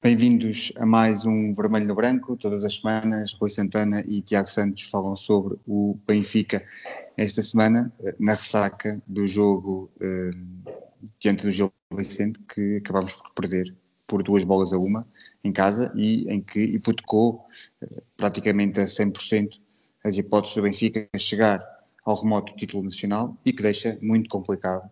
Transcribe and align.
Bem-vindos 0.00 0.72
a 0.76 0.86
mais 0.86 1.26
um 1.26 1.52
Vermelho 1.52 1.88
no 1.88 1.94
Branco. 1.96 2.36
Todas 2.36 2.64
as 2.64 2.76
semanas, 2.76 3.32
Rui 3.32 3.50
Santana 3.50 4.04
e 4.06 4.20
Tiago 4.22 4.48
Santos 4.48 4.84
falam 4.84 5.16
sobre 5.16 5.58
o 5.66 5.98
Benfica. 6.06 6.64
Esta 7.16 7.42
semana, 7.42 7.92
eh, 8.04 8.14
na 8.16 8.34
ressaca 8.34 9.02
do 9.08 9.26
jogo 9.26 9.90
eh, 10.00 10.30
diante 11.18 11.42
do 11.42 11.50
Gil 11.50 11.72
Vicente, 11.90 12.38
que 12.48 12.76
acabámos 12.76 13.12
por 13.12 13.32
perder 13.34 13.74
por 14.06 14.22
duas 14.22 14.44
bolas 14.44 14.72
a 14.72 14.78
uma 14.78 15.04
em 15.42 15.50
casa 15.50 15.92
e 15.96 16.32
em 16.32 16.40
que 16.40 16.60
hipotecou 16.60 17.44
eh, 17.82 18.00
praticamente 18.16 18.78
a 18.78 18.84
100% 18.84 19.60
as 20.04 20.16
hipóteses 20.16 20.54
do 20.54 20.62
Benfica 20.62 21.08
chegar 21.18 21.60
ao 22.04 22.22
remoto 22.22 22.54
título 22.54 22.84
nacional 22.84 23.36
e 23.44 23.52
que 23.52 23.64
deixa 23.64 23.98
muito 24.00 24.28
complicado 24.28 24.88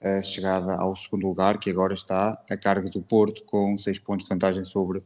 a 0.00 0.22
chegada 0.22 0.74
ao 0.74 0.96
segundo 0.96 1.26
lugar, 1.26 1.58
que 1.58 1.70
agora 1.70 1.92
está 1.92 2.42
a 2.48 2.56
cargo 2.56 2.88
do 2.88 3.02
Porto, 3.02 3.44
com 3.44 3.76
seis 3.76 3.98
pontos 3.98 4.24
de 4.26 4.30
vantagem 4.30 4.64
sobre 4.64 5.02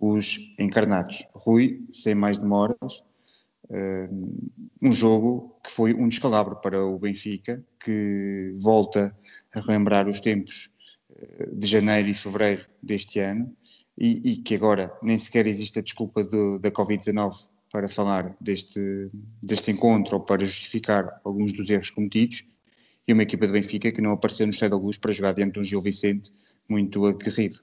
os 0.00 0.38
encarnados. 0.58 1.24
Rui, 1.32 1.86
sem 1.92 2.14
mais 2.14 2.38
demoras, 2.38 3.04
eh, 3.70 4.08
um 4.82 4.92
jogo 4.92 5.56
que 5.62 5.70
foi 5.70 5.94
um 5.94 6.08
descalabro 6.08 6.56
para 6.56 6.84
o 6.84 6.98
Benfica, 6.98 7.64
que 7.78 8.52
volta 8.56 9.16
a 9.54 9.60
relembrar 9.60 10.08
os 10.08 10.20
tempos 10.20 10.74
eh, 11.16 11.48
de 11.52 11.66
janeiro 11.66 12.08
e 12.08 12.14
fevereiro 12.14 12.66
deste 12.82 13.20
ano 13.20 13.54
e, 13.96 14.32
e 14.32 14.36
que 14.36 14.56
agora 14.56 14.92
nem 15.02 15.16
sequer 15.16 15.46
existe 15.46 15.78
a 15.78 15.82
desculpa 15.82 16.24
do, 16.24 16.58
da 16.58 16.70
Covid-19 16.70 17.48
para 17.70 17.88
falar 17.88 18.36
deste, 18.40 19.10
deste 19.42 19.70
encontro 19.70 20.16
ou 20.16 20.22
para 20.22 20.44
justificar 20.44 21.20
alguns 21.24 21.52
dos 21.52 21.70
erros 21.70 21.90
cometidos 21.90 22.44
e 23.06 23.12
uma 23.12 23.22
equipa 23.22 23.46
de 23.46 23.52
Benfica 23.52 23.90
que 23.90 24.00
não 24.00 24.12
apareceu 24.12 24.46
no 24.46 24.52
Estado 24.52 24.70
da 24.70 24.76
Luz 24.76 24.96
para 24.96 25.12
jogar 25.12 25.32
diante 25.32 25.54
de 25.54 25.60
um 25.60 25.62
Gil 25.62 25.80
Vicente 25.80 26.32
muito 26.68 27.04
aguerrido. 27.06 27.56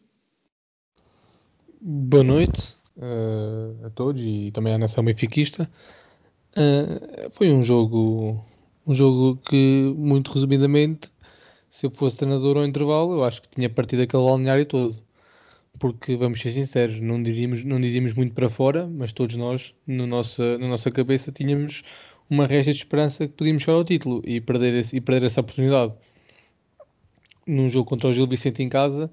Boa 1.82 2.24
noite 2.24 2.76
uh, 2.98 3.86
a 3.86 3.90
todos 3.90 4.22
e 4.22 4.52
também 4.52 4.74
à 4.74 4.78
nação 4.78 5.04
benfiquista. 5.04 5.70
Uh, 6.52 7.30
foi 7.32 7.52
um 7.52 7.62
jogo, 7.62 8.44
um 8.86 8.94
jogo 8.94 9.38
que, 9.38 9.94
muito 9.98 10.32
resumidamente, 10.32 11.12
se 11.70 11.86
eu 11.86 11.92
fosse 11.92 12.18
treinador 12.18 12.58
ao 12.58 12.66
intervalo, 12.66 13.14
eu 13.14 13.24
acho 13.24 13.42
que 13.42 13.50
tinha 13.50 13.70
partido 13.70 14.02
aquele 14.02 14.24
balneário 14.24 14.66
todo. 14.66 14.98
Porque, 15.80 16.18
vamos 16.18 16.42
ser 16.42 16.52
sinceros, 16.52 17.00
não, 17.00 17.18
não 17.18 17.80
dizíamos 17.80 18.14
muito 18.14 18.34
para 18.34 18.50
fora, 18.50 18.86
mas 18.88 19.14
todos 19.14 19.38
nós, 19.38 19.74
no 19.88 20.06
nossa, 20.06 20.58
na 20.58 20.68
nossa 20.68 20.92
cabeça, 20.92 21.32
tínhamos 21.32 21.84
uma 22.30 22.46
resta 22.46 22.72
de 22.72 22.78
esperança 22.78 23.28
que 23.28 23.34
podíamos 23.34 23.64
chegar 23.64 23.78
ao 23.78 23.84
título 23.84 24.22
e 24.26 24.40
perder, 24.40 24.74
esse, 24.76 24.96
e 24.96 25.02
perder 25.02 25.26
essa 25.26 25.42
oportunidade. 25.42 25.96
Num 27.48 27.68
jogo 27.70 27.90
contra 27.90 28.10
o 28.10 28.14
Gil 28.14 28.28
Vicente 28.28 28.62
em 28.62 28.70
casa, 28.70 29.10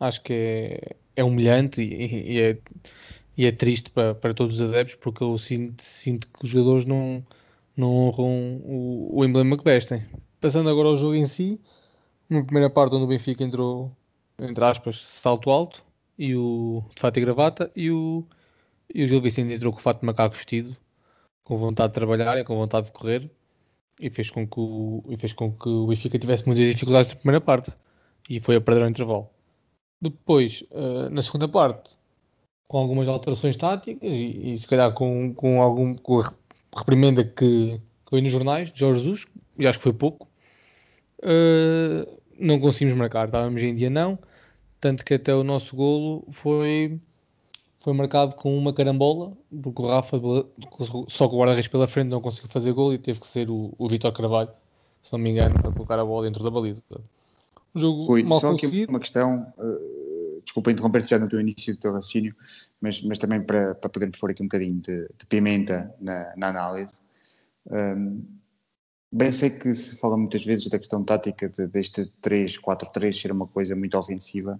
acho 0.00 0.22
que 0.22 0.32
é, 0.32 0.96
é 1.16 1.24
humilhante 1.24 1.82
e, 1.82 2.32
e, 2.32 2.40
é, 2.40 2.58
e 3.36 3.46
é 3.46 3.52
triste 3.52 3.90
para, 3.90 4.14
para 4.14 4.32
todos 4.32 4.58
os 4.58 4.68
adeptos 4.68 4.96
porque 4.96 5.22
eu 5.22 5.36
sinto, 5.36 5.82
sinto 5.84 6.26
que 6.28 6.44
os 6.44 6.50
jogadores 6.50 6.86
não, 6.86 7.22
não 7.76 7.90
honram 7.94 8.60
o, 8.64 9.18
o 9.18 9.24
emblema 9.24 9.58
que 9.58 9.64
vestem. 9.64 10.02
Passando 10.40 10.70
agora 10.70 10.88
ao 10.88 10.96
jogo 10.96 11.14
em 11.14 11.26
si, 11.26 11.60
na 12.28 12.42
primeira 12.42 12.70
parte 12.70 12.94
onde 12.94 13.04
o 13.04 13.08
Benfica 13.08 13.44
entrou, 13.44 13.94
entre 14.38 14.64
aspas, 14.64 15.04
salto 15.04 15.50
alto, 15.50 15.84
e 16.18 16.34
o 16.34 16.82
de 16.94 17.00
fato 17.00 17.18
e 17.18 17.20
gravata, 17.20 17.70
e 17.76 17.90
o, 17.90 18.24
e 18.94 19.04
o 19.04 19.08
Gil 19.08 19.20
Vicente 19.20 19.52
entrou 19.52 19.72
com 19.72 19.78
o 19.78 19.82
fato 19.82 20.00
de 20.00 20.06
macaco 20.06 20.34
vestido, 20.34 20.76
com 21.44 21.58
vontade 21.58 21.90
de 21.90 21.94
trabalhar 21.94 22.38
e 22.38 22.44
com 22.44 22.56
vontade 22.56 22.86
de 22.86 22.92
correr 22.92 23.30
e 24.00 24.10
fez 24.10 24.30
com 24.30 24.46
que 24.46 24.58
o, 24.58 25.04
e 25.08 25.16
fez 25.16 25.32
com 25.32 25.52
que 25.52 25.68
o 25.68 25.86
Benfica 25.86 26.18
tivesse 26.18 26.46
muitas 26.46 26.66
dificuldades 26.66 27.12
na 27.12 27.18
primeira 27.18 27.40
parte 27.40 27.72
e 28.28 28.40
foi 28.40 28.56
a 28.56 28.60
perder 28.60 28.82
ao 28.82 28.88
intervalo. 28.88 29.28
Depois, 30.00 30.64
uh, 30.70 31.08
na 31.10 31.22
segunda 31.22 31.46
parte, 31.46 31.96
com 32.66 32.78
algumas 32.78 33.06
alterações 33.08 33.56
táticas 33.56 34.10
e, 34.10 34.54
e 34.54 34.58
se 34.58 34.66
calhar 34.66 34.92
com, 34.92 35.32
com, 35.34 35.62
algum, 35.62 35.94
com 35.94 36.20
a 36.20 36.32
reprimenda 36.76 37.22
que, 37.24 37.80
que 38.04 38.10
veio 38.10 38.22
nos 38.22 38.32
jornais 38.32 38.72
de 38.72 38.80
Jorge 38.80 39.00
Jesus, 39.00 39.26
e 39.58 39.66
acho 39.66 39.78
que 39.78 39.84
foi 39.84 39.92
pouco, 39.92 40.28
uh, 41.22 42.20
não 42.38 42.58
conseguimos 42.58 42.98
marcar. 42.98 43.26
Estávamos 43.26 43.62
em 43.62 43.74
dia 43.74 43.90
não, 43.90 44.18
tanto 44.80 45.04
que 45.04 45.14
até 45.14 45.34
o 45.34 45.44
nosso 45.44 45.76
golo 45.76 46.26
foi 46.32 46.98
foi 47.84 47.92
marcado 47.92 48.34
com 48.34 48.56
uma 48.56 48.72
carambola, 48.72 49.36
porque 49.62 49.82
o 49.82 49.86
Rafa, 49.86 50.18
só 51.06 51.28
com 51.28 51.36
o 51.36 51.38
guarda-redes 51.38 51.68
pela 51.68 51.86
frente, 51.86 52.08
não 52.08 52.20
conseguiu 52.22 52.48
fazer 52.48 52.72
gol 52.72 52.94
e 52.94 52.98
teve 52.98 53.20
que 53.20 53.26
ser 53.26 53.50
o, 53.50 53.74
o 53.76 53.88
Vitor 53.90 54.10
Carvalho, 54.10 54.48
se 55.02 55.12
não 55.12 55.18
me 55.18 55.28
engano, 55.28 55.60
para 55.60 55.70
colocar 55.70 55.98
a 55.98 56.04
bola 56.04 56.26
dentro 56.26 56.42
da 56.42 56.50
baliza. 56.50 56.82
O 57.74 57.78
jogo 57.78 58.02
Rui, 58.02 58.22
mal 58.22 58.40
só 58.40 58.52
conseguido. 58.52 58.84
aqui 58.84 58.90
uma 58.90 58.98
questão, 58.98 59.52
uh, 59.58 60.40
desculpa 60.42 60.70
interromper-te 60.70 61.10
já 61.10 61.18
no 61.18 61.28
teu 61.28 61.38
início 61.38 61.74
do 61.74 61.80
teu 61.80 61.92
raciocínio, 61.92 62.34
mas, 62.80 63.02
mas 63.02 63.18
também 63.18 63.42
para, 63.42 63.74
para 63.74 63.90
podermos 63.90 64.18
pôr 64.18 64.30
aqui 64.30 64.42
um 64.42 64.46
bocadinho 64.46 64.80
de, 64.80 65.06
de 65.18 65.26
pimenta 65.28 65.94
na, 66.00 66.32
na 66.38 66.48
análise. 66.48 67.02
Um, 67.70 68.24
bem 69.12 69.30
sei 69.30 69.50
que 69.50 69.74
se 69.74 70.00
fala 70.00 70.16
muitas 70.16 70.42
vezes 70.42 70.68
da 70.68 70.78
questão 70.78 71.04
tática 71.04 71.50
de, 71.50 71.66
deste 71.66 72.10
3-4-3 72.22 73.12
ser 73.12 73.30
uma 73.30 73.46
coisa 73.46 73.76
muito 73.76 73.98
ofensiva, 73.98 74.58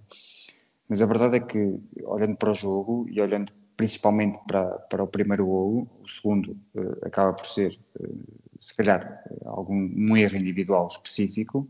mas 0.87 1.01
a 1.01 1.05
verdade 1.05 1.37
é 1.37 1.39
que, 1.39 1.79
olhando 2.03 2.35
para 2.35 2.51
o 2.51 2.53
jogo 2.53 3.07
e 3.09 3.19
olhando 3.19 3.51
principalmente 3.75 4.39
para, 4.47 4.65
para 4.65 5.03
o 5.03 5.07
primeiro 5.07 5.45
golo, 5.45 5.87
o 6.01 6.07
segundo 6.07 6.57
uh, 6.75 7.05
acaba 7.05 7.33
por 7.33 7.45
ser, 7.45 7.77
uh, 7.99 8.23
se 8.59 8.75
calhar, 8.75 9.23
algum 9.45 9.75
um 9.75 10.15
erro 10.15 10.37
individual 10.37 10.87
específico, 10.87 11.67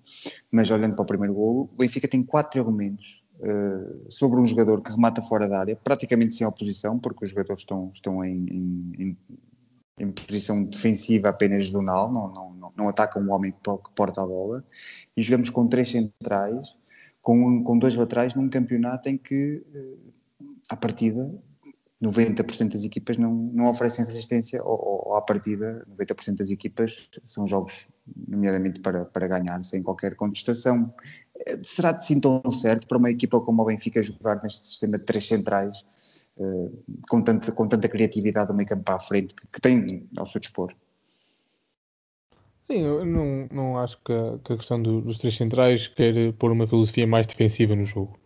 mas 0.52 0.70
olhando 0.70 0.96
para 0.96 1.04
o 1.04 1.08
primeiro 1.08 1.34
golo, 1.34 1.70
o 1.74 1.78
Benfica 1.78 2.08
tem 2.08 2.22
quatro 2.24 2.62
elementos 2.62 3.24
uh, 3.40 4.12
sobre 4.12 4.40
um 4.40 4.46
jogador 4.46 4.82
que 4.82 4.92
remata 4.92 5.22
fora 5.22 5.48
da 5.48 5.60
área, 5.60 5.76
praticamente 5.76 6.36
sem 6.36 6.46
oposição, 6.46 7.00
porque 7.00 7.26
os 7.26 7.32
jogadores 7.32 7.62
estão, 7.62 7.92
estão 7.94 8.24
em, 8.24 8.46
em, 9.00 9.18
em, 10.00 10.12
posição 10.12 10.64
defensiva 10.64 11.30
apenas 11.30 11.66
zonal, 11.66 12.12
não, 12.12 12.28
não, 12.32 12.54
não, 12.54 12.74
não 12.76 12.90
atacam 12.90 13.24
um 13.24 13.32
homem 13.32 13.52
que 13.52 13.60
porta 13.96 14.22
a 14.22 14.26
bola, 14.26 14.64
e 15.18 15.22
jogamos 15.24 15.50
com 15.50 15.68
três 15.68 15.90
centrais, 15.90 16.76
com, 17.26 17.64
com 17.64 17.80
dois 17.80 17.96
laterais 17.96 18.36
num 18.36 18.48
campeonato 18.48 19.10
em 19.10 19.18
que, 19.18 19.66
eh, 19.74 19.96
à 20.70 20.78
partida, 20.78 21.28
90% 22.00 22.74
das 22.74 22.84
equipas 22.84 23.18
não, 23.18 23.34
não 23.34 23.68
oferecem 23.68 24.06
resistência, 24.06 24.64
ou, 24.64 25.08
ou 25.08 25.16
à 25.16 25.22
partida, 25.24 25.84
90% 25.98 26.36
das 26.36 26.52
equipas 26.52 27.10
são 27.26 27.48
jogos, 27.48 27.90
nomeadamente 28.28 28.80
para, 28.80 29.06
para 29.06 29.28
ganhar, 29.28 29.64
sem 29.64 29.82
qualquer 29.82 30.14
contestação. 30.16 30.94
Eh, 31.48 31.58
será 31.64 31.94
de 31.94 32.06
sim 32.06 32.20
tão 32.20 32.44
certo 32.52 32.88
para 32.88 33.00
uma 33.00 33.10
equipa 33.10 33.42
como 33.42 33.64
o 33.64 33.66
Benfica 33.66 34.04
jogar 34.04 34.44
neste 34.44 34.68
sistema 34.68 35.00
de 35.00 35.06
três 35.06 35.28
centrais, 35.28 35.84
uh, 36.38 36.84
com, 37.10 37.24
tanta, 37.24 37.52
com 37.52 37.68
tanta 37.68 37.90
criatividade 37.90 38.50
do 38.50 38.54
meio 38.54 38.70
campo 38.70 38.92
à 38.92 39.00
frente, 39.00 39.34
que, 39.34 39.48
que 39.48 39.60
tem 39.60 40.08
ao 40.16 40.28
seu 40.28 40.40
dispor? 40.40 40.76
Sim, 42.66 42.82
eu 42.82 43.06
não, 43.06 43.48
não 43.52 43.78
acho 43.78 43.98
que 44.04 44.12
a, 44.12 44.40
que 44.44 44.54
a 44.54 44.58
questão 44.58 44.82
do, 44.82 45.00
dos 45.02 45.18
três 45.20 45.36
centrais 45.36 45.88
quer 45.88 46.34
pôr 46.34 46.52
uma 46.52 46.68
filosofia 46.68 47.06
mais 47.06 47.28
defensiva 47.28 47.76
no 47.76 47.86
jogo. 47.86 48.20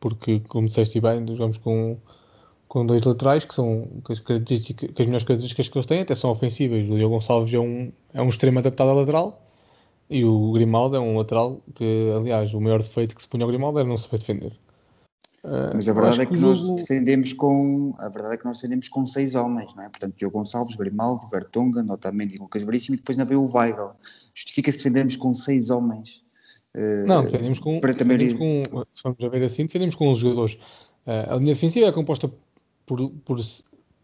Porque, 0.00 0.40
como 0.48 0.68
disseste 0.68 1.00
bem, 1.00 1.26
jogamos 1.26 1.58
com, 1.58 1.98
com 2.68 2.86
dois 2.86 3.02
laterais 3.02 3.44
que 3.44 3.54
são 3.54 3.88
que 4.04 4.12
as, 4.12 4.20
características, 4.20 4.90
que 4.92 5.02
as 5.02 5.06
melhores 5.06 5.26
características 5.26 5.68
que 5.68 5.78
eles 5.78 5.86
têm 5.86 6.00
até 6.02 6.14
são 6.14 6.30
ofensivas. 6.30 6.88
O 6.88 6.96
Diogo 6.96 7.16
Gonçalves 7.16 7.52
é 7.54 7.58
um, 7.58 7.92
é 8.12 8.22
um 8.22 8.28
extremo 8.28 8.58
adaptado 8.60 8.90
à 8.90 8.94
lateral 8.94 9.42
e 10.10 10.24
o 10.24 10.52
Grimaldo 10.52 10.96
é 10.96 11.00
um 11.00 11.18
lateral 11.18 11.60
que, 11.74 12.12
aliás, 12.16 12.54
o 12.54 12.60
maior 12.60 12.82
defeito 12.82 13.16
que 13.16 13.22
se 13.22 13.28
punha 13.28 13.44
ao 13.44 13.48
Grimaldo 13.50 13.78
era 13.80 13.88
não 13.88 13.96
saber 13.96 14.18
defender. 14.18 14.52
Ah, 15.44 15.72
Mas 15.74 15.86
a 15.88 15.92
verdade 15.92 16.22
é 16.22 16.26
que, 16.26 16.32
que 16.32 16.40
nós 16.40 16.58
jogo... 16.58 16.76
defendemos 16.76 17.34
com 17.34 17.94
a 17.98 18.08
verdade 18.08 18.34
é 18.34 18.38
que 18.38 18.46
nós 18.46 18.56
defendemos 18.56 18.88
com 18.88 19.06
seis 19.06 19.34
homens, 19.34 19.74
não 19.74 19.84
é? 19.84 19.88
Portanto, 19.90 20.14
Diogo 20.16 20.38
Gonçalves, 20.38 20.74
Grimaldo, 20.74 21.28
Vertonga, 21.28 21.82
Notamendi 21.82 22.38
Lucas 22.38 22.62
Veríssimo 22.62 22.94
e 22.94 22.96
depois 22.98 23.18
ainda 23.18 23.28
veio 23.28 23.42
o 23.42 23.54
Weigl. 23.54 23.90
Justifica-se 24.32 24.78
defendermos 24.78 25.16
com 25.16 25.34
seis 25.34 25.68
homens. 25.68 26.22
Uh, 26.74 27.06
não, 27.06 27.24
defendemos 27.24 27.58
com, 27.58 27.78
para 27.78 27.92
também 27.92 28.16
defendemos 28.16 28.68
com, 28.68 28.84
se 28.94 29.02
vamos 29.04 29.18
ver 29.18 29.44
assim, 29.44 29.66
defendemos 29.66 29.94
com 29.94 30.10
os 30.10 30.18
jogadores. 30.18 30.54
Uh, 31.06 31.34
a 31.34 31.36
linha 31.36 31.52
defensiva 31.52 31.86
é 31.86 31.92
composta 31.92 32.32
por, 32.86 33.10
por 33.10 33.38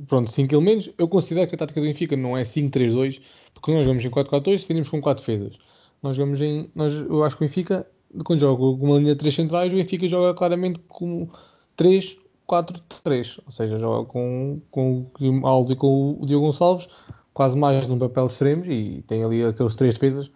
pronto, 0.07 0.31
cinco 0.31 0.55
elementos. 0.55 0.93
Eu 0.99 1.09
considero 1.09 1.49
que 1.49 1.55
a 1.55 1.59
tática 1.59 1.81
do 1.81 1.87
Benfica 1.87 2.17
não 2.19 2.37
é 2.37 2.43
5-3-2, 2.43 3.19
porque 3.55 3.73
nós 3.73 3.85
jogamos 3.85 4.05
em 4.05 4.11
4-4-2 4.11 4.45
defendemos 4.61 4.91
com 4.91 5.01
quatro 5.01 5.25
defesas. 5.25 5.59
Nós 6.03 6.17
jogamos 6.17 6.41
em, 6.43 6.71
nós, 6.75 6.93
eu 6.93 7.25
acho 7.25 7.37
que 7.39 7.45
o 7.45 7.47
Benfica 7.47 7.87
quando 8.25 8.41
joga 8.41 8.63
uma 8.63 8.99
linha 8.99 9.15
de 9.15 9.19
três 9.19 9.35
centrais, 9.35 9.73
o 9.73 9.77
Benfica 9.77 10.09
joga 10.09 10.35
claramente 10.35 10.81
como 10.89 11.31
3-4-3, 11.79 13.41
ou 13.45 13.53
seja, 13.53 13.79
joga 13.79 14.07
com, 14.07 14.61
com 14.71 14.99
o 14.99 15.11
Grimaldo 15.19 15.73
e 15.73 15.77
com 15.77 16.19
o 16.21 16.27
Diogo 16.27 16.47
Gonçalves, 16.47 16.89
quase 17.33 17.57
mais 17.57 17.87
num 17.89 17.99
papel 17.99 18.27
de 18.27 18.33
extremos, 18.33 18.69
e 18.69 19.05
tem 19.07 19.23
ali 19.25 19.45
aqueles 19.45 19.77
três 19.77 19.95
defesas 19.95 20.31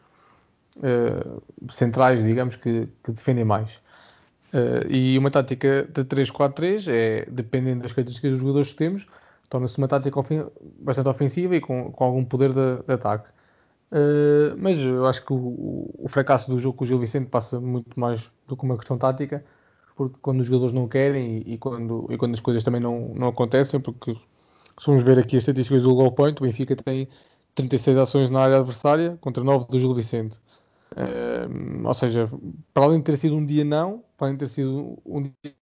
uh, 0.77 1.43
centrais, 1.71 2.23
digamos, 2.23 2.57
que, 2.57 2.89
que 3.03 3.13
defendem 3.13 3.45
mais. 3.45 3.83
Uh, 4.53 4.87
e 4.89 5.19
uma 5.19 5.31
tática 5.31 5.89
de 5.93 6.05
3-4-3 6.05 6.85
é, 6.87 7.27
dependendo 7.29 7.83
das 7.83 7.93
características 7.93 8.31
dos 8.31 8.41
jogadores 8.41 8.71
que 8.71 8.77
temos, 8.77 9.07
torna-se 9.51 9.77
uma 9.79 9.89
tática 9.89 10.19
ofen 10.19 10.47
bastante 10.81 11.09
ofensiva 11.09 11.57
e 11.57 11.61
com, 11.61 11.91
com 11.91 12.05
algum 12.05 12.25
poder 12.25 12.53
de, 12.53 12.83
de 12.87 12.93
ataque. 12.93 13.31
Uh, 13.93 14.57
mas 14.59 14.79
eu 14.79 15.07
acho 15.07 15.25
que 15.25 15.33
o, 15.33 15.91
o, 15.99 16.09
fracasso 16.09 16.51
do 16.51 16.59
jogo 16.59 16.79
com 16.79 16.85
o 16.85 16.87
Gil 16.87 16.99
Vicente 16.99 17.29
passa 17.29 17.61
muito 17.61 17.99
mais 17.99 18.21
do 18.49 18.57
que 18.57 18.65
uma 18.65 18.77
questão 18.77 18.99
tática. 18.99 19.45
porque 19.95 20.17
quando 20.21 20.41
os 20.41 20.47
jogadores 20.47 20.73
não 20.73 20.89
querem 20.89 21.39
e, 21.47 21.55
e, 21.55 21.59
quando, 21.59 22.07
e 22.11 22.17
quando 22.17 22.35
as 22.35 22.41
coisas 22.41 22.63
também 22.65 22.81
não, 22.81 23.13
não 23.15 23.29
acontecem, 23.29 23.81
porque 23.81 24.15
se 24.79 24.87
vamos 24.87 25.03
ver 25.03 25.19
aqui 25.19 25.37
as 25.37 25.43
estatísticas 25.43 25.83
do 25.83 25.95
goal 25.95 26.13
point, 26.13 26.41
o 26.41 26.45
Benfica 26.45 26.75
tem 26.75 27.09
36 27.55 27.99
ações 27.99 28.31
na 28.31 28.41
área 28.41 28.57
adversária 28.59 29.17
contra 29.21 29.45
9 29.45 29.69
do 29.69 29.79
Gil 29.79 29.95
Vicente. 29.95 30.41
Uh, 30.93 31.87
ou 31.87 31.95
seja, 31.95 32.29
para 32.73 32.85
além 32.85 32.99
de 32.99 33.05
ter 33.05 33.17
sido 33.17 33.37
um 33.37 33.45
dia 33.45 33.65
não, 33.65 34.03
para 34.17 34.29
além 34.29 34.37
de 34.37 34.45
ter 34.45 34.51
sido 34.51 34.99
um 35.05 35.23
dia 35.23 35.55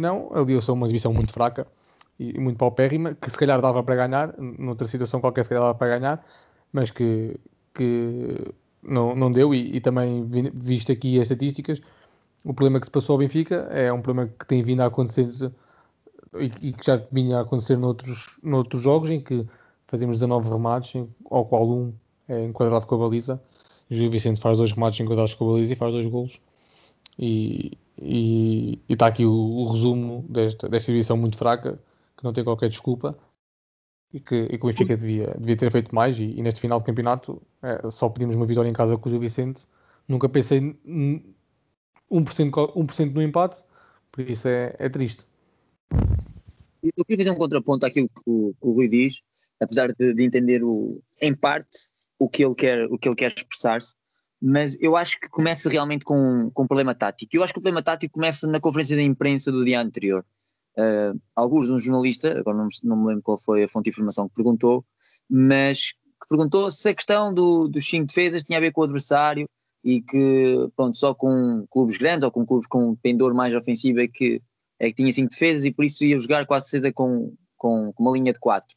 não, 0.00 0.30
ali 0.34 0.54
eu 0.54 0.62
sou 0.62 0.74
uma 0.74 0.86
exibição 0.86 1.12
muito 1.12 1.32
fraca 1.32 1.66
e 2.18 2.38
muito 2.38 2.56
paupérrima, 2.58 3.14
que 3.14 3.30
se 3.30 3.36
calhar 3.36 3.60
dava 3.60 3.82
para 3.82 3.96
ganhar, 3.96 4.34
noutra 4.38 4.86
situação 4.86 5.20
qualquer 5.20 5.42
se 5.42 5.48
calhar 5.48 5.62
dava 5.64 5.74
para 5.76 5.98
ganhar, 5.98 6.26
mas 6.72 6.90
que, 6.90 7.36
que 7.74 8.52
não, 8.82 9.14
não 9.14 9.30
deu, 9.30 9.54
e, 9.54 9.76
e 9.76 9.80
também 9.80 10.24
visto 10.54 10.90
aqui 10.90 11.16
as 11.16 11.22
estatísticas, 11.22 11.80
o 12.44 12.52
problema 12.52 12.80
que 12.80 12.86
se 12.86 12.90
passou 12.90 13.14
ao 13.14 13.18
Benfica 13.18 13.68
é 13.70 13.92
um 13.92 14.00
problema 14.00 14.28
que 14.38 14.46
tem 14.46 14.62
vindo 14.62 14.80
a 14.80 14.86
acontecer 14.86 15.28
e, 16.38 16.68
e 16.68 16.72
que 16.72 16.84
já 16.84 17.00
vinha 17.10 17.38
a 17.38 17.40
acontecer 17.42 17.76
noutros, 17.76 18.38
noutros 18.42 18.82
jogos 18.82 19.10
em 19.10 19.20
que 19.20 19.46
fazemos 19.86 20.16
19 20.16 20.50
remates, 20.50 21.04
ao 21.30 21.44
qual 21.44 21.68
um 21.68 21.92
é 22.28 22.44
enquadrado 22.44 22.86
com 22.86 22.94
a 22.94 22.98
baliza. 22.98 23.40
O 23.90 24.10
Vicente 24.10 24.40
faz 24.40 24.56
dois 24.56 24.72
remates 24.72 24.98
enquadrados 25.00 25.34
com 25.34 25.48
a 25.48 25.52
baliza 25.52 25.74
e 25.74 25.76
faz 25.76 25.92
dois 25.92 26.06
golos. 26.06 26.40
E 27.18 27.78
está 28.88 29.06
aqui 29.06 29.26
o, 29.26 29.32
o, 29.32 29.70
resumo 29.70 30.24
desta, 30.28 30.68
desta 30.68 30.90
exibição 30.90 31.16
muito 31.16 31.36
fraca, 31.36 31.78
que 32.16 32.24
não 32.24 32.32
tem 32.32 32.42
qualquer 32.42 32.68
desculpa 32.70 33.16
e 34.12 34.20
que, 34.20 34.34
e 34.34 34.58
que 34.58 34.64
o 34.64 34.66
Benfica 34.66 34.96
devia, 34.96 35.34
devia 35.38 35.56
ter 35.56 35.70
feito 35.70 35.94
mais. 35.94 36.18
E, 36.18 36.24
e 36.24 36.42
neste 36.42 36.60
final 36.60 36.78
de 36.78 36.84
campeonato 36.84 37.40
é, 37.62 37.88
só 37.90 38.08
pedimos 38.08 38.36
uma 38.36 38.46
vitória 38.46 38.68
em 38.68 38.72
casa 38.72 38.96
com 38.96 39.08
o 39.08 39.18
Vicente. 39.18 39.62
Nunca 40.06 40.28
pensei 40.28 40.60
1%, 40.60 41.22
1 42.10 43.12
no 43.12 43.22
empate, 43.22 43.64
por 44.10 44.28
isso 44.28 44.48
é, 44.48 44.74
é 44.78 44.88
triste. 44.88 45.24
Eu 46.82 47.04
queria 47.04 47.24
fazer 47.24 47.30
um 47.30 47.38
contraponto 47.38 47.86
àquilo 47.86 48.08
que 48.08 48.22
o, 48.26 48.52
que 48.52 48.66
o 48.66 48.72
Rui 48.72 48.88
diz, 48.88 49.22
apesar 49.60 49.92
de, 49.92 50.12
de, 50.12 50.24
entender 50.24 50.62
o, 50.64 51.00
em 51.20 51.34
parte 51.34 51.78
o 52.18 52.28
que 52.28 52.44
ele 52.44 52.54
quer, 52.54 52.86
o 52.86 52.98
que 52.98 53.08
ele 53.08 53.16
quer 53.16 53.32
expressar-se, 53.36 53.94
mas 54.40 54.76
eu 54.80 54.96
acho 54.96 55.20
que 55.20 55.28
começa 55.28 55.70
realmente 55.70 56.04
com, 56.04 56.50
com 56.52 56.64
um 56.64 56.66
problema 56.66 56.94
tático. 56.94 57.36
Eu 57.36 57.44
acho 57.44 57.52
que 57.52 57.60
o 57.60 57.62
problema 57.62 57.82
tático 57.82 58.14
começa 58.14 58.46
na 58.48 58.58
conferência 58.58 58.96
da 58.96 59.02
imprensa 59.02 59.52
do 59.52 59.64
dia 59.64 59.80
anterior. 59.80 60.24
Uh, 60.78 61.20
alguns 61.36 61.66
de 61.66 61.72
um 61.72 61.78
jornalista, 61.78 62.38
agora 62.38 62.56
não, 62.56 62.68
não, 62.82 62.96
me 62.96 63.08
lembro 63.08 63.22
qual 63.22 63.36
foi 63.36 63.64
a 63.64 63.68
fonte 63.68 63.84
de 63.84 63.90
informação 63.90 64.26
que 64.26 64.34
perguntou, 64.34 64.84
mas 65.28 65.92
que 65.92 66.28
perguntou 66.28 66.70
se 66.70 66.88
a 66.88 66.94
questão 66.94 67.32
do, 67.32 67.68
dos 67.68 67.86
cinco 67.86 68.06
defesas 68.06 68.42
tinha 68.42 68.56
a 68.58 68.60
ver 68.60 68.72
com 68.72 68.80
o 68.80 68.84
adversário 68.84 69.46
e 69.84 70.00
que 70.00 70.70
pronto, 70.76 70.96
só 70.96 71.12
com 71.14 71.66
clubes 71.70 71.96
grandes 71.96 72.24
ou 72.24 72.30
com 72.30 72.46
clubes 72.46 72.66
com 72.66 72.94
pendor 72.96 73.34
mais 73.34 73.54
ofensivo 73.54 74.00
é 74.00 74.08
que, 74.08 74.40
é 74.78 74.88
que 74.88 74.94
tinha 74.94 75.12
cinco 75.12 75.30
defesas 75.30 75.64
e 75.64 75.72
por 75.72 75.84
isso 75.84 76.04
ia 76.04 76.18
jogar 76.18 76.46
quase 76.46 76.68
certeza 76.68 76.92
com, 76.92 77.34
com, 77.56 77.92
com 77.92 78.02
uma 78.02 78.12
linha 78.12 78.32
de 78.32 78.38
quatro. 78.38 78.74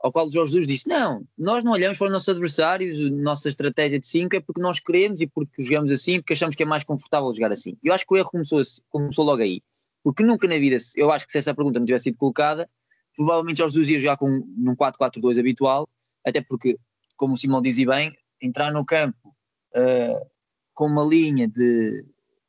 Ao 0.00 0.10
qual 0.10 0.28
Jorge 0.28 0.50
Jesus 0.52 0.66
disse: 0.66 0.88
Não, 0.88 1.24
nós 1.38 1.62
não 1.62 1.70
olhamos 1.70 1.96
para 1.96 2.08
os 2.08 2.12
nossos 2.12 2.28
adversários, 2.28 2.98
a 2.98 3.10
nossa 3.22 3.48
estratégia 3.48 4.00
de 4.00 4.06
5 4.08 4.34
é 4.34 4.40
porque 4.40 4.60
nós 4.60 4.80
queremos 4.80 5.20
e 5.20 5.28
porque 5.28 5.62
jogamos 5.62 5.92
assim, 5.92 6.18
porque 6.18 6.32
achamos 6.32 6.56
que 6.56 6.62
é 6.64 6.66
mais 6.66 6.82
confortável 6.82 7.32
jogar 7.32 7.52
assim. 7.52 7.76
Eu 7.84 7.94
acho 7.94 8.04
que 8.04 8.12
o 8.12 8.16
erro 8.16 8.30
começou, 8.30 8.60
começou 8.90 9.24
logo 9.24 9.40
aí. 9.40 9.62
Porque 10.02 10.22
nunca 10.22 10.48
na 10.48 10.58
vida, 10.58 10.76
eu 10.96 11.12
acho 11.12 11.26
que 11.26 11.32
se 11.32 11.38
essa 11.38 11.54
pergunta 11.54 11.78
não 11.78 11.86
tivesse 11.86 12.04
sido 12.04 12.18
colocada, 12.18 12.68
provavelmente 13.14 13.58
Jorge 13.58 13.74
Jesus 13.74 13.90
ia 13.90 14.00
jogar 14.00 14.16
com, 14.16 14.28
num 14.56 14.74
4-4-2 14.74 15.38
habitual, 15.38 15.88
até 16.24 16.40
porque, 16.40 16.78
como 17.16 17.34
o 17.34 17.36
Simão 17.36 17.62
dizia 17.62 17.86
bem, 17.86 18.16
entrar 18.40 18.72
no 18.72 18.84
campo 18.84 19.28
uh, 19.28 20.26
com 20.74 20.86
uma 20.86 21.04
linha 21.04 21.46
de 21.46 22.04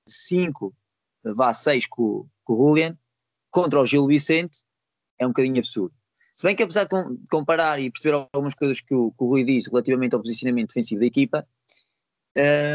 5, 0.07 0.73
vá 1.35 1.53
6 1.53 1.87
com, 1.87 2.27
com 2.43 2.53
o 2.53 2.69
Julian, 2.69 2.97
contra 3.51 3.79
o 3.79 3.85
Gil 3.85 4.07
Vicente, 4.07 4.59
é 5.19 5.25
um 5.25 5.29
bocadinho 5.29 5.59
absurdo. 5.59 5.93
Se 6.35 6.43
bem 6.43 6.55
que 6.55 6.63
apesar 6.63 6.85
de 6.85 6.89
comparar 7.29 7.79
e 7.79 7.91
perceber 7.91 8.15
algumas 8.15 8.55
coisas 8.55 8.81
que 8.81 8.93
o, 8.93 9.11
que 9.11 9.23
o 9.23 9.27
Rui 9.27 9.43
diz 9.43 9.67
relativamente 9.67 10.15
ao 10.15 10.21
posicionamento 10.21 10.69
defensivo 10.69 11.01
da 11.01 11.05
equipa, 11.05 11.47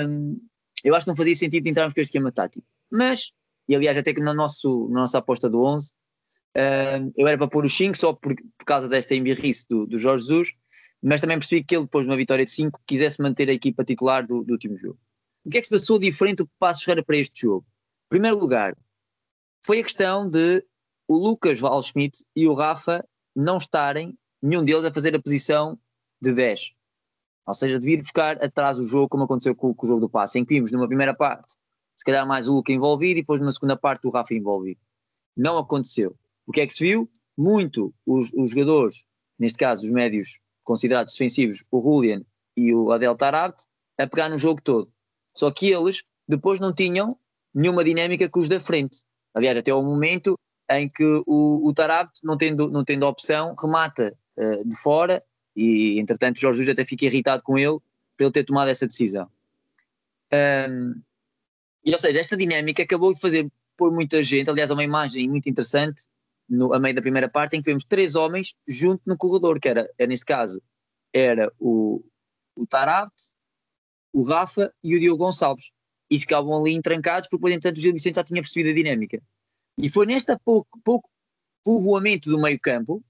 um, 0.09 0.41
eu 0.85 0.95
acho 0.95 1.05
que 1.05 1.11
não 1.11 1.17
fazia 1.17 1.35
sentido 1.35 1.67
entrarmos 1.67 1.93
com 1.93 2.01
este 2.01 2.11
esquema 2.11 2.31
tático. 2.31 2.65
Mas 2.91 3.33
e 3.69 3.77
aliás 3.77 3.97
até 3.99 4.15
que 4.15 4.21
no 4.21 4.33
nosso, 4.33 4.89
na 4.89 5.01
nossa 5.01 5.19
aposta 5.19 5.49
do 5.49 5.63
11 5.63 5.93
uh, 6.57 7.13
eu 7.17 7.29
era 7.29 7.37
para 7.37 7.49
pôr 7.49 7.65
o 7.65 7.71
5 7.71 7.97
só 7.97 8.13
por, 8.13 8.35
por 8.35 8.65
causa 8.65 8.89
desta 8.89 9.15
embirrice 9.15 9.67
do, 9.69 9.87
do 9.87 9.99
Jorge 9.99 10.25
Jesus, 10.25 10.53
mas 11.03 11.21
também 11.21 11.39
percebi 11.39 11.63
que 11.63 11.77
ele 11.77 11.85
depois 11.85 12.07
de 12.07 12.11
uma 12.11 12.17
vitória 12.17 12.45
de 12.45 12.51
5 12.51 12.81
quisesse 12.87 13.21
manter 13.21 13.49
a 13.49 13.53
equipa 13.53 13.85
titular 13.85 14.27
do, 14.27 14.43
do 14.43 14.53
último 14.53 14.77
jogo. 14.77 14.99
O 15.45 15.51
que 15.51 15.59
é 15.59 15.61
que 15.61 15.67
se 15.67 15.75
passou 15.75 15.99
diferente 15.99 16.39
do 16.39 16.47
que 16.47 16.53
Passos 16.59 16.83
Ferreira 16.83 17.05
para 17.05 17.17
este 17.17 17.43
jogo? 17.43 17.67
Em 18.07 18.09
primeiro 18.11 18.39
lugar, 18.39 18.77
foi 19.65 19.81
a 19.81 19.85
questão 19.85 20.29
de 20.29 20.65
o 21.07 21.17
Lucas 21.17 21.59
Valschmidt 21.59 22.25
e 22.35 22.47
o 22.47 22.55
Rafa 22.55 23.07
não 23.35 23.59
estarem, 23.59 24.17
nenhum 24.43 24.65
deles, 24.65 24.85
a 24.85 24.93
fazer 24.93 25.15
a 25.15 25.23
posição 25.23 25.79
de 26.21 26.33
10. 26.33 26.73
Ou 27.47 27.55
seja, 27.55 27.79
de 27.79 27.87
vir 27.87 27.99
buscar 27.99 28.43
atrás 28.45 28.79
o 28.79 28.87
jogo, 28.87 29.09
como 29.09 29.25
aconteceu 29.25 29.55
com, 29.55 29.75
com 29.75 29.87
o 29.87 29.89
jogo 29.89 30.01
do 30.01 30.11
passe, 30.11 30.39
em 30.39 30.45
que 30.45 30.55
vimos 30.55 30.71
numa 30.71 30.87
primeira 30.87 31.15
parte 31.15 31.55
se 31.99 32.05
calhar 32.05 32.25
mais 32.25 32.49
o 32.49 32.55
Luca 32.55 32.73
envolvido 32.73 33.19
e 33.19 33.23
depois 33.23 33.41
na 33.41 33.51
segunda 33.51 33.77
parte 33.77 34.07
o 34.07 34.11
Rafa 34.11 34.33
envolvido. 34.33 34.81
Não 35.37 35.59
aconteceu. 35.59 36.15
O 36.47 36.53
que 36.53 36.61
é 36.61 36.67
que 36.67 36.73
se 36.73 36.85
viu? 36.85 37.11
Muito 37.37 37.93
os, 38.07 38.33
os 38.33 38.51
jogadores, 38.53 39.05
neste 39.37 39.59
caso 39.59 39.85
os 39.85 39.91
médios 39.91 40.39
considerados 40.63 41.13
defensivos, 41.13 41.65
o 41.73 41.83
Julian 41.83 42.23
e 42.57 42.73
o 42.73 42.93
Adel 42.93 43.17
Tarabt, 43.17 43.65
a 43.99 44.07
pegar 44.07 44.29
no 44.29 44.39
jogo 44.39 44.63
todo. 44.63 44.93
Só 45.35 45.51
que 45.51 45.73
eles 45.73 46.05
depois 46.27 46.61
não 46.61 46.73
tinham 46.73 47.19
nenhuma 47.53 47.83
dinâmica 47.83 48.29
com 48.29 48.41
os 48.41 48.49
da 48.49 48.61
frente. 48.61 48.99
Aliás, 49.35 49.59
até 49.59 49.75
o 49.75 49.83
momento 49.83 50.39
em 50.71 50.89
que 50.89 51.05
o, 51.27 51.69
o 51.69 51.75
não 52.23 52.37
tendo, 52.37 52.71
não 52.71 52.85
tendo 52.85 53.07
opção, 53.07 53.57
remata 53.61 54.17
uh, 54.37 54.69
de 54.69 54.77
fora 54.77 55.25
e, 55.57 55.99
entretanto, 55.99 56.37
o 56.37 56.41
Jorge 56.41 56.59
Jesus 56.59 56.73
até 56.73 56.85
fica 56.85 57.07
irritado 57.07 57.43
com 57.43 57.59
ele 57.59 57.79
por 58.17 58.25
ele 58.25 58.31
ter 58.31 58.45
tomado 58.45 58.69
essa 58.69 58.87
decisão. 58.87 59.29
Um, 60.33 61.01
e, 61.85 61.93
ou 61.93 61.99
seja, 61.99 62.21
esta 62.21 62.37
dinâmica 62.37 62.83
acabou 62.83 63.15
de 63.15 63.21
fazer 63.21 63.51
por 63.77 63.93
muita 63.93 64.23
gente, 64.25 64.51
aliás, 64.51 64.71
é 64.71 64.73
uma 64.75 64.85
imagem 64.85 65.29
muito 65.29 65.49
interessante, 65.49 66.03
no, 66.49 66.73
a 66.73 66.79
meio 66.81 66.95
da 66.95 67.03
primeira 67.03 67.29
parte, 67.29 67.57
em 67.57 67.63
que 67.63 67.71
vemos 67.71 67.85
três 67.85 68.15
homens 68.15 68.55
junto 68.67 69.03
no 69.07 69.17
corredor, 69.17 69.61
que 69.61 69.69
era, 69.69 69.89
era 69.97 70.09
neste 70.09 70.25
caso, 70.25 70.61
era 71.13 71.53
o, 71.59 72.03
o 72.57 72.67
Tarat, 72.67 73.13
o 74.13 74.23
Rafa 74.25 74.73
e 74.83 74.97
o 74.97 75.01
Diogo 75.01 75.25
Gonçalves. 75.25 75.71
E 76.11 76.19
ficavam 76.19 76.59
ali 76.59 76.73
entrancados, 76.73 77.29
porque, 77.29 77.43
por 77.43 77.53
entanto, 77.53 77.77
o 77.77 77.81
Gil 77.81 77.93
Vicente 77.93 78.17
já 78.17 78.25
tinha 78.25 78.41
percebido 78.41 78.71
a 78.71 78.73
dinâmica. 78.73 79.23
E 79.77 79.91
foi 79.91 80.07
nesta 80.07 80.39
pouco, 80.43 80.81
pouco 80.83 81.09
povoamento 81.63 82.31
do 82.31 82.41
meio 82.41 82.59
campo 82.59 83.05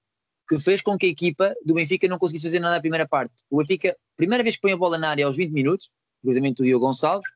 que 0.49 0.59
fez 0.59 0.81
com 0.81 0.99
que 0.99 1.07
a 1.07 1.09
equipa 1.09 1.55
do 1.65 1.75
Benfica 1.75 2.09
não 2.09 2.19
conseguisse 2.19 2.47
fazer 2.47 2.59
nada 2.59 2.75
na 2.75 2.81
primeira 2.81 3.07
parte. 3.07 3.35
O 3.51 3.59
Benfica, 3.59 3.97
primeira 4.17 4.43
vez 4.43 4.57
que 4.57 4.63
põe 4.63 4.73
a 4.73 4.77
bola 4.77 4.99
na 4.99 5.11
área 5.11 5.27
aos 5.27 5.37
20 5.37 5.53
minutos, 5.53 5.91
cruzamento 6.23 6.63
do 6.63 6.67
Diogo 6.67 6.87
Gonçalves, 6.87 7.31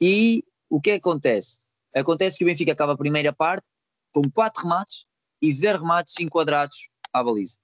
e 0.00 0.42
o 0.70 0.80
que 0.80 0.92
acontece? 0.92 1.58
Acontece 1.94 2.38
que 2.38 2.44
o 2.44 2.46
Benfica 2.46 2.72
acaba 2.72 2.92
a 2.92 2.96
primeira 2.96 3.32
parte 3.32 3.66
com 4.12 4.22
quatro 4.30 4.62
remates 4.62 5.04
e 5.42 5.52
zero 5.52 5.80
remates 5.80 6.14
enquadrados 6.20 6.88
à 7.12 7.22
baliza. 7.22 7.58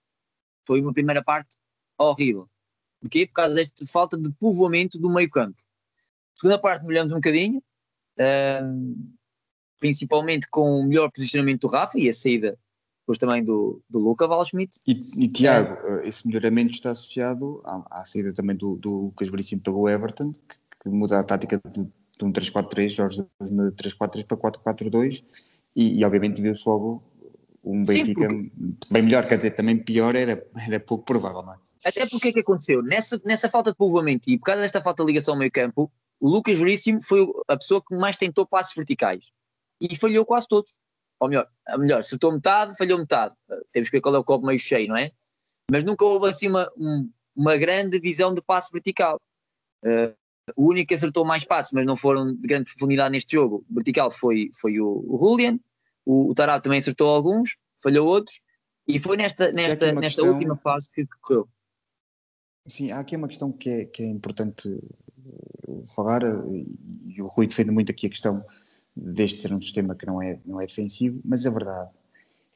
Foi 0.66 0.80
uma 0.80 0.92
primeira 0.92 1.22
parte 1.22 1.56
horrível. 1.96 2.48
Porquê? 3.00 3.26
Por 3.26 3.34
causa 3.34 3.54
desta 3.54 3.86
falta 3.86 4.18
de 4.18 4.30
povoamento 4.32 4.98
do 4.98 5.08
meio 5.10 5.30
campo. 5.30 5.62
Segunda 6.34 6.58
parte 6.58 6.84
melhoramos 6.84 7.12
um 7.12 7.16
bocadinho, 7.16 7.62
uh, 8.18 9.14
principalmente 9.78 10.48
com 10.50 10.80
o 10.80 10.84
melhor 10.84 11.10
posicionamento 11.10 11.62
do 11.62 11.68
Rafa 11.68 11.98
e 11.98 12.08
a 12.08 12.12
saída 12.12 12.58
depois 13.06 13.18
também 13.18 13.44
do, 13.44 13.80
do 13.88 14.00
Luca 14.00 14.26
Valschmidt. 14.26 14.80
E, 14.84 14.96
e 15.16 15.28
Tiago, 15.28 15.76
é. 16.00 16.08
esse 16.08 16.26
melhoramento 16.26 16.72
está 16.72 16.90
associado 16.90 17.62
à, 17.64 18.00
à 18.00 18.04
saída 18.04 18.34
também 18.34 18.56
do, 18.56 18.76
do 18.76 18.90
Lucas 18.90 19.28
Veríssimo 19.28 19.62
pelo 19.62 19.88
Everton, 19.88 20.32
que, 20.32 20.56
que 20.82 20.88
muda 20.88 21.20
a 21.20 21.22
tática 21.22 21.60
de 21.70 21.88
de 22.18 22.24
um 22.24 22.32
3-4-3, 22.32 22.88
Jorge 22.90 23.16
Jesus 23.40 23.74
de 23.74 23.88
3-4-3 23.88 24.26
para 24.26 24.36
4-4-2 24.36 25.24
e, 25.74 26.00
e, 26.00 26.04
obviamente 26.04 26.40
viu-se 26.40 26.66
logo 26.68 27.02
um 27.62 27.84
Benfica 27.84 28.28
Sim, 28.28 28.48
porque... 28.48 28.92
bem 28.92 29.02
melhor, 29.02 29.26
quer 29.26 29.36
dizer, 29.36 29.50
também 29.50 29.76
pior 29.76 30.14
era, 30.14 30.46
era 30.56 30.80
pouco 30.80 31.04
provável, 31.04 31.42
não 31.42 31.54
é? 31.54 31.58
Até 31.84 32.06
porque 32.06 32.28
é 32.28 32.32
que 32.32 32.40
aconteceu? 32.40 32.82
Nessa, 32.82 33.20
nessa 33.24 33.48
falta 33.48 33.70
de 33.70 33.76
povoamento 33.76 34.30
e 34.30 34.38
por 34.38 34.46
causa 34.46 34.62
desta 34.62 34.80
falta 34.80 35.04
de 35.04 35.08
ligação 35.08 35.34
ao 35.34 35.38
meio 35.38 35.50
campo, 35.50 35.90
o 36.18 36.28
Lucas 36.28 36.58
Veríssimo 36.58 37.02
foi 37.02 37.26
a 37.46 37.56
pessoa 37.56 37.82
que 37.86 37.94
mais 37.94 38.16
tentou 38.16 38.46
passos 38.46 38.74
verticais 38.74 39.30
e 39.80 39.94
falhou 39.96 40.24
quase 40.24 40.48
todos. 40.48 40.72
Ou 41.20 41.28
melhor, 41.28 41.48
melhor, 41.78 41.98
acertou 42.00 42.32
metade, 42.32 42.76
falhou 42.76 42.98
metade. 42.98 43.34
Temos 43.72 43.88
que 43.88 43.96
ver 43.96 44.00
qual 44.00 44.14
é 44.14 44.18
o 44.18 44.24
copo 44.24 44.46
meio 44.46 44.58
cheio, 44.58 44.88
não 44.88 44.96
é? 44.96 45.12
Mas 45.70 45.84
nunca 45.84 46.04
houve 46.04 46.28
assim 46.28 46.48
uma, 46.48 46.70
uma 47.34 47.56
grande 47.56 47.98
visão 47.98 48.34
de 48.34 48.42
passo 48.42 48.70
vertical. 48.72 49.20
Uh, 49.84 50.14
o 50.54 50.70
único 50.70 50.88
que 50.88 50.94
acertou 50.94 51.24
mais 51.24 51.44
passos, 51.44 51.72
mas 51.72 51.86
não 51.86 51.96
foram 51.96 52.34
de 52.34 52.46
grande 52.46 52.70
profundidade 52.70 53.10
neste 53.10 53.34
jogo, 53.34 53.64
vertical, 53.68 54.10
foi, 54.10 54.50
foi 54.54 54.78
o, 54.80 55.04
o 55.08 55.18
Julian. 55.18 55.58
O, 56.04 56.30
o 56.30 56.34
Tarab 56.34 56.62
também 56.62 56.78
acertou 56.78 57.08
alguns, 57.08 57.56
falhou 57.82 58.06
outros. 58.06 58.40
E 58.86 58.98
foi 58.98 59.16
nesta, 59.16 59.50
nesta, 59.50 59.86
nesta 59.86 60.00
questão... 60.00 60.28
última 60.28 60.56
fase 60.56 60.88
que, 60.90 61.04
que 61.04 61.16
correu. 61.20 61.48
Sim, 62.66 62.92
há 62.92 63.00
aqui 63.00 63.16
uma 63.16 63.28
questão 63.28 63.50
que 63.50 63.68
é, 63.68 63.84
que 63.84 64.02
é 64.02 64.06
importante 64.06 64.68
eh, 64.68 65.82
falar, 65.94 66.22
e 66.22 67.20
o 67.20 67.26
Rui 67.26 67.46
defende 67.46 67.70
muito 67.70 67.90
aqui 67.90 68.06
a 68.06 68.10
questão 68.10 68.44
deste 68.94 69.42
ser 69.42 69.52
um 69.52 69.60
sistema 69.60 69.94
que 69.94 70.06
não 70.06 70.22
é, 70.22 70.40
não 70.44 70.60
é 70.60 70.66
defensivo, 70.66 71.20
mas 71.24 71.46
a 71.46 71.50
verdade 71.50 71.90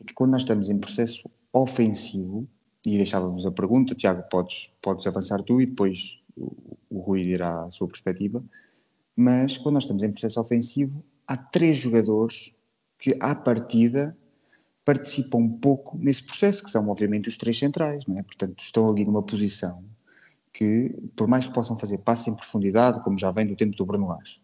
é 0.01 0.05
que 0.05 0.15
quando 0.15 0.33
nós 0.33 0.43
estamos 0.43 0.71
em 0.71 0.79
processo 0.79 1.29
ofensivo, 1.53 2.49
e 2.87 2.97
deixávamos 2.97 3.45
a 3.47 3.53
pergunta, 3.53 3.95
Tiago, 3.95 4.23
podes, 4.31 4.73
podes 4.81 5.07
avançar 5.07 5.43
tu 5.43 5.61
e 5.61 5.67
depois 5.67 6.21
o, 6.91 7.01
Rui 7.01 7.23
dirá 7.23 7.65
a 7.65 7.71
sua 7.71 7.87
perspectiva, 7.87 8.43
mas 9.15 9.57
quando 9.57 9.75
nós 9.75 9.85
estamos 9.85 10.03
em 10.03 10.11
processo 10.11 10.41
ofensivo, 10.41 11.05
há 11.27 11.37
três 11.37 11.79
jogadores 11.79 12.55
que, 12.99 13.17
à 13.21 13.35
partida, 13.35 14.17
participam 14.85 15.39
um 15.39 15.49
pouco 15.49 15.99
nesse 15.99 16.23
processo, 16.23 16.65
que 16.65 16.71
são, 16.71 16.89
obviamente, 16.89 17.29
os 17.29 17.37
três 17.37 17.59
centrais, 17.59 18.07
não 18.07 18.19
é? 18.19 18.23
Portanto, 18.23 18.61
estão 18.61 18.91
ali 18.91 19.05
numa 19.05 19.23
posição 19.23 19.85
que, 20.53 20.95
por 21.15 21.29
mais 21.29 21.47
que 21.47 21.53
possam 21.53 21.79
fazer 21.79 21.99
passos 21.99 22.29
em 22.29 22.35
profundidade, 22.35 23.03
como 23.05 23.19
já 23.19 23.31
vem 23.31 23.47
do 23.47 23.55
tempo 23.55 23.77
do 23.77 24.07
Lage, 24.07 24.41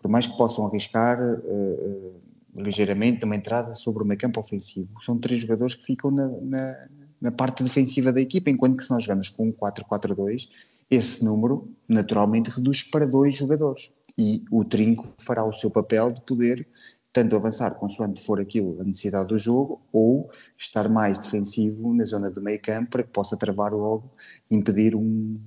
por 0.00 0.10
mais 0.10 0.26
que 0.26 0.36
possam 0.36 0.66
arriscar 0.66 1.18
uh, 1.20 1.38
uh, 1.38 2.20
ligeiramente 2.56 3.24
uma 3.24 3.36
entrada 3.36 3.74
sobre 3.74 4.02
o 4.02 4.06
meio 4.06 4.18
campo 4.18 4.40
ofensivo, 4.40 4.88
são 5.02 5.18
três 5.18 5.40
jogadores 5.40 5.74
que 5.74 5.84
ficam 5.84 6.10
na, 6.10 6.28
na, 6.28 6.88
na 7.20 7.32
parte 7.32 7.62
defensiva 7.62 8.12
da 8.12 8.20
equipa, 8.20 8.50
enquanto 8.50 8.76
que 8.76 8.84
se 8.84 8.90
nós 8.90 9.04
jogamos 9.04 9.28
com 9.28 9.48
um 9.48 9.52
4-4-2, 9.52 10.48
esse 10.90 11.24
número 11.24 11.68
naturalmente 11.88 12.50
reduz 12.50 12.82
para 12.82 13.06
dois 13.06 13.36
jogadores. 13.36 13.92
E 14.16 14.44
o 14.50 14.64
Trinco 14.64 15.06
fará 15.18 15.44
o 15.44 15.52
seu 15.52 15.70
papel 15.70 16.12
de 16.12 16.20
poder 16.22 16.66
tanto 17.14 17.36
avançar 17.36 17.76
consoante 17.76 18.20
for 18.20 18.40
aquilo 18.40 18.80
a 18.80 18.84
necessidade 18.84 19.28
do 19.28 19.38
jogo, 19.38 19.80
ou 19.92 20.28
estar 20.58 20.88
mais 20.88 21.16
defensivo 21.16 21.94
na 21.94 22.04
zona 22.04 22.28
do 22.28 22.42
meio 22.42 22.60
campo 22.60 22.90
para 22.90 23.04
que 23.04 23.10
possa 23.10 23.36
travar 23.36 23.72
logo 23.72 24.10
e 24.50 24.56
impedir 24.56 24.96
um, 24.96 25.40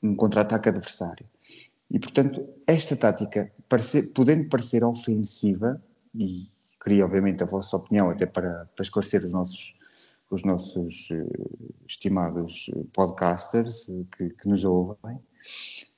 um 0.00 0.14
contra-ataque 0.14 0.68
adversário. 0.68 1.26
E 1.90 1.98
portanto, 1.98 2.48
esta 2.68 2.96
tática, 2.96 3.52
parecer, 3.68 4.12
podendo 4.14 4.48
parecer 4.48 4.84
ofensiva, 4.84 5.82
e 6.14 6.44
queria 6.82 7.04
obviamente 7.04 7.42
a 7.42 7.46
vossa 7.46 7.76
opinião 7.76 8.08
até 8.08 8.24
para, 8.24 8.66
para 8.74 8.82
esclarecer 8.84 9.24
os 9.24 9.32
nossos, 9.32 9.74
os 10.34 10.42
nossos 10.44 11.10
uh, 11.10 11.74
estimados 11.86 12.70
podcasters 12.92 13.88
uh, 13.88 14.06
que, 14.16 14.30
que, 14.30 14.48
nos 14.48 14.64
ouvem, 14.64 15.16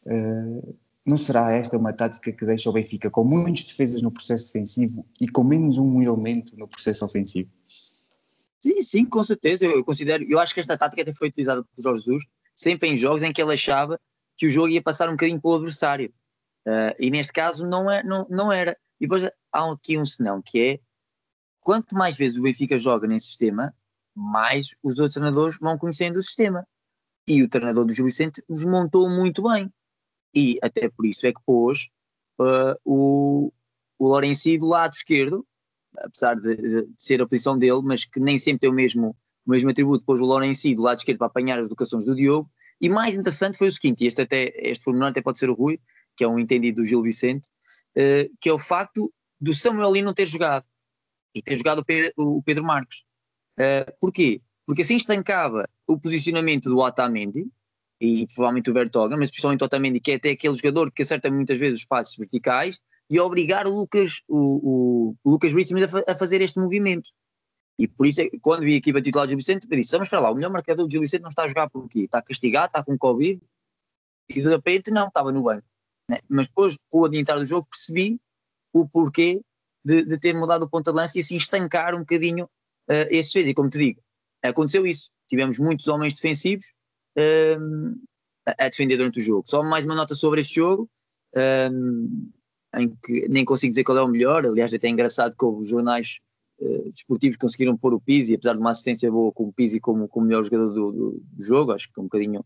uh, 0.07 0.76
não 1.07 1.17
será 1.17 1.53
esta 1.53 1.76
uma 1.76 1.93
tática 1.93 2.33
que 2.33 2.45
deixa 2.45 2.69
o 2.69 2.73
Benfica 2.73 3.11
com 3.11 3.25
muitas 3.25 3.64
defesas 3.64 4.03
no 4.03 4.11
processo 4.11 4.47
defensivo 4.47 5.07
e 5.21 5.29
com 5.29 5.45
menos 5.45 5.79
um 5.79 6.03
elemento 6.03 6.57
no 6.57 6.67
processo 6.67 7.05
ofensivo? 7.05 7.50
Sim, 8.59 8.83
sim, 8.83 9.05
com 9.05 9.23
certeza. 9.23 9.67
Eu 9.67 9.85
considero, 9.85 10.25
eu 10.25 10.38
acho 10.38 10.53
que 10.53 10.61
esta 10.61 10.76
tática 10.76 11.03
até 11.03 11.12
foi 11.12 11.29
utilizada 11.29 11.62
por 11.62 11.83
Jorge 11.83 12.03
Jesus 12.03 12.25
sempre 12.55 12.88
em 12.88 12.97
jogos 12.97 13.23
em 13.23 13.33
que 13.33 13.43
ele 13.43 13.53
achava 13.53 14.00
que 14.37 14.47
o 14.47 14.50
jogo 14.50 14.69
ia 14.69 14.83
passar 14.83 15.09
um 15.09 15.12
bocadinho 15.12 15.41
pelo 15.41 15.57
adversário. 15.57 16.12
Uh, 16.67 16.95
e 16.99 17.11
neste 17.11 17.33
caso 17.33 17.67
não, 17.67 17.91
é, 17.91 18.03
não, 18.03 18.26
não 18.31 18.50
era. 18.50 18.76
E 19.00 19.07
depois 19.07 19.31
há 19.53 19.73
aqui 19.73 19.99
um 19.99 20.05
senão, 20.05 20.41
que 20.41 20.59
é 20.59 20.81
quanto 21.61 21.95
mais 21.95 22.17
vezes 22.17 22.38
o 22.38 22.43
Benfica 22.43 22.79
joga 22.79 23.07
nesse 23.07 23.26
sistema, 23.26 23.75
mais 24.14 24.75
os 24.83 24.99
outros 24.99 25.14
treinadores 25.14 25.59
vão 25.59 25.78
conhecendo 25.78 26.18
o 26.18 26.23
sistema. 26.23 26.66
E 27.26 27.42
o 27.42 27.49
treinador 27.49 27.85
do 27.85 27.92
Gil 27.92 28.04
Vicente 28.04 28.42
os 28.49 28.64
montou 28.64 29.09
muito 29.09 29.42
bem 29.42 29.73
e 30.35 30.59
até 30.62 30.88
por 30.88 31.06
isso 31.06 31.26
é 31.26 31.33
que 31.33 31.40
pôs 31.47 31.88
uh, 32.40 32.75
o, 32.85 33.52
o 33.99 34.21
do 34.59 34.66
lado 34.66 34.92
esquerdo, 34.92 35.47
apesar 35.97 36.35
de, 36.35 36.56
de, 36.56 36.88
ser 36.99 37.23
a 37.23 37.26
posição 37.26 37.56
dele, 37.56 37.80
mas 37.83 38.04
que 38.04 38.18
nem 38.18 38.38
sempre 38.38 38.61
tem 38.61 38.71
o 38.71 38.73
mesmo, 38.73 39.16
o 39.47 39.50
mesmo 39.50 39.71
atributo, 39.71 40.04
pôs 40.04 40.21
o 40.21 40.25
Lourenço 40.25 40.75
do 40.75 40.83
lado 40.83 40.99
esquerdo 40.99 41.18
para 41.18 41.28
apanhar 41.28 41.59
as 41.59 41.66
educações 41.66 42.04
do 42.04 42.16
Diogo, 42.16 42.50
e 42.80 42.88
mais 42.88 43.14
interessante 43.14 43.56
foi 43.56 43.68
o 43.68 43.73
seguinte, 43.73 44.02
e 44.02 44.09
este, 44.09 44.21
até, 44.21 44.52
este 44.56 44.85
pormenor 44.85 45.11
até 45.11 45.23
pode 45.23 45.38
ser 45.38 45.49
o 45.49 45.54
Rui, 45.54 45.80
que 46.16 46.25
é 46.25 46.28
um 46.28 46.38
entendido 46.38 46.83
do 46.83 46.87
Gil 46.87 47.02
Vicente, 47.02 47.49
uh, 47.97 48.37
que 48.40 48.49
é 48.49 48.52
o 48.52 48.59
facto 48.59 49.12
do 49.40 49.54
Samuel 49.54 49.92
Lino 49.92 50.12
ter 50.12 50.26
jogado, 50.26 50.66
e 51.33 51.40
ter 51.40 51.56
jogado 51.56 51.78
o 51.78 51.85
Pedro, 51.85 52.12
o 52.16 52.42
Pedro 52.42 52.64
Marques. 52.64 53.04
Uh, 53.58 53.92
porquê? 54.00 54.40
Porque 54.66 54.82
assim 54.82 54.96
estancava 54.96 55.68
o 55.87 55.99
posicionamento 55.99 56.68
do 56.68 56.78
Otamendi, 56.78 57.46
e 58.00 58.26
provavelmente 58.34 58.70
o 58.70 58.75
Vertogen, 58.75 59.18
mas 59.18 59.30
principalmente 59.30 59.62
o 59.62 59.66
Otamendi, 59.66 60.00
que 60.00 60.12
é 60.12 60.14
até 60.16 60.30
aquele 60.30 60.54
jogador 60.54 60.90
que 60.90 61.02
acerta 61.02 61.30
muitas 61.30 61.58
vezes 61.58 61.80
os 61.80 61.87
passos 61.87 62.16
verticais, 62.16 62.80
e 63.08 63.20
obrigar 63.20 63.66
o 63.66 63.75
Lucas, 63.75 64.23
o, 64.28 64.38
o, 64.38 65.16
o 65.23 65.30
Lucas 65.30 65.52
Veríssimo 65.52 65.78
a, 65.80 66.12
a, 66.12 66.14
fazer 66.14 66.40
este 66.40 66.58
movimento. 66.58 67.11
E 67.78 67.87
por 67.87 68.06
isso, 68.06 68.20
é, 68.20 68.30
quando 68.40 68.62
vi 68.62 68.76
aqui 68.76 68.90
a 68.90 69.02
titular 69.02 69.26
de 69.26 69.30
Gil 69.30 69.38
Vicente, 69.38 69.66
eu 69.70 69.76
disse, 69.76 69.90
vamos 69.90 70.08
para 70.08 70.20
lá, 70.20 70.30
o 70.30 70.34
melhor 70.34 70.50
marcador 70.50 70.87
de 70.87 70.92
Gil 70.92 71.00
Vicente 71.00 71.23
não 71.23 71.28
está 71.28 71.44
a 71.44 71.49
jogar 71.49 71.68
por 71.68 71.84
aqui, 71.84 72.04
está 72.04 72.23
castigado, 72.23 72.66
está 72.66 72.82
com 72.82 72.96
Covid, 72.96 73.42
e 74.28 74.34
de 74.34 74.49
repente 74.49 74.90
não, 74.90 75.08
estava 75.08 75.30
no 75.30 75.42
banco. 75.42 75.66
Né? 76.08 76.20
Mas 76.28 76.46
depois, 76.46 76.78
com 76.88 77.00
o 77.00 77.04
adiantar 77.04 77.38
do 77.38 77.44
jogo, 77.44 77.66
percebi 77.68 78.20
o 78.73 78.88
porquê 78.88 79.42
de, 79.84 80.04
de, 80.04 80.18
ter 80.18 80.34
mudado 80.34 80.64
o 80.64 80.68
ponto 80.68 80.90
de 80.90 80.96
lança 80.96 81.18
e 81.18 81.20
assim 81.20 81.37
estancar 81.37 81.94
um 81.94 82.00
bocadinho 82.00 82.49
uh, 82.91 83.09
esses 83.11 83.33
feitos. 83.33 83.50
E 83.50 83.55
como 83.55 83.69
te 83.69 83.79
digo, 83.79 84.00
aconteceu 84.43 84.87
isso. 84.87 85.11
Tivemos 85.29 85.59
muitos 85.59 85.87
homens 85.88 86.14
defensivos 86.14 86.67
um, 87.59 87.97
a, 88.47 88.69
defender 88.69 88.97
durante 88.97 89.21
o 89.21 89.23
jogo. 89.23 89.49
Só 89.49 89.62
mais 89.62 89.85
uma 89.85 89.95
nota 89.95 90.14
sobre 90.14 90.41
este 90.41 90.57
jogo, 90.57 90.88
um, 91.73 92.31
em 92.76 92.95
que 93.03 93.29
nem 93.29 93.45
consigo 93.45 93.73
dizer 93.73 93.85
qual 93.85 93.99
é 93.99 94.03
o 94.03 94.09
melhor, 94.09 94.45
aliás, 94.45 94.75
até 94.75 94.88
é 94.88 94.91
engraçado 94.91 95.37
que 95.37 95.45
os 95.45 95.69
jornais 95.69 96.19
uh, 96.59 96.91
desportivos 96.93 97.37
conseguiram 97.37 97.76
pôr 97.76 97.95
o 97.95 98.00
Pizzi, 98.00 98.35
apesar 98.35 98.55
de 98.55 98.61
uma 98.61 98.71
assistência 98.71 99.11
boa 99.11 99.33
com 99.33 99.45
o 99.45 99.53
Pizzi 99.53 99.81
como, 99.81 100.09
como 100.09 100.26
melhor 100.26 100.45
jogador 100.45 100.71
do, 100.71 100.93
do, 100.93 101.21
do, 101.21 101.45
jogo, 101.45 101.73
acho 101.73 101.91
que 101.93 101.99
é 101.99 102.03
um 102.03 102.07
bocadinho 102.07 102.45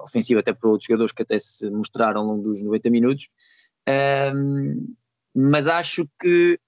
ofensivo 0.00 0.40
até 0.40 0.52
para 0.52 0.68
outros 0.68 0.86
jogadores 0.86 1.12
que 1.12 1.22
até 1.22 1.38
se 1.38 1.68
mostraram 1.70 2.20
ao 2.20 2.26
longo 2.26 2.42
dos 2.42 2.62
90 2.62 2.90
minutos. 2.90 3.28
Um, 4.34 4.94
mas 5.34 5.66
acho 5.66 6.06
que, 6.20 6.58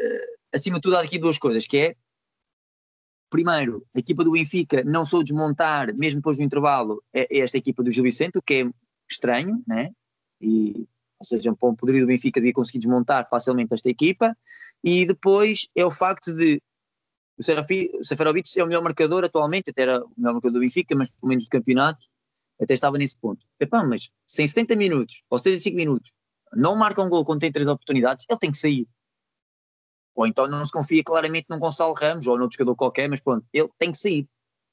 uh, 0.00 0.37
acima 0.54 0.76
de 0.76 0.82
tudo, 0.82 0.96
há 0.96 1.00
aqui 1.00 1.18
duas 1.18 1.38
coisas, 1.38 1.66
que 1.66 1.78
é 1.78 1.96
primeiro, 3.30 3.86
a 3.94 3.98
equipa 3.98 4.24
do 4.24 4.32
Benfica 4.32 4.82
não 4.84 5.04
sou 5.04 5.22
desmontar, 5.22 5.94
mesmo 5.94 6.20
depois 6.20 6.36
do 6.36 6.42
intervalo, 6.42 7.02
é, 7.12 7.36
é 7.36 7.40
esta 7.40 7.58
equipa 7.58 7.82
do 7.82 7.90
Gil 7.90 8.04
Vicente, 8.04 8.38
o 8.38 8.42
que 8.42 8.54
é 8.54 8.70
estranho, 9.10 9.62
né? 9.66 9.90
E, 10.40 10.88
ou 11.18 11.24
seja, 11.24 11.54
para 11.54 11.68
um 11.68 11.74
poderio 11.74 12.02
do 12.02 12.06
Benfica 12.06 12.40
devia 12.40 12.52
conseguir 12.52 12.78
desmontar 12.78 13.28
facilmente 13.28 13.74
esta 13.74 13.88
equipa. 13.88 14.36
E 14.82 15.04
depois 15.06 15.68
é 15.74 15.84
o 15.84 15.90
facto 15.90 16.32
de 16.32 16.62
o 17.38 18.04
Seferovic 18.04 18.58
é 18.58 18.64
o 18.64 18.66
melhor 18.66 18.82
marcador 18.82 19.24
atualmente, 19.24 19.70
até 19.70 19.82
era 19.82 20.04
o 20.04 20.10
melhor 20.16 20.32
marcador 20.34 20.52
do 20.52 20.60
Benfica, 20.60 20.94
mas 20.96 21.08
pelo 21.08 21.28
menos 21.28 21.44
do 21.44 21.50
campeonato, 21.50 22.06
até 22.60 22.74
estava 22.74 22.98
nesse 22.98 23.16
ponto. 23.16 23.46
Epá, 23.60 23.84
mas 23.84 24.10
se 24.26 24.42
em 24.42 24.48
70 24.48 24.74
minutos 24.74 25.22
ou 25.30 25.38
75 25.38 25.76
minutos 25.76 26.12
não 26.52 26.74
marca 26.74 27.00
um 27.00 27.08
gol 27.08 27.24
quando 27.24 27.40
tem 27.40 27.52
três 27.52 27.68
oportunidades, 27.68 28.26
ele 28.28 28.38
tem 28.38 28.50
que 28.50 28.58
sair. 28.58 28.88
Ou 30.18 30.26
então 30.26 30.48
não 30.48 30.66
se 30.66 30.72
confia 30.72 31.00
claramente 31.04 31.46
num 31.48 31.60
Gonçalo 31.60 31.94
Ramos 31.94 32.26
ou 32.26 32.36
num 32.36 32.50
jogador 32.50 32.74
qualquer, 32.74 33.08
mas 33.08 33.20
pronto, 33.20 33.46
ele 33.52 33.68
tem 33.78 33.92
que 33.92 33.98
sair. 33.98 34.28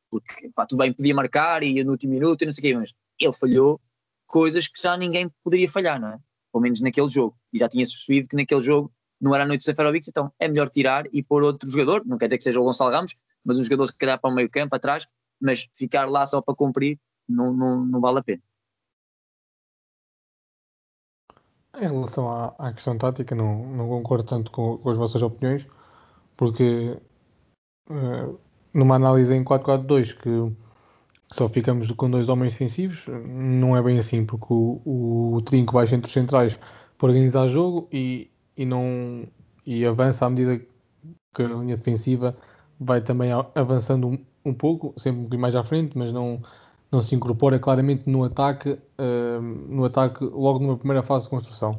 Porque 0.09 0.49
pá, 0.55 0.65
tudo 0.65 0.79
bem, 0.79 0.91
podia 0.91 1.13
marcar 1.13 1.61
e 1.61 1.83
no 1.83 1.91
último 1.91 2.13
minuto 2.13 2.41
e 2.41 2.45
não 2.47 2.51
sei 2.51 2.61
o 2.61 2.63
quê, 2.63 2.75
mas 2.75 2.95
ele 3.19 3.31
falhou 3.31 3.79
coisas 4.25 4.67
que 4.67 4.81
já 4.81 4.97
ninguém 4.97 5.29
poderia 5.43 5.69
falhar, 5.69 6.01
não 6.01 6.07
é? 6.07 6.19
Pelo 6.51 6.63
menos 6.63 6.81
naquele 6.81 7.07
jogo. 7.07 7.37
E 7.53 7.59
já 7.59 7.69
tinha-se 7.69 7.91
percebido 7.91 8.27
que 8.27 8.35
naquele 8.35 8.61
jogo 8.61 8.91
não 9.21 9.35
era 9.35 9.43
a 9.43 9.47
noite 9.47 9.61
do 9.61 9.65
Seferovic, 9.65 10.09
então 10.09 10.33
é 10.39 10.47
melhor 10.47 10.67
tirar 10.67 11.05
e 11.13 11.21
pôr 11.21 11.43
outro 11.43 11.69
jogador, 11.69 12.03
não 12.07 12.17
quer 12.17 12.25
dizer 12.25 12.39
que 12.39 12.43
seja 12.43 12.59
o 12.59 12.63
Gonçalo 12.63 12.89
Ramos, 12.89 13.15
mas 13.43 13.55
um 13.55 13.61
jogador 13.61 13.91
que 13.91 13.99
calhar 13.99 14.19
para 14.19 14.31
o 14.31 14.33
meio 14.33 14.49
campo, 14.49 14.75
atrás, 14.75 15.07
mas 15.39 15.69
ficar 15.73 16.09
lá 16.09 16.25
só 16.25 16.41
para 16.41 16.55
cumprir 16.55 16.99
não, 17.29 17.53
não, 17.53 17.85
não 17.85 18.01
vale 18.01 18.17
a 18.17 18.23
pena. 18.23 18.41
Em 21.77 21.87
relação 21.87 22.29
à, 22.29 22.55
à 22.57 22.73
questão 22.73 22.97
tática, 22.97 23.35
não, 23.35 23.65
não 23.67 23.87
concordo 23.89 24.23
tanto 24.23 24.51
com, 24.51 24.77
com 24.77 24.89
as 24.89 24.97
vossas 24.97 25.21
opiniões, 25.21 25.67
porque 26.37 26.97
uh, 27.89 28.39
numa 28.73 28.95
análise 28.95 29.33
em 29.33 29.43
4-4-2 29.43 30.17
que 30.17 30.55
só 31.33 31.49
ficamos 31.49 31.91
com 31.91 32.09
dois 32.09 32.29
homens 32.29 32.53
defensivos, 32.53 33.05
não 33.07 33.75
é 33.75 33.81
bem 33.81 33.97
assim, 33.97 34.25
porque 34.25 34.47
o, 34.49 34.81
o, 34.85 35.35
o 35.35 35.41
trinco 35.41 35.73
baixa 35.73 35.95
entre 35.95 36.07
os 36.07 36.13
centrais 36.13 36.59
para 36.97 37.07
organizar 37.07 37.47
jogo 37.47 37.87
e, 37.91 38.29
e, 38.55 38.65
não, 38.65 39.27
e 39.65 39.85
avança 39.85 40.25
à 40.25 40.29
medida 40.29 40.63
que 41.33 41.41
a 41.41 41.47
linha 41.47 41.75
defensiva 41.75 42.37
vai 42.79 43.01
também 43.01 43.31
avançando 43.53 44.07
um, 44.07 44.25
um 44.45 44.53
pouco, 44.53 44.93
sempre 44.97 45.35
um 45.35 45.39
mais 45.39 45.55
à 45.55 45.63
frente, 45.63 45.97
mas 45.97 46.11
não, 46.11 46.41
não 46.95 47.01
se 47.01 47.13
incorpora 47.13 47.59
claramente 47.59 48.09
no 48.09 48.23
ataque, 48.23 48.77
no 49.69 49.85
ataque 49.85 50.23
logo 50.23 50.59
numa 50.59 50.77
primeira 50.77 51.03
fase 51.03 51.25
de 51.25 51.29
construção. 51.29 51.77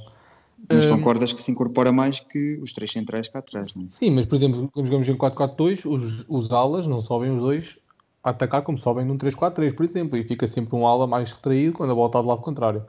Mas 0.69 0.87
concordas 0.87 1.33
que 1.33 1.41
se 1.41 1.51
incorpora 1.51 1.93
mais 1.93 2.21
que 2.21 2.59
os 2.59 2.73
três 2.73 2.91
centrais 2.91 3.29
cá 3.29 3.39
atrás, 3.39 3.75
não 3.75 3.85
é? 3.85 3.89
Sim, 3.89 4.11
mas 4.11 4.27
por 4.27 4.35
exemplo, 4.35 4.69
quando 4.73 4.87
jogamos 4.87 5.09
em 5.09 5.17
4-4-2, 5.17 5.87
os, 5.87 6.25
os 6.29 6.53
alas 6.53 6.87
não 6.87 7.01
sobem 7.01 7.31
os 7.31 7.41
dois 7.41 7.77
a 8.23 8.31
atacar 8.31 8.63
como 8.63 8.77
sobem 8.77 9.05
num 9.05 9.17
3-4-3, 9.17 9.75
por 9.75 9.85
exemplo, 9.85 10.19
e 10.19 10.25
fica 10.25 10.49
sempre 10.49 10.75
um 10.75 10.87
ala 10.87 11.07
mais 11.07 11.31
retraído 11.31 11.75
quando 11.75 11.93
a 11.93 11.95
bola 11.95 12.09
está 12.09 12.21
do 12.21 12.27
lado 12.27 12.43
contrário. 12.43 12.85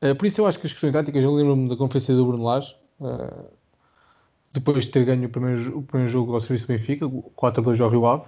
Uh, 0.00 0.14
por 0.14 0.26
isso 0.26 0.40
eu 0.40 0.46
acho 0.46 0.58
que 0.60 0.66
as 0.66 0.72
questões 0.72 0.92
táticas, 0.92 1.22
eu 1.22 1.34
lembro-me 1.34 1.68
da 1.68 1.76
conferência 1.76 2.14
do 2.14 2.24
Bruno 2.24 2.44
Lage, 2.44 2.76
uh, 3.00 3.50
depois 4.52 4.84
de 4.84 4.92
ter 4.92 5.04
ganho 5.04 5.26
o 5.26 5.28
primeiro, 5.28 5.78
o 5.78 5.82
primeiro 5.82 6.12
jogo 6.12 6.34
ao 6.34 6.40
serviço 6.40 6.66
do 6.66 6.68
Benfica, 6.68 7.06
4-2 7.06 7.80
ao 7.80 7.90
Rio 7.90 8.06
Ave, 8.06 8.24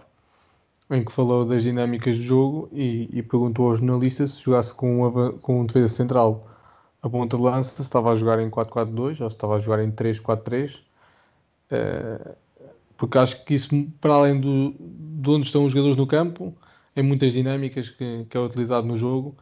em 0.90 1.04
que 1.04 1.12
falou 1.12 1.44
das 1.44 1.62
dinâmicas 1.62 2.16
de 2.16 2.24
jogo 2.24 2.68
e, 2.72 3.08
e 3.12 3.22
perguntou 3.22 3.68
ao 3.68 3.76
jornalista 3.76 4.26
se 4.26 4.40
jogasse 4.40 4.74
com, 4.74 5.08
uma, 5.08 5.32
com 5.32 5.60
um 5.60 5.66
defesa 5.66 5.88
central 5.88 6.46
a 7.04 7.10
ponta 7.10 7.36
de 7.36 7.42
lança 7.42 7.76
se 7.76 7.82
estava 7.82 8.12
a 8.12 8.14
jogar 8.14 8.40
em 8.40 8.48
4-4-2 8.48 9.20
ou 9.20 9.28
se 9.28 9.36
estava 9.36 9.56
a 9.56 9.58
jogar 9.58 9.84
em 9.84 9.90
3-4-3. 9.92 10.80
Uh, 11.70 12.34
porque 12.96 13.18
acho 13.18 13.44
que 13.44 13.52
isso, 13.52 13.68
para 14.00 14.14
além 14.14 14.40
do, 14.40 14.74
de 14.80 15.28
onde 15.28 15.46
estão 15.46 15.66
os 15.66 15.72
jogadores 15.72 15.98
no 15.98 16.06
campo, 16.06 16.54
é 16.96 17.02
muitas 17.02 17.34
dinâmicas 17.34 17.90
que, 17.90 18.24
que 18.24 18.34
é 18.34 18.40
utilizado 18.40 18.86
no 18.86 18.96
jogo. 18.96 19.36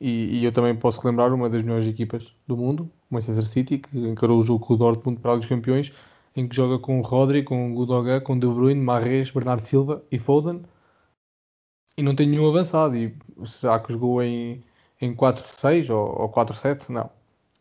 E, 0.00 0.38
e, 0.38 0.44
eu 0.44 0.52
também 0.52 0.74
posso 0.76 1.04
lembrar 1.04 1.32
uma 1.32 1.50
das 1.50 1.64
melhores 1.64 1.88
equipas 1.88 2.32
do 2.46 2.56
mundo, 2.56 2.88
o 3.10 3.14
Manchester 3.14 3.44
City, 3.44 3.78
que 3.78 3.98
encarou 3.98 4.38
o 4.38 4.42
jogo 4.42 4.64
com 4.64 4.74
o 4.74 4.76
Dortmund 4.76 5.20
para 5.20 5.34
os 5.34 5.46
campeões, 5.46 5.92
em 6.36 6.46
que 6.46 6.54
joga 6.54 6.78
com 6.78 7.00
Rodri, 7.00 7.42
com 7.42 7.74
Gudogan, 7.74 8.20
com 8.20 8.38
De 8.38 8.46
Bruyne, 8.46 8.80
Marres, 8.80 9.30
Bernardo 9.32 9.62
Silva 9.62 10.00
e 10.12 10.18
Foden, 10.18 10.62
e 12.00 12.02
não 12.02 12.16
tem 12.16 12.26
nenhum 12.26 12.48
avançado. 12.48 12.96
E 12.96 13.14
será 13.44 13.78
que 13.78 13.92
jogou 13.92 14.22
em, 14.22 14.64
em 15.00 15.14
4-6 15.14 15.90
ou, 15.94 16.22
ou 16.22 16.32
4-7? 16.32 16.88
Não. 16.88 17.10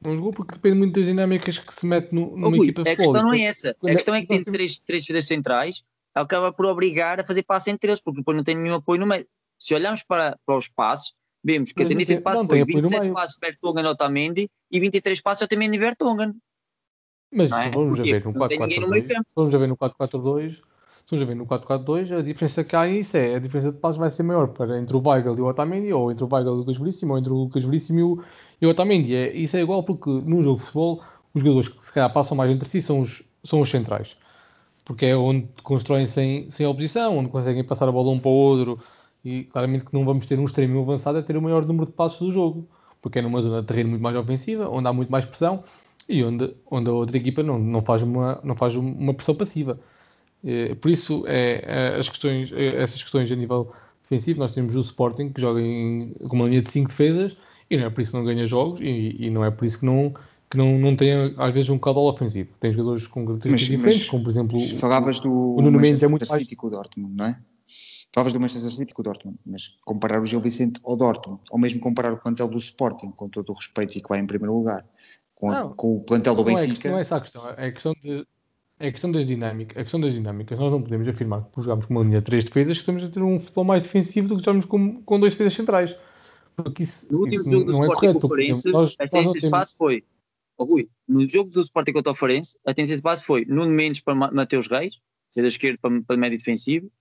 Não 0.02 0.16
jogou 0.16 0.32
porque 0.32 0.54
depende 0.54 0.78
muito 0.78 0.96
das 0.96 1.04
dinâmicas 1.04 1.60
que 1.60 1.76
se 1.76 1.86
mete 1.86 2.14
no, 2.14 2.38
numa 2.38 2.58
oh, 2.58 2.64
equipa 2.64 2.84
de 2.84 2.90
futebol. 2.90 3.12
A 3.12 3.14
questão 3.14 3.24
não 3.24 3.34
é 3.34 3.42
essa. 3.42 3.76
A 3.84 3.92
questão 3.92 4.16
é 4.16 4.22
que 4.22 4.28
tem 4.28 4.44
três, 4.44 4.80
três 4.80 5.04
defesas 5.04 5.28
centrais, 5.28 5.84
acaba 6.16 6.54
por 6.54 6.66
obrigar 6.66 7.20
a 7.20 7.26
fazer 7.26 7.44
passe 7.44 7.70
entre 7.70 7.92
eles, 7.92 8.02
porque 8.02 8.22
depois 8.22 8.38
não 8.38 8.44
tem 8.44 8.56
nenhum 8.56 8.76
apoio 8.76 9.02
no 9.02 9.06
meio. 9.06 9.28
Se 9.60 9.76
olharmos 9.76 10.02
para, 10.04 10.40
para 10.46 10.56
os 10.56 10.70
passos, 10.70 11.14
vemos 11.44 11.74
que 11.74 11.84
a 11.84 11.86
tendência 11.86 12.16
de 12.16 12.22
passe 12.22 12.48
foi 12.48 12.64
27 12.64 13.12
passos 13.12 13.34
de 13.34 13.42
Bertongan 13.42 13.90
Otamendi 13.90 14.50
e 14.72 14.80
23 14.80 15.20
passos 15.20 15.42
Otamendi 15.42 15.78
Bertongan. 15.78 16.34
Mas 17.30 17.52
é? 17.52 17.70
vamos, 17.70 18.00
a 18.00 18.04
ver 18.04 18.24
no 18.24 18.34
4 18.34 18.58
-4 18.58 18.86
-2, 18.88 19.22
vamos 19.36 19.54
a 19.54 19.58
ver 19.58 19.68
no 19.68 19.76
4-4-2 19.76 20.62
Estamos 21.10 21.24
a 21.24 21.26
ver 21.26 21.36
no 21.36 21.48
4-4-2, 21.48 22.20
a 22.20 22.22
diferença 22.22 22.64
que 22.64 22.76
há 22.76 22.88
isso 22.88 23.18
é 23.18 23.34
a 23.34 23.40
diferença 23.40 23.72
de 23.72 23.80
passos 23.80 23.98
vai 23.98 24.12
ser 24.12 24.22
maior 24.22 24.50
para 24.50 24.80
entre 24.80 24.96
o 24.96 25.02
Weigl 25.04 25.36
e 25.40 25.42
o 25.42 25.48
Otamendi, 25.48 25.92
ou 25.92 26.12
entre 26.12 26.24
o 26.24 26.30
Weigl 26.32 26.50
e 26.50 26.54
o 26.54 26.56
Lucas 26.58 26.78
Veríssimo, 26.78 27.14
ou 27.14 27.18
entre 27.18 27.34
o 27.34 27.36
Lucas 27.36 27.64
Veríssimo 27.64 28.00
e 28.00 28.04
o, 28.04 28.24
e 28.62 28.68
o 28.68 28.70
Otamendi. 28.70 29.16
É, 29.16 29.36
isso 29.36 29.58
é 29.58 29.62
igual 29.62 29.82
porque 29.82 30.08
num 30.08 30.44
jogo 30.44 30.60
de 30.60 30.66
futebol, 30.66 31.02
os 31.34 31.42
jogadores 31.42 31.68
que 31.68 31.84
se 31.84 31.92
calhar 31.92 32.14
passam 32.14 32.38
mais 32.38 32.52
entre 32.52 32.70
si 32.70 32.80
são 32.80 33.00
os, 33.00 33.24
são 33.44 33.60
os 33.60 33.72
centrais. 33.72 34.16
Porque 34.86 35.08
é 35.08 35.18
onde 35.18 35.48
constroem 35.64 36.06
sem, 36.06 36.48
sem 36.52 36.68
oposição, 36.68 37.18
onde 37.18 37.30
conseguem 37.30 37.64
passar 37.64 37.90
a 37.90 37.92
bola 37.92 38.12
um 38.12 38.20
para 38.20 38.30
o 38.30 38.32
outro. 38.32 38.80
E 39.26 39.46
claramente 39.46 39.86
que 39.86 39.94
não 39.96 40.06
vamos 40.06 40.28
ter 40.28 40.38
um 40.38 40.46
extremo 40.46 40.80
avançado 40.80 41.18
a 41.18 41.24
ter 41.24 41.36
o 41.36 41.42
maior 41.42 41.66
número 41.66 41.88
de 41.88 41.94
passos 41.94 42.20
do 42.20 42.32
jogo. 42.32 42.70
Porque 43.02 43.18
é 43.18 43.24
numa 43.24 43.42
zona 43.42 43.62
de 43.62 43.68
terreno 43.68 43.90
muito 43.90 44.04
mais 44.04 44.16
ofensiva, 44.16 44.70
onde 44.70 44.88
há 44.88 44.94
muito 44.94 45.12
mais 45.12 45.26
pressão 45.26 45.64
e 46.08 46.24
onde, 46.24 46.56
onde 46.70 46.88
a 46.88 46.94
outra 46.94 47.18
equipa 47.18 47.42
não, 47.42 47.58
não, 47.58 47.82
faz 47.82 48.04
uma, 48.04 48.40
não 48.44 48.56
faz 48.56 48.76
uma 48.76 49.16
pressão 49.16 49.34
passiva. 49.34 49.80
É, 50.44 50.76
por 50.76 50.90
isso, 50.90 51.24
é, 51.28 51.64
é, 51.66 52.00
as 52.00 52.08
questões, 52.08 52.52
é, 52.54 52.82
essas 52.82 53.02
questões 53.02 53.32
a 53.32 53.36
nível 53.36 53.72
defensivo, 54.04 54.40
nós 54.40 54.52
temos 54.52 54.76
o 54.76 54.80
Sporting 54.80 55.32
que 55.32 55.42
joga 55.42 55.62
em, 55.62 56.14
com 56.28 56.36
uma 56.36 56.48
linha 56.48 56.62
de 56.62 56.72
5 56.72 56.90
defesas 56.90 57.36
e 57.70 57.78
não 57.78 57.86
é 57.86 57.90
por 57.90 58.02
isso 58.02 58.12
que 58.12 58.18
não 58.18 58.26
ganha 58.26 58.48
jogos 58.48 58.80
e, 58.82 59.16
e, 59.20 59.30
não 59.30 59.44
é 59.44 59.52
por 59.52 59.66
isso 59.66 59.80
que 59.80 59.86
não, 59.86 60.14
que 60.50 60.58
não, 60.58 60.80
não 60.80 60.96
tem 60.96 61.36
às 61.38 61.54
vezes 61.54 61.70
um 61.70 61.78
caudal 61.78 62.06
ofensivo. 62.06 62.50
Tem 62.60 62.72
jogadores 62.72 63.06
com 63.06 63.26
características 63.26 63.78
diferentes, 63.78 64.10
como 64.10 64.24
por 64.24 64.30
exemplo 64.30 64.60
falavas 64.80 65.20
do 65.20 65.32
o 65.32 65.62
Nuno 65.62 65.80
Mendes 65.80 66.02
é 66.02 66.08
muito 66.08 66.28
mais... 66.28 66.44
O 66.44 66.70
Dortmund, 66.70 67.16
não 67.16 67.26
é? 67.26 67.40
Falavas 68.12 68.34
do 68.34 68.40
Manchester 68.40 68.74
City 68.74 68.94
com 68.94 69.02
o 69.02 69.06
Dortmund, 69.06 69.38
mas 69.46 69.78
comparar 69.86 70.20
o 70.20 70.26
Gil 70.26 70.40
Vicente 70.40 70.80
ao 70.84 70.98
Dortmund, 70.98 71.42
ou 71.52 71.60
mesmo 71.60 71.80
comparar 71.80 72.12
o 72.12 72.18
plantel 72.18 72.48
do 72.48 72.58
Sporting, 72.58 73.12
com 73.12 73.30
todo 73.30 73.52
o 73.52 73.54
respeito 73.54 73.98
e 73.98 74.02
que 74.02 74.10
vai 74.10 74.20
em 74.20 74.26
primeiro 74.26 74.56
lugar, 74.56 74.84
com, 75.36 75.52
não, 75.52 75.74
com 75.74 75.98
o 75.98 76.00
plantel 76.02 76.34
do 76.34 76.44
Benfica. 76.44 76.90
Não 76.90 76.98
é, 76.98 76.98
não 76.98 77.00
é 77.00 77.02
essa 77.02 77.16
a 77.18 77.22
questão, 77.22 77.50
é 77.50 77.68
a 77.68 77.72
questão 77.72 77.94
de 78.02 78.10
é 78.12 78.24
a 78.80 78.92
questão 78.92 79.12
das 79.12 79.26
dinâmicas. 79.26 79.78
A 79.78 79.84
questão 79.84 80.00
das 80.00 80.14
dinâmicas. 80.14 80.58
Nós 80.58 80.72
não 80.72 80.82
podemos 80.82 81.08
afirmar 81.08 81.44
que 81.44 81.52
por 81.52 81.62
jogarmos 81.62 81.86
com 81.86 81.94
uma 81.94 82.04
linha 82.04 82.20
de 82.20 82.26
três 82.26 82.44
defesas 82.46 82.78
que 82.78 82.82
estamos 82.82 83.04
a 83.04 83.10
ter 83.10 83.22
um 83.22 83.40
futebol 83.40 83.66
mais 83.66 83.84
defensivo 83.84 84.30
do 84.30 84.36
que 84.36 84.42
jogarmos 84.42 84.66
com, 84.66 85.02
com 85.04 85.20
dois 85.20 85.34
defesas 85.34 85.54
centrais. 85.54 85.96
Porque 86.56 86.84
isso, 86.84 87.08
no 87.12 87.20
último 87.20 87.42
isso 87.42 87.52
jogo 87.52 87.66
do 87.66 87.72
Sporting 87.72 88.08
é 88.08 88.14
Conferência, 88.14 88.72
a 89.00 89.08
tendência 89.08 89.40
de 89.40 89.46
espaço 89.46 89.78
foi. 89.78 90.04
Oh, 90.58 90.66
Rui, 90.66 90.90
no 91.08 91.30
jogo 91.30 91.50
do 91.50 91.62
Sporting 91.62 91.94
contra 91.94 92.12
o 92.12 92.16
Farense, 92.16 92.58
a 92.66 92.74
tendência 92.74 92.96
de 92.96 93.00
espaço 93.00 93.26
foi 93.26 93.46
Nuno 93.46 93.72
Mendes 93.72 94.02
para 94.02 94.14
Mateus 94.14 94.68
Reis, 94.68 95.00
seja 95.30 95.44
da 95.44 95.48
esquerda 95.48 95.80
para, 95.82 96.02
para 96.02 96.18
médio 96.18 96.38
defensivo, 96.38 96.92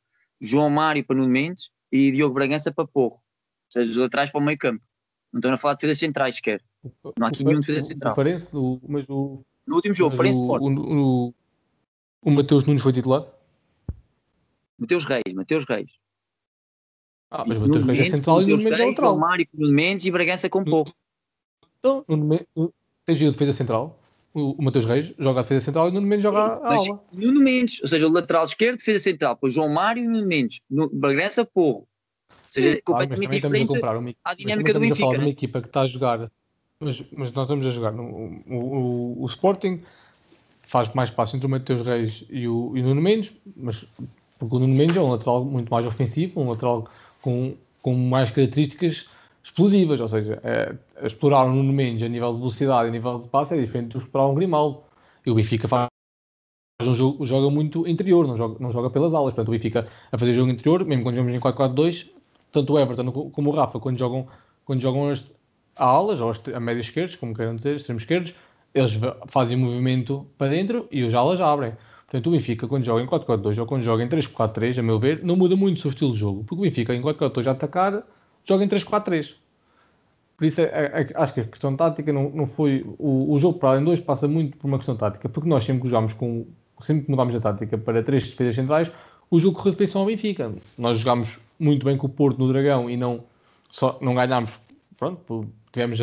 João 0.41 0.71
Mário 0.71 1.05
para 1.05 1.17
Nuno 1.17 1.29
Mendes 1.29 1.71
e 1.91 2.13
Diogo 2.13 2.35
Bragança 2.35 2.71
para 2.71 2.87
Porro. 2.87 3.17
Ou 3.17 3.73
seja, 3.73 3.87
dos 3.87 3.97
laterais 3.97 4.31
para 4.31 4.41
o 4.41 4.45
meio 4.45 4.59
campo. 4.59 4.85
Não 5.33 5.39
estamos 5.39 5.59
a 5.59 5.61
falar 5.61 5.75
de 5.75 5.81
defesas 5.81 5.99
centrais 5.99 6.37
sequer. 6.37 6.63
Não 6.85 7.27
há 7.27 7.29
aqui 7.29 7.45
nenhum 7.45 7.61
defesa 7.61 7.83
central. 7.83 8.17
O 8.53 8.59
o, 8.59 8.81
mas 8.87 9.05
o, 9.09 9.45
no 9.67 9.75
último 9.75 9.95
jogo, 9.95 10.17
Farense 10.17 10.41
Sporting. 10.41 10.77
O, 10.79 11.35
o 12.23 12.31
Mateus 12.31 12.65
Nunes 12.65 12.83
foi 12.83 12.93
titular? 12.93 13.27
Mateus 14.79 15.05
Reis, 15.05 15.35
Mateus 15.35 15.65
Reis. 15.65 15.91
Ah, 17.31 17.45
mas 17.47 17.61
Mateus 17.63 17.87
Reis 17.87 17.99
é 17.99 18.17
central 18.17 18.43
e 18.43 18.45
o 18.45 18.57
Nuno 18.57 18.63
Mendes 18.63 18.81
é 18.81 18.87
lateral. 18.87 19.19
Mário 19.19 19.47
com 19.47 19.59
Nuno 19.59 19.75
Mendes 19.75 20.05
e 20.07 20.11
Bragança 20.11 20.49
com 20.49 20.65
pouco. 20.65 20.95
Então, 21.79 22.05
tens 23.05 23.23
a 23.23 23.31
defesa 23.31 23.53
central. 23.53 24.01
O, 24.33 24.53
o 24.53 24.63
Mateus 24.63 24.85
Reis 24.85 25.13
joga 25.19 25.41
a 25.41 25.43
defesa 25.43 25.65
central 25.67 25.89
e 25.89 25.91
o 25.91 25.95
Nuno 25.95 26.07
Mendes 26.07 26.23
joga 26.23 26.39
a 26.39 26.75
ala. 26.75 27.01
Nuno 27.13 27.41
Mendes, 27.41 27.83
ou 27.83 27.89
seja, 27.89 28.07
o 28.07 28.13
lateral 28.13 28.45
esquerdo, 28.45 28.79
defesa 28.79 29.05
central, 29.05 29.35
depois 29.35 29.53
João 29.53 29.69
Mário 29.69 30.05
e 30.05 30.07
Nuno 30.07 30.27
Mendes. 30.27 30.61
No, 30.71 30.89
Bragança, 30.89 31.45
Porro. 31.45 31.87
Ou 32.31 32.53
seja, 32.53 32.71
é 32.71 32.81
completamente 32.81 33.31
diferente 33.31 33.79
uma, 33.79 34.15
à 34.25 34.35
dinâmica 34.35 34.73
do 34.73 34.81
Benfica. 34.81 35.05
A 35.05 35.11
uma 35.11 35.29
equipa 35.29 35.61
que 35.61 35.67
está 35.67 35.83
a 35.83 35.87
jogar, 35.87 36.31
mas, 36.81 37.03
mas 37.13 37.33
nós 37.33 37.45
estamos 37.45 37.67
a 37.67 37.71
jogar 37.71 37.93
no, 37.93 38.05
o, 38.05 38.55
o, 38.55 39.23
o 39.23 39.27
Sporting 39.27 39.83
faz 40.69 40.93
mais 40.95 41.11
passos 41.11 41.35
entre 41.35 41.47
o 41.47 41.51
Mateus 41.51 41.83
Reis 41.83 42.25
e 42.31 42.47
o, 42.47 42.77
e 42.77 42.81
o 42.81 42.85
Nuno 42.85 43.01
Mendes, 43.01 43.33
mas 43.57 43.85
porque 44.39 44.55
o 44.55 44.59
Nuno 44.59 44.75
Mendes 44.75 44.97
é 44.97 45.01
um 45.01 45.11
lateral 45.11 45.45
muito 45.45 45.69
mais 45.71 45.85
ofensivo, 45.85 46.41
um 46.41 46.51
lateral 46.51 46.87
com, 47.21 47.55
com 47.83 47.95
mais 47.95 48.31
características 48.31 49.09
explosivas, 49.43 49.99
ou 49.99 50.09
seja, 50.09 50.41
é, 50.45 50.75
explorar 51.05 51.45
o 51.45 51.53
Nuno 51.53 51.73
Mendes 51.73 52.03
a 52.03 52.09
nível 52.09 52.33
de 52.35 52.39
velocidade 52.39 52.89
a 52.89 52.93
nível 52.93 53.21
de 53.21 53.29
passe 53.29 53.55
é 53.55 53.61
diferente 53.61 53.93
do 53.93 53.99
explorar 53.99 54.29
um 54.29 54.35
Grimaldo. 54.35 54.83
E 55.25 55.31
o 55.31 55.35
Benfica 55.35 55.67
faz 55.67 55.89
um 56.83 56.95
jogo, 56.95 57.27
joga 57.27 57.51
muito 57.51 57.87
interior, 57.89 58.27
não 58.27 58.37
joga, 58.37 58.57
não 58.61 58.71
joga 58.71 58.91
pelas 58.91 59.15
alas. 59.15 59.35
Portanto, 59.35 59.49
o 59.49 59.51
Benfica 59.53 59.89
a 60.13 60.19
fazer 60.19 60.35
jogo 60.35 60.51
interior, 60.51 60.85
mesmo 60.85 61.03
quando 61.03 61.17
jogamos 61.17 61.35
em 61.35 61.41
4-4-2, 61.41 62.11
tanto 62.53 62.73
o 62.75 62.79
Everton 62.79 63.11
como 63.11 63.51
o 63.51 63.55
Rafa, 63.55 63.81
quando 63.81 63.99
jogam, 63.99 64.29
quando 64.65 64.81
jogam 64.81 65.09
as, 65.09 65.25
a 65.75 65.85
alas, 65.87 66.21
ou 66.21 66.31
as, 66.31 66.41
a 66.55 66.61
média 66.61 66.81
esquerda, 66.81 67.17
como 67.17 67.35
queiram 67.35 67.57
dizer, 67.57 67.77
extremos 67.77 68.03
esquerdos, 68.03 68.35
eles 68.75 68.99
fazem 69.29 69.57
movimento 69.57 70.27
para 70.37 70.51
dentro 70.51 70.87
e 70.91 71.03
os 71.03 71.15
alas 71.15 71.41
abrem. 71.41 71.73
Portanto, 72.07 72.27
o 72.29 72.31
Benfica, 72.31 72.67
quando 72.67 72.85
joga 72.85 73.03
em 73.03 73.07
4-4-2 73.07 73.59
ou 73.59 73.67
quando 73.67 73.83
joga 73.83 74.03
em 74.03 74.09
3-4-3, 74.09 74.79
a 74.79 74.83
meu 74.83 74.99
ver, 74.99 75.23
não 75.23 75.37
muda 75.37 75.55
muito 75.57 75.79
o 75.79 75.81
seu 75.81 75.91
estilo 75.91 76.13
de 76.13 76.19
jogo. 76.19 76.45
Porque 76.45 76.61
o 76.61 76.65
Benfica, 76.65 76.95
em 76.95 77.03
4-4-2 77.03 77.47
a 77.47 77.51
atacar, 77.51 78.03
joga 78.45 78.65
em 78.65 78.69
3-4-3. 78.69 79.35
Por 80.39 80.45
isso, 80.47 80.61
é, 80.61 80.65
é, 80.65 81.03
é, 81.03 81.13
acho 81.17 81.35
que 81.35 81.41
a 81.41 81.45
questão 81.45 81.77
tática 81.77 82.13
não, 82.13 82.31
não 82.31 82.47
foi. 82.47 82.87
O, 82.99 83.35
o 83.35 83.39
jogo 83.39 83.59
para 83.59 83.71
além 83.71 83.85
2 83.85 84.01
passa 84.01 84.27
muito 84.27 84.57
por 84.57 84.69
uma 84.69 84.79
questão 84.79 84.97
tática, 84.97 85.29
porque 85.29 85.49
nós 85.49 85.65
sempre 85.65 85.83
que 85.83 85.89
jogamos 85.89 86.15
com. 86.15 86.47
Sempre 86.81 87.07
que 87.07 87.11
mudámos 87.11 87.35
a 87.35 87.41
tática 87.41 87.77
para 87.77 88.05
três 88.05 88.31
defesas 88.31 88.55
centrais, 88.55 88.91
o 89.29 89.41
jogo 89.41 89.59
correu 89.59 89.77
bem 89.77 89.89
ao 89.95 90.07
Benfica. 90.07 90.55
Nós 90.79 90.99
jogámos 90.99 91.41
muito 91.59 91.85
bem 91.85 91.97
com 91.97 92.07
o 92.07 92.11
Porto 92.11 92.39
no 92.39 92.47
Dragão 92.47 92.89
e 92.89 92.97
não, 92.97 93.25
só, 93.69 93.99
não 94.01 94.15
ganhámos. 94.15 94.53
Pronto, 94.97 95.45
tivemos 95.73 96.01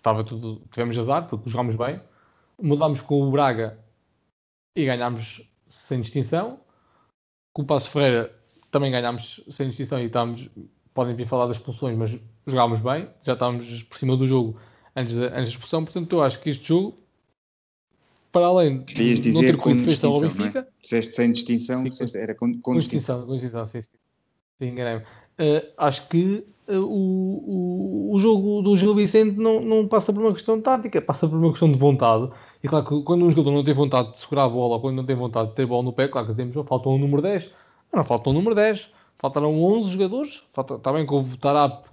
estava 0.00 0.24
tudo, 0.24 0.62
tivemos 0.72 0.98
azar, 0.98 1.28
porque 1.28 1.48
jogámos 1.48 1.76
bem. 1.76 2.00
Mudámos 2.60 3.00
com 3.02 3.22
o 3.22 3.30
Braga 3.30 3.78
e 4.76 4.84
ganhámos 4.84 5.42
sem 5.68 6.00
distinção. 6.00 6.60
Com 7.52 7.62
o 7.62 7.66
Passo 7.66 7.90
Ferreira 7.90 8.34
também 8.70 8.90
ganhámos 8.90 9.42
sem 9.50 9.68
distinção 9.68 10.00
e 10.00 10.06
estamos, 10.06 10.48
podem 10.94 11.14
vir 11.14 11.26
falar 11.26 11.46
das 11.46 11.56
expulsões, 11.56 11.96
mas 11.96 12.18
jogámos 12.46 12.80
bem, 12.80 13.08
já 13.22 13.34
estávamos 13.34 13.82
por 13.84 13.98
cima 13.98 14.16
do 14.16 14.26
jogo 14.26 14.58
antes 14.94 15.14
da, 15.14 15.26
antes 15.26 15.34
da 15.34 15.42
expulsão, 15.42 15.84
portanto 15.84 16.12
eu 16.12 16.22
acho 16.22 16.40
que 16.40 16.50
este 16.50 16.68
jogo, 16.68 16.96
para 18.30 18.46
além 18.46 18.82
de 18.84 19.32
não 19.32 19.40
ter 19.40 19.56
corrido 19.56 19.84
festa 19.84 20.06
ao 20.06 20.24
é? 20.24 20.28
Benfica... 20.28 20.68
É? 20.92 21.02
sem 21.02 21.32
distinção, 21.32 21.90
sim, 21.90 22.06
era 22.14 22.34
com, 22.34 22.52
com, 22.54 22.60
com 22.60 22.78
distinção. 22.78 23.26
Com 23.26 23.32
distinção, 23.32 23.68
sim, 23.68 23.82
sim. 23.82 23.90
sim 24.58 24.68
enganei-me. 24.68 25.02
Uh, 25.02 25.72
acho 25.78 26.06
que 26.08 26.44
o, 26.76 28.10
o, 28.10 28.14
o 28.14 28.18
jogo 28.18 28.62
do 28.62 28.76
Gil 28.76 28.94
Vicente 28.94 29.36
não, 29.36 29.60
não 29.60 29.88
passa 29.88 30.12
por 30.12 30.22
uma 30.22 30.32
questão 30.32 30.60
tática, 30.60 31.00
passa 31.00 31.28
por 31.28 31.36
uma 31.36 31.50
questão 31.50 31.70
de 31.70 31.78
vontade. 31.78 32.30
E 32.62 32.68
claro 32.68 32.84
que 32.84 33.02
quando 33.02 33.24
um 33.24 33.30
jogador 33.30 33.52
não 33.52 33.64
tem 33.64 33.74
vontade 33.74 34.12
de 34.12 34.20
segurar 34.20 34.44
a 34.44 34.48
bola, 34.48 34.74
ou 34.74 34.80
quando 34.80 34.96
não 34.96 35.04
tem 35.04 35.16
vontade 35.16 35.50
de 35.50 35.54
ter 35.54 35.66
bola 35.66 35.82
no 35.82 35.92
pé, 35.92 36.08
claro 36.08 36.26
que 36.26 36.32
dizemos, 36.32 36.56
oh, 36.56 36.64
falta 36.64 36.88
um 36.88 36.98
número 36.98 37.22
10. 37.22 37.50
Não, 37.92 38.04
falta 38.04 38.30
um 38.30 38.32
número 38.32 38.54
10. 38.54 38.88
Faltaram 39.18 39.62
11 39.62 39.90
jogadores. 39.90 40.42
Falta, 40.52 40.74
está 40.74 40.92
bem 40.92 41.06
que 41.06 41.14
o 41.14 41.36
Tarap, 41.36 41.84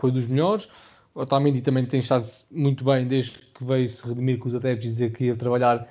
foi 0.00 0.12
dos 0.12 0.26
melhores. 0.26 0.68
O 1.14 1.22
Otamendi 1.22 1.60
também 1.60 1.84
tem 1.84 2.00
estado 2.00 2.24
muito 2.50 2.84
bem 2.84 3.06
desde 3.06 3.32
que 3.32 3.64
veio 3.64 3.88
se 3.88 4.06
redimir 4.06 4.38
com 4.38 4.48
os 4.48 4.54
adeptos 4.54 4.86
e 4.86 4.90
dizer 4.90 5.12
que 5.12 5.24
ia 5.24 5.36
trabalhar 5.36 5.88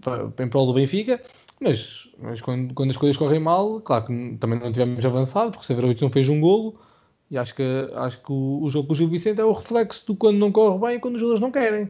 para, 0.00 0.30
em 0.38 0.48
prol 0.48 0.66
do 0.66 0.74
Benfica. 0.74 1.20
Mas, 1.60 2.08
mas 2.18 2.40
quando, 2.40 2.72
quando, 2.72 2.90
as 2.90 2.96
coisas 2.96 3.16
correm 3.16 3.40
mal, 3.40 3.80
claro 3.80 4.06
que 4.06 4.36
também 4.38 4.58
não 4.58 4.72
tivemos 4.72 5.04
avançado, 5.04 5.50
porque 5.50 5.64
o 5.64 5.66
Severovic 5.66 6.00
não 6.00 6.10
fez 6.10 6.28
um 6.28 6.40
golo. 6.40 6.78
E 7.30 7.38
acho 7.38 7.54
que, 7.54 7.62
acho 7.94 8.20
que 8.22 8.32
o, 8.32 8.62
o 8.62 8.68
jogo 8.70 8.88
com 8.88 8.92
o 8.92 8.96
Gil 8.96 9.08
Vicente 9.08 9.40
é 9.40 9.44
o 9.44 9.52
reflexo 9.52 10.04
do 10.06 10.16
quando 10.16 10.38
não 10.38 10.50
corre 10.50 10.78
bem 10.78 10.96
e 10.96 11.00
quando 11.00 11.14
os 11.14 11.20
jogadores 11.20 11.40
não 11.40 11.52
querem. 11.52 11.88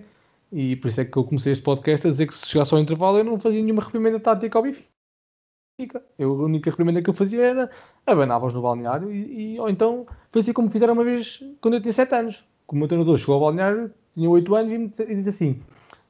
E 0.52 0.76
por 0.76 0.88
isso 0.88 1.00
é 1.00 1.04
que 1.04 1.16
eu 1.16 1.24
comecei 1.24 1.52
este 1.52 1.64
podcast 1.64 2.06
a 2.06 2.10
dizer 2.10 2.26
que 2.26 2.34
se 2.34 2.46
chegasse 2.46 2.74
ao 2.74 2.80
intervalo 2.80 3.18
eu 3.18 3.24
não 3.24 3.40
fazia 3.40 3.62
nenhuma 3.62 3.82
reprimenda 3.82 4.20
tática 4.20 4.58
ao 4.58 4.64
Benfica. 4.64 6.04
Eu, 6.18 6.32
a 6.32 6.44
única 6.44 6.70
reprimenda 6.70 7.00
que 7.00 7.08
eu 7.08 7.14
fazia 7.14 7.42
era 7.42 7.70
abanava-os 8.06 8.52
no 8.52 8.60
balneário 8.60 9.10
e, 9.12 9.54
e, 9.54 9.60
ou 9.60 9.70
então 9.70 10.06
fazia 10.30 10.52
como 10.52 10.70
fizeram 10.70 10.92
uma 10.92 11.04
vez 11.04 11.42
quando 11.60 11.74
eu 11.74 11.80
tinha 11.80 11.92
7 11.92 12.14
anos. 12.14 12.44
Como 12.66 12.78
o 12.78 12.80
meu 12.80 12.88
treinador 12.88 13.16
chegou 13.16 13.36
ao 13.36 13.40
balneário, 13.40 13.92
tinha 14.14 14.28
8 14.28 14.54
anos 14.54 14.98
e, 14.98 15.02
e 15.04 15.14
disse 15.16 15.30
assim: 15.30 15.62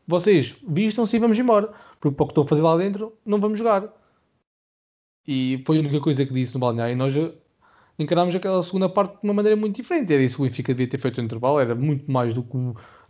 vocês 0.08 0.56
vistam-se 0.66 1.16
e 1.16 1.20
vamos 1.20 1.38
embora, 1.38 1.72
porque 2.00 2.16
para 2.16 2.24
o 2.24 2.26
que 2.26 2.32
estou 2.32 2.44
a 2.44 2.48
fazer 2.48 2.62
lá 2.62 2.76
dentro 2.76 3.16
não 3.24 3.40
vamos 3.40 3.58
jogar. 3.58 3.94
E 5.26 5.62
foi 5.64 5.76
a 5.76 5.80
única 5.80 6.00
coisa 6.00 6.26
que 6.26 6.34
disse 6.34 6.54
no 6.54 6.60
balneário. 6.60 6.92
E 6.92 6.96
nós 6.96 7.14
encarámos 8.02 8.34
aquela 8.34 8.62
segunda 8.62 8.88
parte 8.88 9.12
de 9.12 9.24
uma 9.24 9.34
maneira 9.34 9.56
muito 9.56 9.76
diferente. 9.76 10.12
Era 10.12 10.22
isso 10.22 10.36
que 10.36 10.42
o 10.42 10.46
Benfica 10.46 10.72
devia 10.74 10.90
ter 10.90 10.98
feito 10.98 11.18
no 11.18 11.24
intervalo, 11.24 11.60
era 11.60 11.74
muito 11.74 12.10
mais 12.10 12.34
do 12.34 12.42
que 12.42 12.56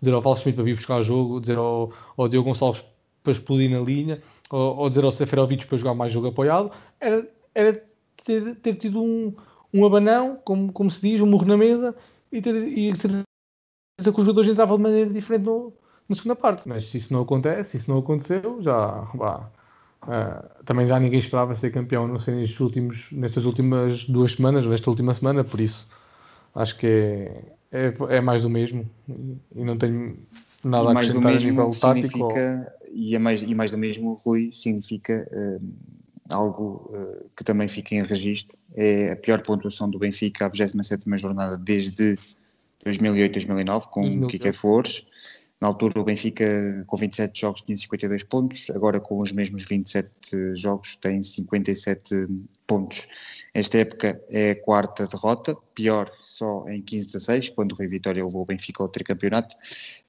dizer 0.01 0.15
ao 0.15 0.21
Valdo 0.21 0.41
Schmidt 0.41 0.57
para 0.57 0.65
vir 0.65 0.75
buscar 0.75 1.03
jogo, 1.03 1.41
dizer 1.41 1.59
ao, 1.59 1.93
ao 2.17 2.29
Diogo 2.29 2.49
Gonçalves 2.49 2.85
para 3.23 3.33
explodir 3.33 3.71
na 3.71 3.81
linha, 3.81 4.23
ou, 4.51 4.77
ou 4.79 4.89
dizer 4.89 5.05
ao 5.05 5.13
Seferovic 5.13 5.67
para 5.67 5.79
jogar 5.79 5.95
mais 5.95 6.13
jogo 6.13 6.29
apoiado. 6.29 6.71
Era, 6.99 7.29
era 7.55 7.85
ter, 8.25 8.57
ter 8.57 8.75
tido 8.77 9.03
um, 9.03 9.35
um 9.73 9.85
abanão, 9.85 10.39
como, 10.45 10.73
como 10.73 10.91
se 10.91 11.01
diz, 11.01 11.21
um 11.21 11.27
murro 11.27 11.47
na 11.47 11.57
mesa 11.57 11.95
e 12.33 12.41
ter 12.41 12.55
e 12.55 12.95
certeza 12.97 13.25
que 14.03 14.09
os 14.09 14.25
jogadores 14.25 14.51
entravam 14.51 14.77
de 14.77 14.83
maneira 14.83 15.11
diferente 15.11 15.45
no, 15.45 15.73
na 16.09 16.17
segunda 16.17 16.37
parte. 16.37 16.69
Mas 16.69 16.89
se 16.89 16.99
isso 16.99 17.13
não 17.13 17.23
acontece, 17.23 17.71
se 17.71 17.77
isso 17.79 17.91
não 17.91 17.99
aconteceu, 17.99 18.63
já 18.63 19.09
vá. 19.15 19.51
Uh, 20.03 20.65
também 20.65 20.87
já 20.89 20.99
ninguém 20.99 21.21
esperava 21.21 21.55
ser 21.55 21.71
campeão, 21.71 22.09
não 22.09 22.19
sei, 22.19 22.35
nestes 22.35 22.59
últimos, 22.59 23.09
nestas 23.13 23.45
últimas 23.45 24.07
duas 24.07 24.33
semanas, 24.33 24.65
ou 24.65 24.73
esta 24.73 24.89
última 24.89 25.13
semana, 25.13 25.45
por 25.45 25.61
isso 25.61 25.87
acho 26.55 26.77
que 26.79 26.87
é, 26.87 27.45
é, 27.71 27.95
é 28.09 28.21
mais 28.21 28.43
do 28.43 28.51
mesmo 28.51 28.89
e 29.55 29.65
não 29.65 29.77
tenho 29.77 30.17
nada 30.65 30.85
e 30.85 30.89
a 30.89 30.93
acrescentar 30.93 31.33
a 31.33 31.39
nível 31.39 31.71
tático. 31.71 32.25
Ou... 32.25 32.33
E, 32.93 33.15
é 33.15 33.19
mais, 33.19 33.43
e 33.43 33.55
mais 33.55 33.71
do 33.71 33.79
mesmo, 33.79 34.15
Rui, 34.25 34.51
significa 34.51 35.29
uh, 35.31 35.63
algo 36.31 36.91
uh, 36.93 37.31
que 37.37 37.45
também 37.45 37.69
fica 37.69 37.95
em 37.95 38.03
registro, 38.03 38.57
é 38.75 39.13
a 39.13 39.17
pior 39.17 39.43
pontuação 39.43 39.89
do 39.89 39.99
Benfica 39.99 40.47
à 40.47 40.49
27 40.49 41.05
jornada 41.17 41.57
desde 41.57 42.19
2008-2009, 42.85 43.83
com 43.89 44.25
o 44.25 44.27
Kike 44.27 44.53
Flores. 44.53 45.07
Na 45.61 45.69
altura 45.69 46.01
o 46.01 46.05
Benfica 46.05 46.85
com 46.87 46.97
27 46.97 47.39
jogos 47.39 47.61
tinha 47.61 47.77
52 47.77 48.23
pontos, 48.23 48.71
agora 48.71 48.99
com 48.99 49.19
os 49.19 49.31
mesmos 49.31 49.63
27 49.63 50.57
jogos 50.57 50.97
tem 50.97 51.23
57 51.23 52.27
pontos. 52.67 53.07
Esta 53.53 53.77
época 53.77 54.19
é 54.31 54.53
a 54.53 54.63
quarta 54.63 55.07
derrota, 55.07 55.55
pior 55.75 56.11
só 56.23 56.67
em 56.67 56.81
15-16, 56.81 57.53
quando 57.55 57.73
o 57.73 57.75
Rui 57.75 57.89
Vitória 57.89 58.25
levou 58.25 58.41
o 58.41 58.47
Benfica 58.47 58.83
ao 58.83 58.89
tricampeonato. 58.89 59.55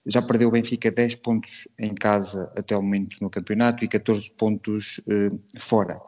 Já 0.05 0.21
perdeu 0.21 0.47
o 0.47 0.51
Benfica 0.51 0.89
10 0.89 1.15
pontos 1.15 1.67
em 1.77 1.93
casa 1.95 2.49
até 2.55 2.77
o 2.77 2.81
momento 2.81 3.17
no 3.19 3.29
campeonato 3.29 3.83
e 3.83 3.89
14 3.89 4.31
pontos 4.37 5.01
eh, 5.09 5.31
fora. 5.59 5.99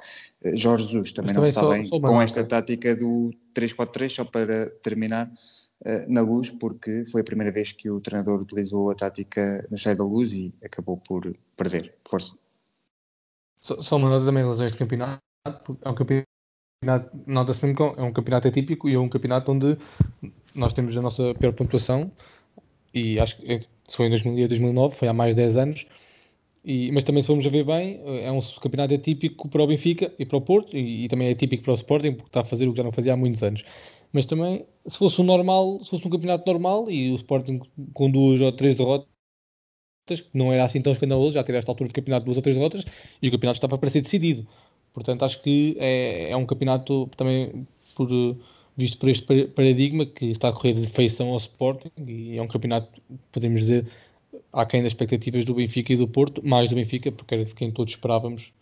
Eh, 0.41 0.56
Jorge 0.56 0.86
Jesus 0.86 1.12
também, 1.12 1.34
também 1.34 1.41
não 1.41 1.49
está 1.49 1.62
só, 1.62 1.69
bem 1.69 1.89
só 1.89 1.99
com 1.99 2.21
esta 2.21 2.43
tática 2.45 2.95
do 2.95 3.32
3-4-3, 3.53 4.10
só 4.10 4.23
para 4.23 4.69
terminar 4.82 5.29
na 6.08 6.22
luz, 6.22 6.50
porque 6.50 7.06
foi 7.06 7.22
a 7.22 7.24
primeira 7.24 7.52
vez 7.52 7.72
que 7.72 7.89
o 7.89 8.00
treinador 8.00 8.41
utilizou 8.41 8.91
a 8.91 8.96
tática 8.96 9.67
no 9.69 9.78
cheio 9.78 9.98
da 9.98 10.04
luz 10.04 10.32
e 10.32 10.54
acabou 10.63 10.98
por 10.98 11.36
perder. 11.58 11.93
Força. 12.06 12.34
Só, 13.60 13.82
só 13.82 13.96
uma 13.98 14.10
nota 14.10 14.26
também 14.26 14.41
em 14.41 14.46
relação 14.46 14.63
a 14.63 14.67
este 14.67 14.78
campeonato, 14.78 15.22
é 15.82 15.89
um 15.89 15.96
campeonato, 15.96 17.17
nota-se 17.26 17.65
mesmo 17.65 17.78
que 17.78 18.00
é 18.00 18.04
um 18.04 18.13
campeonato 18.13 18.48
atípico 18.48 18.89
e 18.89 18.93
é 18.93 19.00
um 19.00 19.10
campeonato 19.10 19.52
onde 19.52 19.78
nós 20.54 20.74
temos 20.74 20.96
a 20.98 21.02
nossa 21.02 21.34
pior 21.36 21.54
pontuação 21.54 22.12
e 22.93 23.19
acho 23.19 23.38
que 23.38 23.62
se 23.88 23.98
foi 23.98 24.06
em 24.08 24.10
2008, 24.10 24.50
2009, 24.50 24.96
foi 24.96 25.08
há 25.08 25.13
mais 25.13 25.36
de 25.36 25.41
10 25.41 25.58
anos, 25.58 25.86
e, 26.63 26.91
mas 26.91 27.04
também 27.04 27.22
se 27.22 27.28
formos 27.28 27.46
a 27.46 27.50
ver 27.50 27.65
bem, 27.65 28.00
é 28.22 28.32
um 28.32 28.39
campeonato 28.62 28.93
atípico 28.93 29.50
para 29.50 29.63
o 29.63 29.67
Benfica 29.67 30.13
e 30.17 30.26
para 30.26 30.38
o 30.38 30.41
Porto 30.41 30.78
e, 30.78 31.06
e, 31.06 31.08
também 31.10 31.28
é 31.28 31.32
atípico 31.32 31.63
para 31.63 31.72
o 31.72 31.76
Sporting 31.76 32.13
porque 32.13 32.30
está 32.30 32.41
a 32.41 32.46
fazer 32.46 32.67
o 32.67 32.72
que 32.72 32.78
já 32.78 32.84
não 32.84 32.91
fazia 32.91 33.13
há 33.13 33.17
muitos 33.17 33.43
anos. 33.43 33.65
Mas 34.13 34.28
também, 34.28 34.65
se 34.86 34.97
fosse 34.97 35.19
um 35.19 35.23
normal, 35.23 35.84
se 35.84 35.89
fosse 35.89 36.08
um 36.08 36.12
campeonato 36.12 36.49
normal 36.49 36.89
e 36.89 37.12
o 37.12 37.15
Sporting 37.15 37.60
com 37.93 38.12
duas 38.12 38.39
ou 38.39 38.52
três 38.52 38.76
derrotas, 38.76 39.08
que 40.08 40.30
não 40.38 40.54
era 40.54 40.63
assim 40.63 40.82
tão 40.82 40.93
escandaloso, 40.93 41.34
já 41.34 41.43
teve 41.43 41.58
esta 41.58 41.71
altura 41.71 41.88
de 41.88 41.93
campeonato 41.95 42.26
duas 42.26 42.38
ou 42.38 42.43
três 42.43 42.56
derrotas 42.56 42.86
e 43.21 43.28
o 43.28 43.32
campeonato 43.32 43.58
estava 43.58 43.78
para 43.78 43.89
ser 43.89 44.02
decidido. 44.02 44.47
Portanto, 44.93 45.26
acho 45.26 45.41
que 45.41 45.76
é, 45.80 46.30
é 46.30 46.38
um 46.38 46.45
campeonato 46.45 47.10
também 47.17 47.67
por, 47.95 48.08
visto 48.78 48.99
por 48.99 49.10
este 49.10 49.47
paradigma 49.47 50.06
que 50.06 50.26
está 50.26 50.49
a 50.49 50.54
correr 50.54 50.73
de 50.73 50.88
feição 50.88 51.30
ao 51.30 51.38
Sporting 51.38 51.89
e 52.06 52.38
é 52.38 52.41
um 52.41 52.47
campeonato, 52.47 53.02
podemos 53.32 53.62
dizer, 53.62 53.88
aquém 54.52 54.84
das 54.84 54.91
expectativas 54.91 55.43
do 55.43 55.56
Benfica 55.56 55.91
e 55.93 55.97
do 55.97 56.08
Porto, 56.08 56.45
mais 56.45 56.69
do 56.69 56.76
Benfica, 56.76 57.12
porque 57.12 57.34
era 57.34 57.45
de 57.45 57.56
quem 57.56 57.71
todos 57.71 57.93
esperávamos 57.93 58.54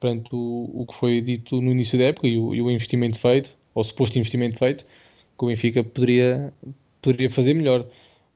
perante 0.00 0.28
o, 0.32 0.70
o 0.74 0.86
que 0.86 0.94
foi 0.94 1.20
dito 1.20 1.60
no 1.60 1.70
início 1.70 1.96
da 1.98 2.06
época 2.06 2.26
e 2.26 2.36
o, 2.36 2.54
e 2.54 2.62
o 2.62 2.70
investimento 2.70 3.18
feito 3.18 3.57
ou 3.78 3.84
suposto 3.84 4.18
investimento 4.18 4.58
feito, 4.58 4.84
que 4.84 5.44
o 5.44 5.46
Benfica 5.46 5.84
poderia, 5.84 6.52
poderia 7.00 7.30
fazer 7.30 7.54
melhor. 7.54 7.88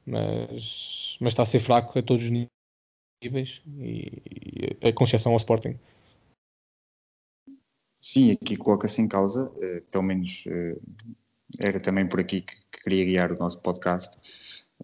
Mas, 0.07 1.16
mas 1.20 1.33
está 1.33 1.42
a 1.42 1.46
ser 1.46 1.59
fraco 1.59 1.98
a 1.98 2.02
todos 2.02 2.24
os 2.24 2.31
níveis 2.31 3.61
e, 3.78 4.76
e 4.81 4.92
com 4.92 5.02
exceção 5.02 5.33
ao 5.33 5.38
Sporting. 5.38 5.76
Sim, 8.00 8.33
aqui 8.33 8.57
coloca-se 8.57 9.00
em 9.00 9.09
causa, 9.09 9.48
uh, 9.48 9.83
pelo 9.90 10.05
menos 10.05 10.44
uh, 10.46 10.81
era 11.59 11.81
também 11.81 12.09
por 12.09 12.20
aqui 12.20 12.40
que, 12.40 12.55
que, 12.55 12.83
queria 12.83 13.05
guiar 13.05 13.33
o 13.33 13.38
nosso 13.38 13.61
podcast. 13.61 14.18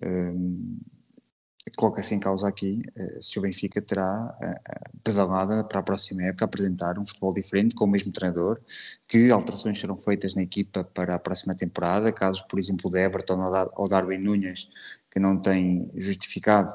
Uh, 0.02 0.76
coloca-se 1.76 2.14
em 2.14 2.20
causa 2.20 2.48
aqui 2.48 2.82
uh, 2.96 3.22
se 3.22 3.38
o 3.38 3.42
Benfica 3.42 3.80
terá 3.80 4.36
pedalada 5.02 5.64
para 5.64 5.80
a 5.80 5.82
próxima 5.82 6.22
época 6.24 6.44
apresentar 6.44 6.98
um 6.98 7.06
futebol 7.06 7.32
diferente 7.32 7.74
com 7.74 7.84
o 7.84 7.88
mesmo 7.88 8.12
treinador, 8.12 8.60
que 9.06 9.30
alterações 9.30 9.80
serão 9.80 9.96
feitas 9.96 10.34
na 10.34 10.42
equipa 10.42 10.84
para 10.84 11.14
a 11.14 11.18
próxima 11.18 11.54
temporada, 11.54 12.12
casos, 12.12 12.42
por 12.42 12.58
exemplo, 12.58 12.90
de 12.90 12.98
Everton 12.98 13.40
ou 13.76 13.88
Darwin 13.88 14.18
Nunes, 14.18 14.70
que 15.10 15.18
não 15.18 15.40
tem 15.40 15.90
justificado 15.94 16.72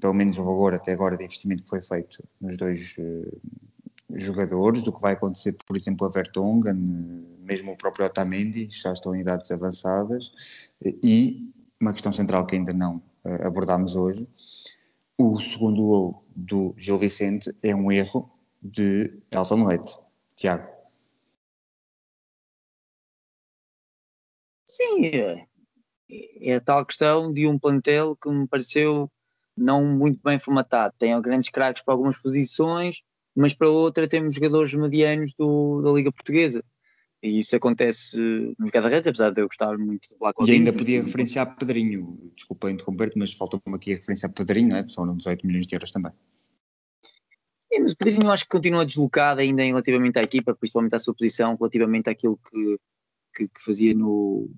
pelo 0.00 0.14
menos 0.14 0.38
o 0.38 0.44
valor 0.44 0.74
até 0.74 0.92
agora 0.92 1.16
de 1.16 1.24
investimento 1.24 1.62
que 1.62 1.68
foi 1.68 1.82
feito 1.82 2.24
nos 2.40 2.56
dois 2.56 2.96
jogadores, 4.14 4.82
do 4.82 4.92
que 4.92 5.00
vai 5.00 5.12
acontecer, 5.12 5.54
por 5.66 5.76
exemplo, 5.76 6.06
a 6.06 6.10
Vertonghen, 6.10 7.26
mesmo 7.40 7.72
o 7.72 7.76
próprio 7.76 8.06
Otamendi, 8.06 8.68
já 8.70 8.92
estão 8.92 9.14
em 9.14 9.20
idades 9.20 9.50
avançadas, 9.50 10.32
e 11.02 11.52
uma 11.80 11.92
questão 11.92 12.10
central 12.10 12.46
que 12.46 12.56
ainda 12.56 12.72
não 12.72 13.02
abordámos 13.24 13.94
hoje. 13.94 14.26
O 15.16 15.38
segundo 15.40 15.82
gol 15.82 16.24
do 16.34 16.74
Gil 16.76 16.98
Vicente 16.98 17.54
é 17.62 17.74
um 17.74 17.90
erro 17.90 18.30
de 18.62 19.20
Elton 19.30 19.66
Leite. 19.66 19.98
Tiago. 20.36 20.68
Sim, 24.64 25.06
é, 25.06 25.46
é 26.40 26.54
a 26.54 26.60
tal 26.60 26.86
questão 26.86 27.32
de 27.32 27.46
um 27.48 27.58
plantel 27.58 28.14
que 28.14 28.30
me 28.30 28.46
pareceu 28.46 29.10
não 29.56 29.84
muito 29.84 30.20
bem 30.22 30.38
formatado. 30.38 30.94
Tem 30.98 31.20
grandes 31.20 31.50
craques 31.50 31.82
para 31.82 31.94
algumas 31.94 32.16
posições, 32.16 33.02
mas 33.34 33.52
para 33.52 33.68
outra 33.68 34.06
temos 34.06 34.34
jogadores 34.34 34.72
medianos 34.74 35.32
do, 35.34 35.82
da 35.82 35.90
Liga 35.90 36.12
Portuguesa. 36.12 36.64
E 37.22 37.40
isso 37.40 37.56
acontece 37.56 38.16
nos 38.58 38.70
guarda-redes, 38.70 39.08
apesar 39.08 39.30
de 39.30 39.40
eu 39.40 39.48
gostar 39.48 39.76
muito 39.76 40.08
do 40.10 40.18
Black 40.18 40.40
E 40.46 40.52
ainda 40.52 40.72
podia 40.72 41.02
referenciar 41.02 41.56
Pedrinho, 41.56 42.30
desculpa 42.36 42.70
interromper-te, 42.70 43.18
mas 43.18 43.32
faltou-me 43.32 43.74
aqui 43.74 43.92
a 43.92 43.96
referenciar 43.96 44.32
Pedrinho, 44.32 44.68
não 44.68 44.76
é? 44.76 44.88
São 44.88 45.16
18 45.16 45.44
milhões 45.44 45.66
de 45.66 45.74
euros 45.74 45.90
também. 45.90 46.12
Sim, 47.72 47.80
mas 47.80 47.94
Pedrinho 47.94 48.30
acho 48.30 48.44
que 48.44 48.50
continua 48.50 48.86
deslocado 48.86 49.40
ainda 49.40 49.62
relativamente 49.62 50.18
à 50.18 50.22
equipa, 50.22 50.54
principalmente 50.54 50.94
à 50.94 50.98
sua 50.98 51.14
posição, 51.14 51.56
relativamente 51.56 52.08
àquilo 52.08 52.38
que, 52.38 52.78
que, 53.34 53.48
que 53.48 53.64
fazia 53.64 53.92
no, 53.94 54.48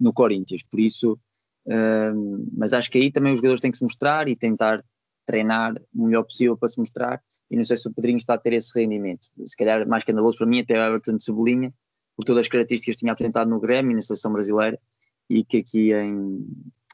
no 0.00 0.12
Corinthians. 0.12 0.64
Por 0.64 0.80
isso, 0.80 1.18
hum, 1.64 2.48
mas 2.56 2.72
acho 2.72 2.90
que 2.90 2.98
aí 2.98 3.12
também 3.12 3.32
os 3.32 3.38
jogadores 3.38 3.60
têm 3.60 3.70
que 3.70 3.78
se 3.78 3.84
mostrar 3.84 4.28
e 4.28 4.34
tentar 4.34 4.84
treinar 5.28 5.74
o 5.94 6.06
melhor 6.06 6.24
possível 6.24 6.56
para 6.56 6.70
se 6.70 6.78
mostrar 6.78 7.22
e 7.50 7.56
não 7.56 7.62
sei 7.62 7.76
se 7.76 7.86
o 7.86 7.92
Pedrinho 7.92 8.16
está 8.16 8.32
a 8.32 8.38
ter 8.38 8.54
esse 8.54 8.72
rendimento. 8.74 9.26
Se 9.44 9.54
calhar 9.54 9.86
mais 9.86 10.00
escandaloso 10.00 10.38
para 10.38 10.46
mim 10.46 10.60
até 10.60 10.78
o 10.78 10.82
Everton 10.82 11.18
de 11.18 11.22
Cebolinha, 11.22 11.72
por 12.16 12.24
todas 12.24 12.40
as 12.40 12.48
características 12.48 12.94
que 12.94 13.00
tinha 13.00 13.12
apresentado 13.12 13.50
no 13.50 13.60
Grêmio 13.60 13.92
e 13.92 13.94
na 13.94 14.00
seleção 14.00 14.32
brasileira 14.32 14.80
e 15.28 15.44
que 15.44 15.58
aqui 15.58 15.92
em, 15.92 16.46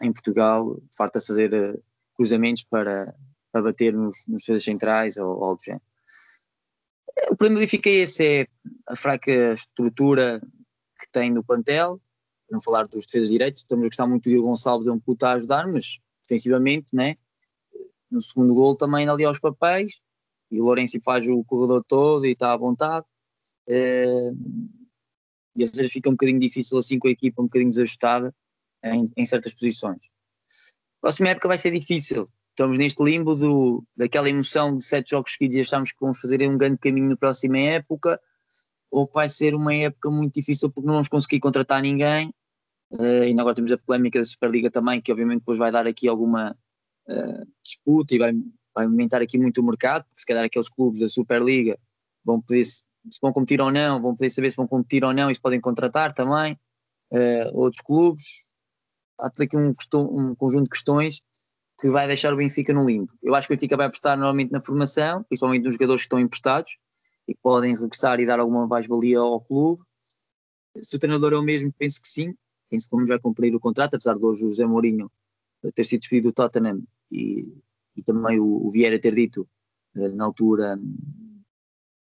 em 0.02 0.12
Portugal 0.12 0.82
farta-se 0.96 1.28
fazer 1.28 1.54
uh, 1.54 1.80
cruzamentos 2.16 2.64
para, 2.64 3.14
para 3.52 3.62
bater 3.62 3.94
nos, 3.94 4.16
nos 4.26 4.42
defesas 4.42 4.64
centrais 4.64 5.16
ou, 5.16 5.44
algo 5.44 5.54
do 5.54 5.64
género. 5.64 5.82
O 7.30 7.36
problema 7.36 7.60
do 7.60 7.60
Benfica 7.60 7.88
é 7.88 7.92
esse, 7.92 8.26
é 8.26 8.46
a 8.88 8.96
fraca 8.96 9.30
estrutura 9.52 10.42
que 11.00 11.08
tem 11.12 11.30
no 11.30 11.44
plantel, 11.44 12.00
para 12.48 12.56
não 12.56 12.60
falar 12.60 12.88
dos 12.88 13.06
defesas 13.06 13.28
direitos, 13.28 13.62
estamos 13.62 13.84
a 13.84 13.88
gostar 13.88 14.06
muito 14.08 14.28
do 14.28 14.42
Gonçalves, 14.42 14.88
é 14.88 14.92
um 14.92 14.98
puto 14.98 15.24
a 15.24 15.34
ajudar, 15.34 15.68
mas 15.68 16.00
defensivamente, 16.24 16.88
né, 16.92 17.16
no 18.14 18.22
segundo 18.22 18.54
gol 18.54 18.76
também 18.76 19.08
ali 19.08 19.24
aos 19.24 19.38
papéis, 19.38 20.00
e 20.50 20.60
o 20.60 20.64
Lourenço 20.64 20.98
faz 21.02 21.26
o 21.26 21.42
corredor 21.44 21.84
todo 21.86 22.24
e 22.26 22.32
está 22.32 22.52
à 22.52 22.56
vontade. 22.56 23.04
Uh, 23.68 24.36
e 25.56 25.64
às 25.64 25.70
vezes 25.70 25.92
fica 25.92 26.08
um 26.08 26.12
bocadinho 26.12 26.38
difícil 26.38 26.78
assim 26.78 26.98
com 26.98 27.08
a 27.08 27.10
equipa 27.10 27.42
um 27.42 27.46
bocadinho 27.46 27.70
desajustada 27.70 28.34
em, 28.82 29.10
em 29.16 29.24
certas 29.24 29.54
posições. 29.54 30.10
Próxima 31.00 31.30
época 31.30 31.48
vai 31.48 31.58
ser 31.58 31.70
difícil. 31.70 32.26
Estamos 32.50 32.78
neste 32.78 33.02
limbo 33.02 33.34
do, 33.34 33.84
daquela 33.96 34.28
emoção 34.28 34.78
de 34.78 34.84
sete 34.84 35.10
jogos 35.10 35.32
seguidos 35.32 35.56
e 35.56 35.60
achamos 35.60 35.90
que 35.90 35.98
vamos 36.00 36.20
fazer 36.20 36.48
um 36.48 36.56
grande 36.56 36.78
caminho 36.78 37.08
na 37.08 37.16
próxima 37.16 37.58
época, 37.58 38.20
ou 38.90 39.08
que 39.08 39.14
vai 39.14 39.28
ser 39.28 39.54
uma 39.54 39.74
época 39.74 40.10
muito 40.10 40.34
difícil 40.34 40.70
porque 40.70 40.86
não 40.86 40.94
vamos 40.94 41.08
conseguir 41.08 41.40
contratar 41.40 41.82
ninguém 41.82 42.32
Uh, 42.94 43.24
e 43.24 43.40
agora 43.40 43.54
temos 43.54 43.72
a 43.72 43.78
polémica 43.78 44.20
da 44.20 44.24
Superliga 44.24 44.70
também, 44.70 45.00
que 45.00 45.10
obviamente 45.10 45.40
depois 45.40 45.58
vai 45.58 45.72
dar 45.72 45.86
aqui 45.86 46.06
alguma 46.06 46.56
disputa 47.62 48.14
e 48.14 48.18
vai, 48.18 48.32
vai 48.74 48.84
aumentar 48.84 49.22
aqui 49.22 49.38
muito 49.38 49.60
o 49.60 49.64
mercado, 49.64 50.04
porque 50.04 50.20
se 50.20 50.26
calhar 50.26 50.44
aqueles 50.44 50.68
clubes 50.68 51.00
da 51.00 51.08
Superliga 51.08 51.78
vão 52.24 52.40
poder, 52.40 52.64
se, 52.64 52.84
se 53.10 53.18
vão 53.20 53.32
competir 53.32 53.60
ou 53.60 53.70
não, 53.70 54.00
vão 54.00 54.16
poder 54.16 54.30
saber 54.30 54.50
se 54.50 54.56
vão 54.56 54.66
competir 54.66 55.04
ou 55.04 55.12
não 55.12 55.30
e 55.30 55.34
se 55.34 55.40
podem 55.40 55.60
contratar 55.60 56.12
também 56.12 56.58
uh, 57.12 57.50
outros 57.52 57.82
clubes. 57.82 58.48
Há 59.18 59.30
tudo 59.30 59.42
aqui 59.42 59.56
um, 59.56 59.74
um, 59.96 60.34
conjunto 60.34 60.64
de 60.64 60.70
questões 60.70 61.22
que 61.80 61.88
vai 61.88 62.06
deixar 62.06 62.32
o 62.32 62.36
Benfica 62.36 62.72
no 62.72 62.84
limbo. 62.84 63.12
Eu 63.22 63.34
acho 63.34 63.46
que 63.46 63.54
o 63.54 63.56
Benfica 63.56 63.76
vai 63.76 63.86
apostar 63.86 64.16
normalmente 64.16 64.50
na 64.50 64.60
formação, 64.60 65.22
principalmente 65.24 65.64
nos 65.64 65.74
jogadores 65.74 66.02
que 66.02 66.06
estão 66.06 66.18
emprestados 66.18 66.76
e 67.28 67.34
que 67.34 67.40
podem 67.40 67.76
regressar 67.76 68.20
e 68.20 68.26
dar 68.26 68.40
alguma 68.40 68.66
mais-valia 68.66 69.18
ao 69.18 69.40
clube. 69.40 69.82
Se 70.82 70.96
o 70.96 70.98
treinador 70.98 71.32
é 71.32 71.36
o 71.36 71.42
mesmo, 71.42 71.72
penso 71.72 72.02
que 72.02 72.08
sim, 72.08 72.34
penso 72.68 72.88
que 72.88 72.94
vamos 72.94 73.08
vai 73.08 73.18
cumprir 73.18 73.54
o 73.54 73.60
contrato, 73.60 73.94
apesar 73.94 74.18
de 74.18 74.24
hoje 74.24 74.44
o 74.44 74.48
José 74.48 74.66
Mourinho 74.66 75.10
ter 75.74 75.84
sido 75.84 76.00
despedido 76.00 76.28
do 76.28 76.32
Tottenham 76.34 76.82
e, 77.14 77.54
e 77.96 78.02
também 78.02 78.38
o, 78.40 78.66
o 78.66 78.70
Vieira 78.70 78.98
ter 78.98 79.14
dito 79.14 79.48
eh, 79.96 80.08
na 80.08 80.24
altura, 80.24 80.78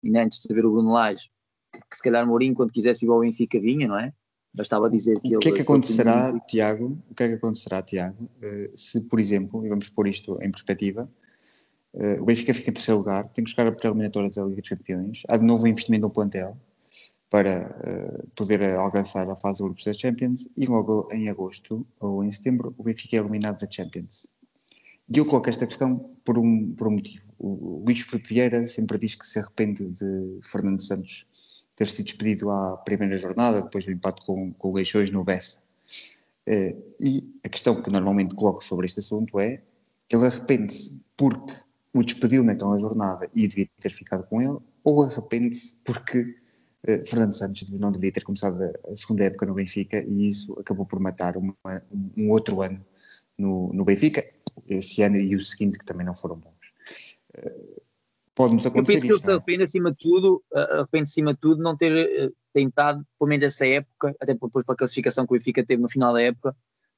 ainda 0.02 0.24
antes 0.24 0.40
de 0.40 0.48
saber 0.48 0.64
o 0.64 0.72
Bruno 0.72 0.92
Lage, 0.92 1.30
que, 1.72 1.80
que 1.80 1.96
se 1.96 2.02
calhar 2.02 2.26
Mourinho, 2.26 2.54
quando 2.54 2.72
quisesse 2.72 3.00
vir 3.00 3.12
ao 3.12 3.20
Benfica, 3.20 3.61
vinha, 3.61 3.87
não 3.87 3.98
é? 3.98 4.12
Bastava 4.54 4.88
dizer 4.88 5.20
que 5.20 5.20
o 5.20 5.22
que 5.22 5.28
ele. 5.28 5.37
O 5.37 5.40
que 5.40 5.48
é 5.48 5.52
que 5.52 5.62
acontecerá, 5.62 6.28
tinha... 6.30 6.40
Tiago? 6.46 6.98
O 7.11 7.14
que 7.14 7.22
é 7.22 7.28
que 7.28 7.35
acontecerá, 7.35 7.82
Tiago, 7.82 8.30
eh, 8.40 8.70
se, 8.74 9.02
por 9.02 9.20
exemplo, 9.20 9.64
e 9.66 9.68
vamos 9.68 9.88
pôr 9.90 10.09
isto 10.09 10.38
em 10.42 10.50
perspectiva, 10.50 11.11
eh, 11.94 12.18
o 12.20 12.24
Benfica 12.24 12.54
fica 12.54 12.70
em 12.70 12.74
terceiro 12.74 12.98
lugar, 12.98 13.28
tem 13.28 13.44
que 13.44 13.50
jogar 13.50 13.66
a 13.66 13.72
pré-eliminatória 13.72 14.30
da 14.30 14.44
Liga 14.44 14.62
dos 14.62 14.70
Campeões, 14.70 15.22
há 15.28 15.37
de 15.37 15.44
novo 15.44 15.64
um 15.64 15.68
investimento 15.68 16.02
no 16.02 16.11
plantel 16.11 16.56
para 17.28 17.76
poder 18.37 18.62
alcançar 18.76 19.28
a 19.28 19.35
fase 19.35 19.59
de 19.59 19.64
grupos 19.64 19.85
da 19.85 19.92
Champions 19.92 20.48
e 20.56 20.64
logo 20.64 21.09
em 21.12 21.28
agosto 21.28 21.85
ou 21.98 22.22
em 22.22 22.30
setembro 22.30 22.72
o 22.78 22.85
Benfica 22.85 23.16
é 23.16 23.18
eliminado 23.18 23.59
da 23.59 23.70
Champions. 23.70 24.28
E 25.08 25.18
eu 25.18 25.24
coloco 25.24 25.48
esta 25.48 25.66
questão 25.66 26.10
por 26.24 26.38
um, 26.38 26.74
por 26.74 26.88
um 26.88 26.92
motivo. 26.92 27.24
O 27.38 27.82
Luís 27.84 28.00
Filipe 28.00 28.28
Vieira 28.28 28.66
sempre 28.66 28.98
diz 28.98 29.14
que 29.14 29.26
se 29.26 29.38
arrepende 29.38 29.86
de 29.86 30.40
Fernando 30.42 30.82
Santos 30.82 31.26
ter 31.76 31.86
sido 31.88 32.06
despedido 32.06 32.50
à 32.50 32.76
primeira 32.78 33.16
jornada, 33.16 33.62
depois 33.62 33.84
do 33.84 33.92
empate 33.92 34.24
com, 34.24 34.52
com 34.54 34.70
o 34.70 34.74
Leixões 34.74 35.10
no 35.10 35.22
Bessa. 35.22 35.60
Uh, 36.48 36.82
e 36.98 37.30
a 37.44 37.48
questão 37.48 37.82
que 37.82 37.90
normalmente 37.90 38.34
coloco 38.34 38.64
sobre 38.64 38.86
este 38.86 39.00
assunto 39.00 39.38
é 39.38 39.60
ele 40.10 40.26
arrepende-se 40.26 41.02
porque 41.16 41.54
o 41.92 42.02
despediu 42.02 42.42
naquela 42.42 42.78
jornada 42.78 43.28
e 43.34 43.46
devia 43.48 43.68
ter 43.80 43.90
ficado 43.90 44.24
com 44.24 44.40
ele, 44.40 44.58
ou 44.84 45.02
arrepende-se 45.02 45.76
porque 45.84 46.20
uh, 46.20 47.04
Fernando 47.04 47.34
Santos 47.34 47.68
não 47.70 47.92
devia 47.92 48.12
ter 48.12 48.24
começado 48.24 48.58
a, 48.62 48.96
segunda 48.96 49.24
época 49.24 49.44
no 49.46 49.54
Benfica 49.54 50.02
e 50.02 50.26
isso 50.26 50.58
acabou 50.58 50.86
por 50.86 50.98
matar 50.98 51.36
uma, 51.36 51.54
um 52.16 52.30
outro 52.30 52.62
ano 52.62 52.80
no, 53.36 53.72
no 53.72 53.84
Benfica, 53.84 54.24
esse 54.66 55.02
ano 55.02 55.16
e 55.16 55.34
o 55.34 55.40
seguinte 55.40 55.78
que 55.78 55.84
também 55.84 56.06
não 56.06 56.14
foram 56.14 56.36
bons. 56.36 56.72
Uh, 57.36 57.82
Pode-nos 58.34 58.66
acontecer. 58.66 58.80
Eu 58.80 58.94
penso 58.94 59.06
que 59.06 59.12
ele 59.12 59.20
se 59.20 59.30
é? 59.30 59.34
arrepende 59.34 59.62
acima 59.62 59.90
de 59.90 59.96
tudo, 59.96 60.44
arrepende 60.52 61.04
acima 61.04 61.32
de 61.32 61.40
tudo 61.40 61.62
não 61.62 61.76
ter 61.76 62.26
uh, 62.26 62.34
tentado, 62.52 63.06
pelo 63.18 63.28
menos 63.28 63.44
essa 63.44 63.66
época, 63.66 64.14
até 64.20 64.34
depois 64.34 64.64
pela 64.64 64.76
classificação 64.76 65.26
que 65.26 65.32
o 65.32 65.36
Benfica 65.36 65.64
teve 65.64 65.80
no 65.80 65.88
final 65.88 66.12
da 66.12 66.22
época, 66.22 66.54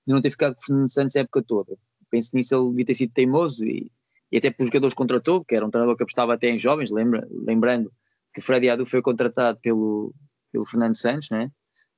de 0.07 0.13
não 0.13 0.21
ter 0.21 0.31
ficado 0.31 0.55
com 0.55 0.63
Fernando 0.63 0.91
Santos 0.91 1.17
a 1.17 1.21
época 1.21 1.43
toda. 1.43 1.77
Penso 2.11 2.31
nisso 2.35 2.55
ele 2.55 2.71
devia 2.71 2.85
ter 2.87 2.95
sido 2.95 3.13
teimoso 3.13 3.65
e, 3.65 3.91
e 4.33 4.39
até 4.39 4.51
pelos 4.51 4.69
jogadores 4.69 4.95
que 4.95 4.99
contratou, 4.99 5.45
que 5.45 5.55
era 5.55 5.65
um 5.65 5.71
treinador 5.71 5.97
que 5.97 6.03
apostava 6.03 6.35
até 6.35 6.49
em 6.49 6.59
jovens, 6.59 6.91
lembra, 6.91 7.27
lembrando 7.31 7.93
que 8.33 8.41
Freddy 8.41 8.69
Adu 8.71 8.87
foi 8.87 9.03
contratado 9.03 9.59
pelo, 9.61 10.15
pelo 10.53 10.67
Fernando 10.67 10.97
Santos, 10.97 11.29
né? 11.31 11.51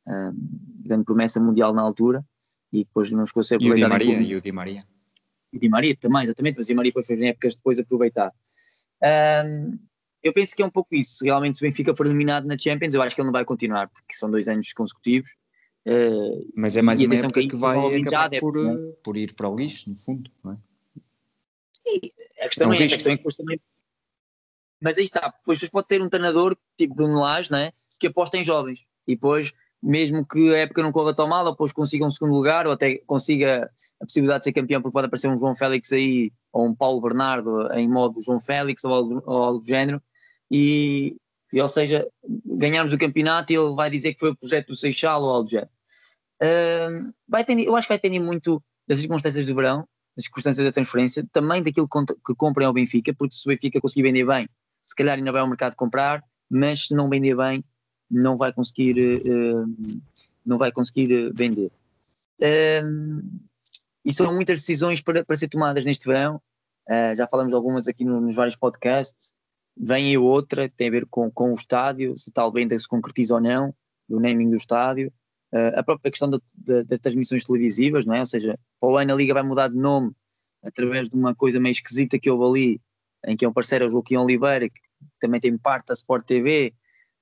Um, 0.06 0.32
grande 0.82 1.04
promessa 1.04 1.38
mundial 1.38 1.72
na 1.72 1.82
altura, 1.82 2.24
e 2.72 2.84
depois 2.84 3.12
não 3.12 3.26
chegou 3.26 3.42
a 3.42 3.44
ser 3.44 3.56
aproveitado. 3.56 3.92
E 3.92 3.94
o 3.94 3.98
Di 3.98 4.06
Maria, 4.06 4.28
e 4.28 4.36
o 4.36 4.40
Di 4.40 4.52
Maria. 4.52 4.82
E 5.52 5.58
Di 5.58 5.68
Maria 5.68 5.96
também, 5.96 6.22
exatamente, 6.22 6.58
mas 6.58 6.66
Di 6.66 6.74
Maria 6.74 6.92
foi 6.92 7.04
em 7.16 7.28
épocas 7.28 7.54
depois 7.54 7.78
aproveitar. 7.78 8.32
Um, 9.02 9.78
eu 10.22 10.32
penso 10.32 10.54
que 10.54 10.62
é 10.62 10.66
um 10.66 10.70
pouco 10.70 10.94
isso. 10.94 11.18
Se 11.18 11.24
realmente 11.24 11.58
o 11.58 11.66
Benfica 11.66 11.94
for 11.94 12.06
eliminado 12.06 12.46
na 12.46 12.56
Champions, 12.58 12.94
eu 12.94 13.02
acho 13.02 13.14
que 13.14 13.20
ele 13.20 13.26
não 13.26 13.32
vai 13.32 13.44
continuar, 13.44 13.88
porque 13.88 14.14
são 14.14 14.30
dois 14.30 14.48
anos 14.48 14.72
consecutivos. 14.72 15.30
Uh, 15.86 16.46
mas 16.54 16.76
é 16.76 16.82
mais 16.82 17.00
uma 17.00 17.14
época 17.14 17.40
que, 17.40 17.48
que 17.48 17.56
vai 17.56 18.00
acabar 18.00 18.30
por, 18.38 18.54
né? 18.54 18.92
por 19.02 19.16
ir 19.16 19.32
para 19.34 19.48
o 19.48 19.56
lixo, 19.56 19.88
no 19.88 19.96
fundo, 19.96 20.30
não 20.44 20.52
é? 20.52 20.56
E 21.86 22.12
a 22.42 22.48
questão 22.48 22.72
é, 22.72 22.76
é 22.76 22.82
essa, 22.82 22.94
a 22.94 22.96
questão 22.96 23.12
é 23.12 23.16
que 23.16 23.22
depois 23.22 23.36
também. 23.36 23.60
Mas 24.80 24.98
aí 24.98 25.04
está, 25.04 25.28
depois 25.28 25.68
pode 25.68 25.88
ter 25.88 26.02
um 26.02 26.08
treinador 26.08 26.56
tipo 26.76 26.94
Bruno 26.94 27.20
Lage, 27.20 27.50
né, 27.50 27.72
que 27.98 28.06
aposta 28.06 28.36
em 28.36 28.44
jovens 28.44 28.86
e 29.06 29.14
depois, 29.14 29.52
mesmo 29.82 30.26
que 30.26 30.54
a 30.54 30.58
época 30.58 30.82
não 30.82 30.92
corra 30.92 31.14
tão 31.14 31.26
mal, 31.26 31.50
depois 31.50 31.72
consiga 31.72 32.04
um 32.04 32.10
segundo 32.10 32.34
lugar, 32.34 32.66
ou 32.66 32.72
até 32.72 32.98
consiga 33.06 33.70
a 34.00 34.04
possibilidade 34.04 34.40
de 34.40 34.44
ser 34.44 34.52
campeão, 34.52 34.82
porque 34.82 34.92
pode 34.92 35.06
aparecer 35.06 35.28
um 35.28 35.38
João 35.38 35.54
Félix 35.54 35.92
aí, 35.92 36.32
ou 36.52 36.66
um 36.66 36.74
Paulo 36.74 37.00
Bernardo 37.00 37.72
em 37.72 37.88
modo 37.88 38.20
João 38.20 38.40
Félix, 38.40 38.84
ou 38.84 38.92
algo, 38.92 39.22
ou 39.24 39.36
algo 39.42 39.58
do 39.60 39.66
género, 39.66 40.02
e, 40.50 41.16
e, 41.52 41.60
ou 41.60 41.68
seja, 41.68 42.06
ganharmos 42.44 42.92
o 42.92 42.98
campeonato 42.98 43.52
e 43.52 43.56
ele 43.56 43.74
vai 43.74 43.88
dizer 43.88 44.14
que 44.14 44.20
foi 44.20 44.30
o 44.30 44.36
projeto 44.36 44.68
do 44.68 44.76
Seixal 44.76 45.22
ou 45.22 45.30
algo 45.30 45.44
do 45.44 45.50
género. 45.50 45.70
Uh, 46.42 47.12
vai 47.28 47.44
ter, 47.44 47.58
eu 47.58 47.76
acho 47.76 47.86
que 47.86 47.92
vai 47.92 47.98
depender 47.98 48.18
muito 48.18 48.62
das 48.86 48.98
circunstâncias 48.98 49.46
do 49.46 49.54
verão, 49.54 49.86
das 50.16 50.24
circunstâncias 50.24 50.64
da 50.64 50.72
transferência, 50.72 51.26
também 51.32 51.62
daquilo 51.62 51.88
que 51.88 52.34
comprem 52.34 52.66
ao 52.66 52.72
Benfica, 52.72 53.14
porque 53.14 53.34
se 53.34 53.46
o 53.46 53.50
Benfica 53.50 53.80
conseguir 53.80 54.02
vender 54.02 54.26
bem, 54.26 54.48
se 54.84 54.94
calhar 54.94 55.16
ainda 55.16 55.32
vai 55.32 55.40
ao 55.40 55.46
mercado 55.46 55.76
comprar, 55.76 56.22
mas 56.50 56.88
se 56.88 56.94
não 56.94 57.08
vender 57.08 57.36
bem, 57.36 57.64
não 58.10 58.36
vai 58.36 58.52
conseguir, 58.52 58.96
uh, 58.98 60.00
não 60.44 60.58
vai 60.58 60.72
conseguir 60.72 61.12
eh, 61.12 61.30
vender. 61.34 61.70
E 64.04 64.12
são 64.12 64.34
muitas 64.34 64.60
decisões 64.60 65.00
para, 65.00 65.24
para 65.24 65.36
ser 65.36 65.48
tomadas 65.48 65.84
neste 65.84 66.06
verão. 66.06 66.40
Uh, 66.88 67.14
já 67.14 67.26
falamos 67.26 67.52
algumas 67.52 67.86
aqui 67.86 68.04
no, 68.04 68.20
nos 68.20 68.34
vários 68.34 68.56
podcasts. 68.56 69.32
Vem 69.76 70.06
aí 70.06 70.18
outra, 70.18 70.68
tem 70.68 70.88
a 70.88 70.90
ver 70.90 71.06
com, 71.06 71.30
com 71.30 71.52
o 71.52 71.54
estádio, 71.54 72.16
se 72.16 72.30
tal 72.30 72.50
venda 72.50 72.78
se 72.78 72.88
concretiza 72.88 73.34
ou 73.34 73.40
não, 73.40 73.74
do 74.08 74.18
naming 74.18 74.50
do 74.50 74.56
estádio. 74.56 75.12
Uh, 75.52 75.78
a 75.78 75.82
própria 75.82 76.10
questão 76.10 76.30
das 76.30 76.98
transmissões 77.00 77.44
televisivas, 77.44 78.06
não 78.06 78.14
é? 78.14 78.20
Ou 78.20 78.26
seja, 78.26 78.58
para 78.80 78.88
o 78.88 78.96
ano 78.96 79.12
a 79.12 79.16
Liga 79.16 79.34
vai 79.34 79.42
mudar 79.42 79.68
de 79.68 79.76
nome 79.76 80.12
através 80.62 81.08
de 81.08 81.16
uma 81.16 81.34
coisa 81.34 81.60
meio 81.60 81.72
esquisita 81.72 82.18
que 82.18 82.30
houve 82.30 82.44
ali, 82.44 82.80
em 83.26 83.36
que 83.36 83.44
é 83.44 83.48
um 83.48 83.52
parceiro, 83.52 83.86
o 83.86 83.90
Joaquim 83.90 84.16
Oliveira, 84.16 84.68
que 84.68 84.80
também 85.18 85.40
tem 85.40 85.56
parte 85.56 85.88
da 85.88 85.94
Sport 85.94 86.24
TV. 86.24 86.74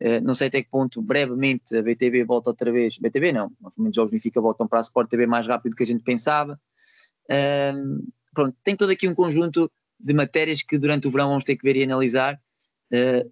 Ah, 0.02 0.20
não 0.20 0.34
sei 0.34 0.48
até 0.48 0.62
que 0.62 0.70
ponto, 0.70 1.02
brevemente, 1.02 1.76
a 1.76 1.82
BTV 1.82 2.24
volta 2.24 2.50
outra 2.50 2.70
vez. 2.70 2.98
BTV 2.98 3.32
não, 3.32 3.50
os 3.60 3.94
jogos 3.94 4.10
Benfica 4.10 4.40
voltam 4.40 4.66
para 4.66 4.78
a 4.78 4.82
Sport 4.82 5.08
TV 5.08 5.26
mais 5.26 5.46
rápido 5.46 5.72
do 5.72 5.76
que 5.76 5.82
a 5.82 5.86
gente 5.86 6.02
pensava. 6.02 6.60
Uh, 7.30 8.06
pronto, 8.32 8.56
tem 8.64 8.74
todo 8.76 8.90
aqui 8.90 9.06
um 9.06 9.14
conjunto 9.14 9.70
de 10.00 10.14
matérias 10.14 10.62
que 10.62 10.78
durante 10.78 11.06
o 11.06 11.10
verão 11.10 11.28
vamos 11.28 11.44
ter 11.44 11.56
que 11.56 11.64
ver 11.64 11.76
e 11.76 11.82
analisar. 11.82 12.40
Uh, 12.92 13.30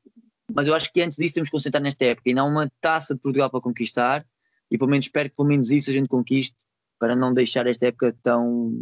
mas 0.52 0.66
eu 0.66 0.74
acho 0.74 0.92
que 0.92 1.00
antes 1.00 1.16
disso 1.16 1.34
temos 1.34 1.48
que 1.48 1.56
concentrar 1.56 1.82
nesta 1.82 2.04
época. 2.04 2.28
Ainda 2.28 2.42
há 2.42 2.44
uma 2.44 2.70
taça 2.80 3.14
de 3.14 3.20
Portugal 3.20 3.50
para 3.50 3.60
conquistar 3.60 4.26
e 4.70 4.76
pelo 4.76 4.90
menos 4.90 5.06
espero 5.06 5.30
que 5.30 5.36
pelo 5.36 5.48
menos 5.48 5.70
isso 5.70 5.90
a 5.90 5.92
gente 5.92 6.08
conquiste 6.08 6.66
para 6.98 7.14
não 7.14 7.32
deixar 7.32 7.66
esta 7.66 7.86
época 7.86 8.16
tão, 8.22 8.72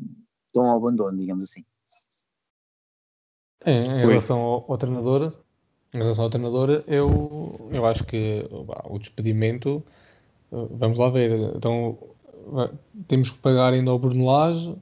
tão 0.53 0.65
ao 0.65 0.79
abandono, 0.79 1.19
digamos 1.19 1.45
assim. 1.45 1.65
É, 3.65 3.83
em 3.83 3.95
relação 3.95 4.39
ao, 4.39 4.71
ao, 4.71 4.79
treinador, 4.79 5.44
em 5.95 5.99
relação 5.99 6.25
ao 6.25 6.31
treinador, 6.31 6.83
eu, 6.89 7.71
eu 7.73 7.87
acho 7.87 8.05
que 8.05 8.45
o 8.51 8.99
despedimento, 8.99 9.83
eh, 10.53 10.67
vamos 10.73 10.99
lá 10.99 11.09
ver, 11.09 11.31
então 11.57 11.97
temos 13.07 13.31
que 13.31 13.39
pagar 13.39 13.73
ainda 13.73 13.91
ao 13.93 13.99
Bruno 13.99 14.27
Lage, 14.27 14.75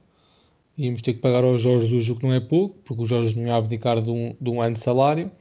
íamos 0.77 1.03
ter 1.03 1.13
que 1.13 1.19
pagar 1.19 1.43
ao 1.43 1.57
Jorge 1.57 1.87
Jesus, 1.87 2.09
o 2.09 2.15
que 2.15 2.23
não 2.23 2.33
é 2.33 2.39
pouco, 2.39 2.75
porque 2.83 3.03
o 3.03 3.05
Jorge 3.05 3.39
não 3.39 3.45
ia 3.47 3.55
abdicar 3.55 4.01
de 4.01 4.09
um, 4.09 4.35
de 4.41 4.49
um 4.49 4.59
ano 4.61 4.75
de 4.75 4.81
salário, 4.81 5.31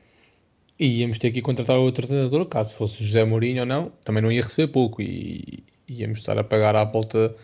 e 0.78 1.00
íamos 1.00 1.18
ter 1.18 1.30
que 1.30 1.40
contratar 1.40 1.78
outro 1.78 2.06
treinador, 2.06 2.44
caso 2.46 2.74
fosse 2.74 3.02
José 3.02 3.24
Mourinho 3.24 3.60
ou 3.60 3.66
não, 3.66 3.92
também 4.04 4.22
não 4.22 4.30
ia 4.30 4.42
receber 4.42 4.68
pouco 4.68 5.00
e 5.00 5.64
íamos 5.88 6.18
estar 6.18 6.38
a 6.38 6.44
pagar 6.44 6.76
à 6.76 6.84
volta 6.84 7.34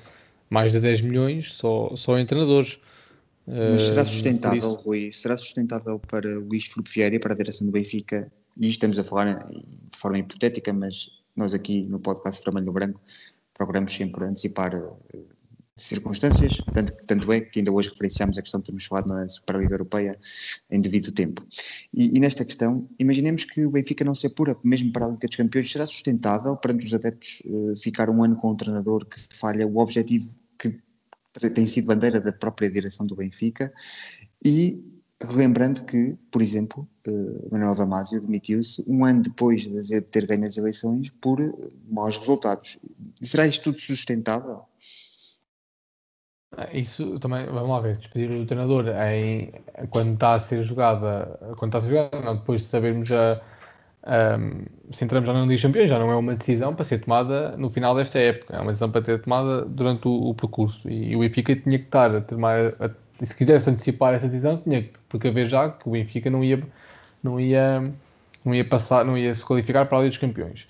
mais 0.50 0.72
de 0.72 0.80
10 0.80 1.00
milhões 1.02 1.52
só, 1.54 1.94
só 1.96 2.18
em 2.18 2.26
treinadores. 2.26 2.78
Mas 3.48 3.82
será 3.82 4.04
sustentável, 4.04 4.74
isso... 4.74 4.84
Rui? 4.84 5.12
Será 5.12 5.36
sustentável 5.36 5.98
para 5.98 6.38
Luís 6.38 6.66
Filipe 6.66 6.90
Vieira 6.90 7.16
e 7.16 7.18
para 7.18 7.32
a 7.32 7.36
direção 7.36 7.66
do 7.66 7.72
Benfica? 7.72 8.30
E 8.56 8.68
estamos 8.68 8.98
a 8.98 9.04
falar 9.04 9.48
de 9.48 9.96
forma 9.96 10.18
hipotética, 10.18 10.72
mas 10.72 11.10
nós 11.34 11.54
aqui 11.54 11.86
no 11.86 11.98
podcast 11.98 12.44
Vermelho 12.44 12.72
Branco 12.72 13.00
procuramos 13.54 13.94
sempre 13.94 14.24
antecipar 14.24 14.74
eh, 14.74 15.18
circunstâncias, 15.76 16.58
tanto, 16.72 16.92
tanto 17.06 17.32
é 17.32 17.40
que 17.40 17.60
ainda 17.60 17.72
hoje 17.72 17.88
referenciámos 17.88 18.36
a 18.36 18.42
questão 18.42 18.60
de 18.60 18.66
termos 18.66 18.84
falado 18.84 19.08
na 19.08 19.28
Superliga 19.28 19.74
Europeia 19.74 20.18
em 20.70 20.80
devido 20.80 21.12
tempo. 21.12 21.46
E, 21.94 22.16
e, 22.16 22.20
nesta 22.20 22.44
questão, 22.44 22.88
imaginemos 22.98 23.44
que 23.44 23.64
o 23.64 23.70
Benfica 23.70 24.04
não 24.04 24.14
se 24.14 24.26
apura, 24.26 24.56
mesmo 24.62 24.92
para 24.92 25.06
a 25.06 25.08
Liga 25.08 25.26
dos 25.26 25.36
Campeões, 25.36 25.70
será 25.70 25.86
sustentável 25.86 26.56
perante 26.56 26.84
os 26.84 26.92
adeptos 26.92 27.42
uh, 27.46 27.76
ficar 27.78 28.10
um 28.10 28.22
ano 28.22 28.36
com 28.36 28.50
um 28.50 28.56
treinador 28.56 29.06
que 29.06 29.20
falha 29.30 29.66
o 29.66 29.78
objetivo 29.78 30.34
que 30.58 30.76
tem 31.54 31.66
sido 31.66 31.86
bandeira 31.86 32.20
da 32.20 32.32
própria 32.32 32.70
direção 32.70 33.06
do 33.06 33.16
Benfica 33.16 33.72
e 34.44 34.82
Lembrando 35.34 35.84
que, 35.84 36.16
por 36.30 36.40
exemplo, 36.40 36.88
uh, 37.08 37.48
Manuel 37.50 37.74
Damasio 37.74 38.20
demitiu-se 38.20 38.84
um 38.86 39.04
ano 39.04 39.22
depois 39.22 39.62
de 39.62 40.00
ter 40.00 40.24
ganho 40.26 40.46
as 40.46 40.56
eleições 40.56 41.10
por 41.10 41.40
maus 41.90 42.16
resultados. 42.16 42.78
Será 43.20 43.44
isto 43.44 43.64
tudo 43.64 43.80
sustentável? 43.80 44.62
Ah, 46.56 46.68
isso 46.72 47.18
também, 47.18 47.44
vamos 47.46 47.68
lá 47.68 47.80
ver, 47.80 47.98
despedir 47.98 48.30
o 48.30 48.46
treinador 48.46 48.86
em, 48.88 49.52
quando 49.90 50.14
está 50.14 50.34
a 50.34 50.40
ser 50.40 50.64
jogada, 50.64 51.36
quando 51.58 51.76
está 51.76 51.78
a 51.78 51.82
ser 51.82 51.88
jogada, 51.88 52.20
não, 52.24 52.36
depois 52.36 52.60
de 52.62 52.68
sabermos 52.68 53.10
a, 53.10 53.42
um, 54.06 54.64
se 54.92 55.04
entramos 55.04 55.26
já 55.26 55.32
na 55.32 55.40
Liga 55.40 55.54
dos 55.54 55.62
Campeões, 55.62 55.90
já 55.90 55.98
não 55.98 56.10
é 56.10 56.16
uma 56.16 56.34
decisão 56.34 56.74
para 56.74 56.84
ser 56.84 57.00
tomada 57.00 57.56
no 57.56 57.68
final 57.70 57.94
desta 57.94 58.18
época, 58.18 58.56
é 58.56 58.60
uma 58.60 58.72
decisão 58.72 58.90
para 58.90 59.02
ter 59.02 59.20
tomada 59.20 59.64
durante 59.64 60.06
o, 60.06 60.30
o 60.30 60.34
percurso. 60.34 60.88
E, 60.88 61.12
e, 61.12 61.16
o 61.16 61.20
Benfica 61.20 61.54
tinha 61.56 61.78
que 61.78 61.84
estar 61.84 62.14
a 62.14 62.20
tomar, 62.20 62.74
a, 62.80 62.90
se 63.24 63.34
quisesse 63.34 63.68
antecipar 63.68 64.14
essa 64.14 64.28
decisão, 64.28 64.58
tinha 64.58 64.82
que 64.82 64.92
precaver 65.08 65.48
já 65.48 65.70
que 65.70 65.88
o 65.88 65.92
Benfica 65.92 66.30
não 66.30 66.44
ia, 66.44 66.62
não 67.22 67.40
ia, 67.40 67.92
não 68.44 68.54
ia 68.54 68.64
passar, 68.64 69.04
não 69.04 69.18
ia 69.18 69.34
se 69.34 69.44
qualificar 69.44 69.86
para 69.86 69.98
a 69.98 70.00
Liga 70.02 70.10
dos 70.10 70.18
Campeões. 70.18 70.68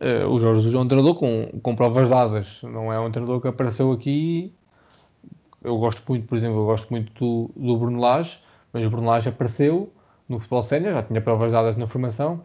Uh, 0.00 0.26
o 0.28 0.40
Jorge 0.40 0.60
Jesus 0.60 0.74
é 0.74 0.78
um 0.78 0.88
treinador 0.88 1.14
com, 1.14 1.60
com 1.62 1.76
provas 1.76 2.08
dadas, 2.08 2.58
não 2.62 2.90
é 2.90 2.98
um 2.98 3.10
treinador 3.10 3.40
que 3.40 3.48
apareceu 3.48 3.92
aqui. 3.92 4.52
Eu 5.62 5.76
gosto 5.76 6.02
muito, 6.08 6.26
por 6.26 6.38
exemplo, 6.38 6.58
eu 6.60 6.64
gosto 6.64 6.88
muito 6.88 7.12
do, 7.12 7.50
do 7.54 7.76
Bruno 7.76 8.00
Lage, 8.00 8.38
mas 8.72 8.84
o 8.84 8.88
Bruno 8.88 9.06
Lage 9.06 9.28
apareceu 9.28 9.92
no 10.26 10.38
futebol 10.38 10.62
sénior, 10.62 10.94
já 10.94 11.02
tinha 11.02 11.20
provas 11.20 11.52
dadas 11.52 11.76
na 11.76 11.86
formação 11.86 12.42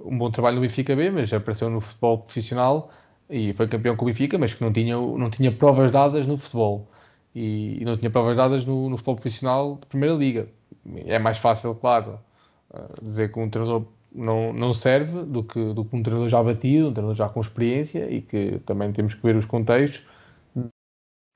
um 0.00 0.16
bom 0.18 0.30
trabalho 0.30 0.56
no 0.56 0.62
Benfica 0.62 0.94
B, 0.94 1.10
mas 1.10 1.32
apareceu 1.32 1.70
no 1.70 1.80
futebol 1.80 2.18
profissional 2.18 2.90
e 3.28 3.52
foi 3.54 3.68
campeão 3.68 3.96
com 3.96 4.04
o 4.04 4.08
Benfica, 4.08 4.38
mas 4.38 4.54
que 4.54 4.62
não 4.62 4.72
tinha, 4.72 4.96
não 4.96 5.30
tinha 5.30 5.52
provas 5.52 5.90
dadas 5.90 6.26
no 6.26 6.36
futebol 6.38 6.88
e, 7.34 7.78
e 7.80 7.84
não 7.84 7.96
tinha 7.96 8.10
provas 8.10 8.36
dadas 8.36 8.64
no, 8.64 8.88
no, 8.88 8.96
futebol 8.96 9.16
profissional 9.16 9.76
de 9.80 9.86
Primeira 9.86 10.14
Liga. 10.14 10.48
É 11.06 11.18
mais 11.18 11.38
fácil, 11.38 11.74
claro, 11.74 12.18
eh, 12.72 12.88
dizer 13.02 13.32
que 13.32 13.38
um 13.38 13.48
treinador 13.48 13.86
não, 14.14 14.52
não 14.52 14.72
serve 14.74 15.24
do 15.24 15.42
que, 15.42 15.72
do 15.72 15.84
que 15.84 15.96
um 15.96 16.02
treinador 16.02 16.28
já 16.28 16.42
batido, 16.42 16.88
um 16.88 16.92
treinador 16.92 17.16
já 17.16 17.28
com 17.28 17.40
experiência 17.40 18.10
e 18.10 18.20
que 18.20 18.60
também 18.66 18.92
temos 18.92 19.14
que 19.14 19.22
ver 19.22 19.36
os 19.36 19.46
contextos 19.46 20.06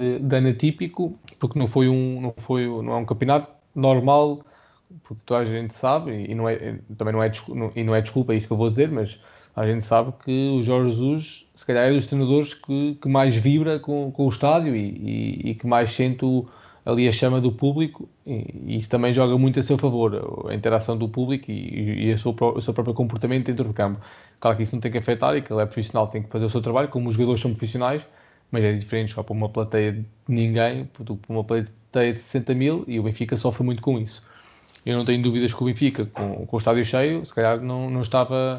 de, 0.00 0.18
de 0.20 0.36
ano 0.36 0.54
típico, 0.54 1.18
porque 1.38 1.58
não 1.58 1.66
foi 1.66 1.88
um, 1.88 2.20
não 2.20 2.34
foi, 2.38 2.66
não 2.66 2.92
é 2.92 2.96
um 2.96 3.04
campeonato 3.04 3.52
normal 3.74 4.44
porque 5.02 5.22
toda 5.26 5.40
a 5.40 5.44
gente 5.44 5.74
sabe, 5.74 6.26
e 6.28 6.34
não 6.34 6.48
é, 6.48 6.78
também 6.96 7.12
não 7.12 7.22
é, 7.22 7.32
e 7.76 7.84
não 7.84 7.94
é 7.94 8.00
desculpa 8.00 8.34
isso 8.34 8.46
que 8.46 8.52
eu 8.52 8.56
vou 8.56 8.70
dizer, 8.70 8.90
mas 8.90 9.18
a 9.54 9.66
gente 9.66 9.84
sabe 9.84 10.12
que 10.24 10.48
o 10.50 10.62
Jorge 10.62 10.90
Jesus, 10.90 11.46
se 11.54 11.66
calhar, 11.66 11.88
é 11.88 11.92
dos 11.92 12.06
treinadores 12.06 12.54
que, 12.54 12.94
que 13.00 13.08
mais 13.08 13.34
vibra 13.36 13.78
com, 13.78 14.10
com 14.10 14.26
o 14.26 14.28
estádio 14.28 14.74
e, 14.74 14.88
e, 14.88 15.50
e 15.50 15.54
que 15.54 15.66
mais 15.66 15.94
sente 15.94 16.24
o, 16.24 16.46
ali 16.86 17.06
a 17.06 17.12
chama 17.12 17.40
do 17.40 17.52
público, 17.52 18.08
e, 18.24 18.46
e, 18.66 18.78
isso 18.78 18.88
também 18.88 19.12
joga 19.12 19.36
muito 19.36 19.58
a 19.60 19.62
seu 19.62 19.76
favor, 19.76 20.46
a 20.48 20.54
interação 20.54 20.96
do 20.96 21.08
público 21.08 21.50
e, 21.50 22.08
e 22.08 22.14
o, 22.14 22.18
seu, 22.18 22.34
o 22.40 22.62
seu 22.62 22.72
próprio 22.72 22.94
comportamento 22.94 23.46
dentro 23.46 23.64
do 23.64 23.74
campo. 23.74 24.00
Claro 24.40 24.56
que 24.56 24.62
isso 24.62 24.74
não 24.74 24.80
tem 24.80 24.92
que 24.92 24.98
afetar 24.98 25.36
e 25.36 25.42
que 25.42 25.52
ele 25.52 25.60
é 25.60 25.66
profissional, 25.66 26.06
tem 26.06 26.22
que 26.22 26.28
fazer 26.30 26.46
o 26.46 26.50
seu 26.50 26.62
trabalho, 26.62 26.88
como 26.88 27.08
os 27.08 27.14
jogadores 27.14 27.42
são 27.42 27.52
profissionais, 27.52 28.06
mas 28.50 28.64
é 28.64 28.72
diferente 28.72 29.12
só 29.12 29.22
para 29.22 29.34
uma 29.34 29.48
plateia 29.50 29.92
de 29.92 30.04
ninguém, 30.26 30.86
para 30.86 31.04
uma 31.28 31.44
plateia 31.44 32.14
de 32.14 32.20
60 32.20 32.54
mil, 32.54 32.84
e 32.86 32.98
o 32.98 33.02
Benfica 33.02 33.36
sofre 33.36 33.62
muito 33.62 33.82
com 33.82 33.98
isso 33.98 34.26
eu 34.88 34.96
não 34.96 35.04
tenho 35.04 35.22
dúvidas 35.22 35.52
que 35.52 35.62
o 35.62 35.66
Benfica, 35.66 36.06
com, 36.06 36.46
com 36.46 36.56
o 36.56 36.58
estádio 36.58 36.82
cheio, 36.82 37.26
se 37.26 37.34
calhar 37.34 37.60
não, 37.60 37.90
não, 37.90 38.00
estava, 38.00 38.58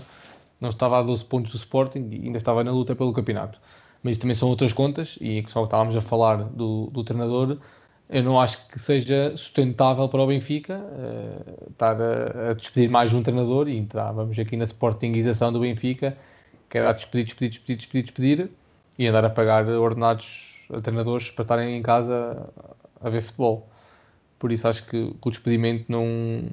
não 0.62 0.70
estava 0.70 1.00
a 1.00 1.02
12 1.02 1.26
pontos 1.26 1.52
do 1.54 1.58
Sporting 1.58 2.08
e 2.12 2.28
ainda 2.28 2.38
estava 2.38 2.63
na 2.63 2.72
luta 2.72 2.96
pelo 2.96 3.12
campeonato. 3.12 3.60
Mas 4.04 4.20
também 4.20 4.36
são 4.36 4.48
outras 4.48 4.72
contas, 4.72 5.18
e 5.20 5.44
só 5.48 5.63
estávamos 5.63 5.96
a 5.96 6.02
falar 6.02 6.44
do, 6.44 6.92
do 6.92 7.04
treinador, 7.04 7.58
eu 8.08 8.22
não 8.22 8.39
acho 8.39 8.63
que 8.68 8.78
seja 8.78 9.36
sustentável 9.36 10.08
para 10.08 10.22
o 10.22 10.28
Benfica 10.28 10.78
uh, 10.78 11.72
estar 11.72 12.00
a, 12.00 12.52
a, 12.52 12.54
despedir 12.54 12.89
mais 12.92 13.12
um 13.12 13.24
treinador 13.24 13.68
e 13.68 13.76
entrávamos 13.76 14.38
aqui 14.38 14.56
na 14.56 14.65
sportingização 14.65 15.52
do 15.52 15.60
Benfica, 15.60 16.15
que 16.70 16.78
era 16.78 16.92
despedir, 16.92 17.26
despedir, 17.26 17.50
despedir, 17.50 17.78
despedir, 17.78 18.04
despedir 18.04 18.52
e 19.00 19.08
andar 19.08 19.26
a 19.26 19.32
pagar 19.32 19.68
ordenados 19.68 20.63
a 20.72 20.80
treinadores 20.80 21.32
para 21.32 21.42
estarem 21.42 21.76
em 21.76 21.82
casa 21.82 22.52
a 23.02 23.10
ver 23.10 23.24
futebol 23.24 23.68
por 24.39 24.52
isso 24.52 24.67
acho 24.67 24.86
que 24.88 25.13
o 25.21 25.30
despedimento 25.30 25.86
não, 25.91 26.49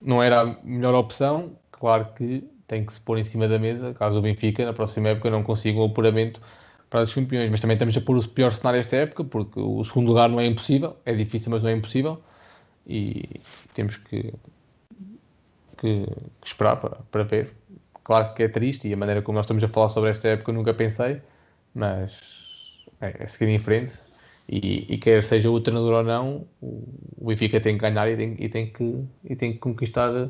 não 0.00 0.22
era 0.22 0.42
a 0.42 0.44
melhor 0.62 0.94
opção. 0.94 1.56
Claro 1.72 2.12
que 2.14 2.44
tem 2.68 2.84
que 2.84 2.92
se 2.92 3.00
pôr 3.00 3.18
em 3.18 3.24
cima 3.24 3.48
da 3.48 3.58
mesa, 3.58 3.94
caso 3.94 4.18
o 4.18 4.22
Benfica 4.22 4.64
na 4.64 4.72
próxima 4.72 5.08
época 5.08 5.30
não 5.30 5.42
consiga 5.42 5.80
um 5.80 5.86
apuramento 5.86 6.40
para 6.90 7.02
os 7.02 7.12
campeões. 7.12 7.50
Mas 7.50 7.60
também 7.60 7.74
estamos 7.74 7.96
a 7.96 8.00
pôr 8.00 8.18
o 8.18 8.28
pior 8.28 8.52
cenário 8.52 8.78
esta 8.78 8.96
época, 8.96 9.24
porque 9.24 9.58
o 9.58 9.84
segundo 9.84 10.08
lugar 10.08 10.28
não 10.28 10.38
é 10.38 10.44
impossível, 10.44 10.96
é 11.06 11.14
difícil, 11.14 11.50
mas 11.50 11.62
não 11.62 11.70
é 11.70 11.72
impossível. 11.72 12.22
E 12.86 13.24
temos 13.74 13.96
que, 13.96 14.34
que, 15.78 16.06
que 16.06 16.46
esperar 16.46 16.76
para, 16.76 16.96
para 17.10 17.22
ver. 17.24 17.54
Claro 18.04 18.34
que 18.34 18.42
é 18.42 18.48
triste 18.48 18.88
e 18.88 18.92
a 18.92 18.96
maneira 18.96 19.22
como 19.22 19.36
nós 19.36 19.46
estamos 19.46 19.64
a 19.64 19.68
falar 19.68 19.88
sobre 19.88 20.10
esta 20.10 20.28
época 20.28 20.52
nunca 20.52 20.74
pensei, 20.74 21.20
mas 21.74 22.12
é, 23.00 23.24
é 23.24 23.26
seguir 23.26 23.48
em 23.50 23.58
frente 23.58 23.94
e, 24.52 24.94
e, 24.94 24.98
quer 24.98 25.22
seja 25.22 25.48
o 25.48 25.60
treinador 25.60 25.98
ou 25.98 26.02
não, 26.02 26.48
o 26.60 27.28
Benfica 27.28 27.60
tem 27.60 27.78
que 27.78 27.82
ganhar 27.82 28.10
e 28.10 28.16
tem, 28.16 28.36
e 28.36 28.48
tem, 28.48 28.72
que, 28.72 29.04
e 29.22 29.36
tem 29.36 29.52
que 29.52 29.58
conquistar 29.60 30.28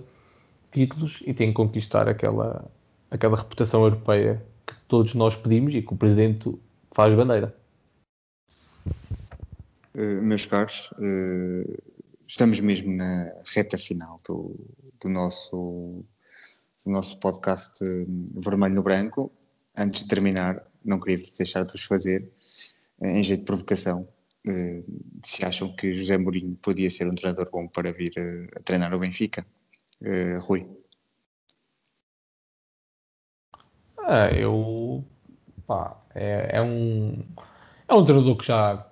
títulos 0.71 1.23
e 1.25 1.33
tem 1.33 1.49
que 1.49 1.55
conquistar 1.55 2.07
aquela, 2.07 2.71
aquela 3.11 3.39
reputação 3.39 3.83
europeia 3.83 4.45
que 4.67 4.75
todos 4.87 5.15
nós 5.15 5.35
pedimos 5.37 5.75
e 5.75 5.81
que 5.81 5.95
o 5.95 5.97
Presidente 5.97 6.55
faz 6.93 7.15
bandeira. 7.15 7.57
Uh, 9.95 10.21
meus 10.23 10.45
caros, 10.45 10.91
uh, 10.99 11.83
estamos 12.29 12.61
mesmo 12.61 12.95
na 12.95 13.33
reta 13.55 13.79
final 13.79 14.21
do, 14.29 14.55
do, 15.01 15.09
nosso, 15.09 16.05
do 16.85 16.91
nosso 16.93 17.19
podcast 17.19 17.83
Vermelho 18.35 18.75
no 18.75 18.83
Branco. 18.83 19.33
Antes 19.75 20.03
de 20.03 20.09
terminar, 20.09 20.63
não 20.85 21.01
queria 21.01 21.25
deixar 21.39 21.65
de 21.65 21.73
vos 21.73 21.85
fazer 21.85 22.31
em 23.03 23.23
jeito 23.23 23.41
de 23.41 23.47
provocação, 23.47 24.09
uh, 24.49 24.85
se 25.25 25.45
acham 25.45 25.75
que 25.75 25.95
José 25.95 26.19
Mourinho 26.19 26.57
podia 26.63 26.91
ser 26.91 27.09
um 27.09 27.15
treinador 27.15 27.51
bom 27.51 27.67
para 27.69 27.93
vir 27.93 28.13
uh, 28.19 28.59
a 28.59 28.63
treinar 28.63 28.95
o 28.95 28.99
Benfica. 28.99 29.47
Uh, 30.01 30.39
Rui. 30.41 30.67
Ah, 33.99 34.29
eu 34.35 35.05
pá, 35.67 35.97
é, 36.15 36.57
é, 36.59 36.63
um 36.63 37.23
é 37.87 37.95
um 37.95 38.05
treinador 38.05 38.37
que 38.37 38.47
já 38.47 38.87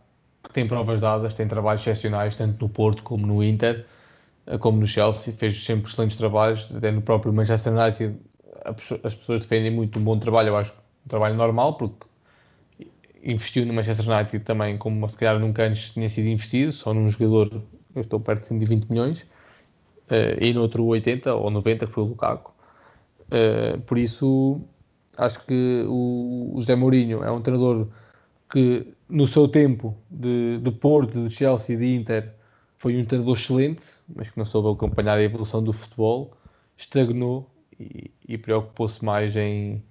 tem 0.53 0.69
provas 0.69 1.01
dadas, 1.01 1.35
tem 1.35 1.49
trabalhos 1.49 1.83
excepcionais 1.83 2.37
tanto 2.37 2.65
no 2.65 2.69
Porto 2.69 3.03
como 3.03 3.27
no 3.27 3.43
Inter, 3.43 3.85
como 4.61 4.79
no 4.79 4.87
Chelsea, 4.87 5.35
fez 5.35 5.65
sempre 5.65 5.91
excelentes 5.91 6.17
trabalhos, 6.17 6.69
até 6.75 6.93
no 6.93 7.03
próprio 7.03 7.33
Manchester 7.33 7.73
United 7.73 8.17
as 9.05 9.15
pessoas 9.15 9.41
defendem 9.41 9.71
muito 9.71 9.99
um 9.99 10.05
bom 10.05 10.19
trabalho, 10.19 10.49
eu 10.49 10.57
acho 10.57 10.73
um 11.05 11.09
trabalho 11.09 11.35
normal, 11.35 11.77
porque 11.77 12.07
investiu 13.23 13.67
no 13.67 13.73
Manchester 13.73 14.09
United 14.09 14.45
também, 14.45 14.79
como 14.79 15.09
se 15.09 15.17
calhar 15.17 15.39
nunca 15.39 15.65
antes 15.65 15.91
tinha 15.91 16.09
sido 16.09 16.29
investido, 16.29 16.73
só 16.73 16.95
num 16.95 17.11
jogador, 17.11 17.63
eu 17.95 18.01
estou 18.01 18.21
perto 18.21 18.43
de 18.43 18.49
120 18.49 18.87
milhões, 18.87 19.23
uh, 19.23 20.41
e 20.41 20.53
no 20.53 20.63
outro 20.63 20.85
80 20.85 21.35
ou 21.35 21.51
90, 21.51 21.87
que 21.87 21.93
foi 21.93 22.05
o 22.05 22.07
Lukaku. 22.09 22.53
Uh, 23.27 23.81
por 23.83 23.99
isso, 23.99 24.61
acho 25.17 25.45
que 25.45 25.85
o, 25.87 26.53
o 26.55 26.61
José 26.61 26.75
Mourinho 26.75 27.23
é 27.23 27.31
um 27.31 27.41
treinador 27.41 27.89
que, 28.51 28.95
no 29.09 29.27
seu 29.27 29.49
tempo 29.49 29.97
de, 30.11 30.59
de 30.59 30.71
Porto, 30.71 31.29
de 31.29 31.35
Chelsea 31.35 31.77
e 31.77 31.79
de 31.79 31.95
Inter, 31.95 32.35
foi 32.79 32.97
um 32.97 33.05
treinador 33.05 33.37
excelente, 33.37 33.85
mas 34.15 34.31
que 34.31 34.39
não 34.39 34.45
soube 34.45 34.71
acompanhar 34.71 35.19
a 35.19 35.23
evolução 35.23 35.63
do 35.63 35.73
futebol, 35.73 36.33
estagnou 36.77 37.51
e, 37.79 38.11
e 38.27 38.39
preocupou-se 38.39 39.05
mais 39.05 39.37
em, 39.37 39.83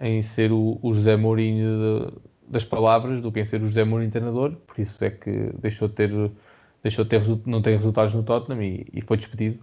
em 0.00 0.22
ser 0.22 0.50
o, 0.50 0.78
o 0.82 0.94
José 0.94 1.16
Mourinho 1.16 2.10
das 2.50 2.64
palavras 2.64 3.22
do 3.22 3.30
que 3.30 3.40
em 3.40 3.44
ser 3.44 3.62
o 3.62 3.66
José 3.66 3.84
Mourinho 3.84 4.10
treinador, 4.10 4.56
por 4.66 4.80
isso 4.80 5.02
é 5.04 5.10
que 5.10 5.52
deixou 5.60 5.88
de 5.88 5.94
ter, 5.94 6.10
deixou 6.82 7.04
de 7.04 7.10
ter 7.10 7.22
não 7.46 7.62
ter 7.62 7.76
resultados 7.76 8.14
no 8.14 8.22
Tottenham 8.22 8.62
e, 8.62 8.86
e, 8.92 9.02
foi 9.02 9.16
despedido. 9.16 9.58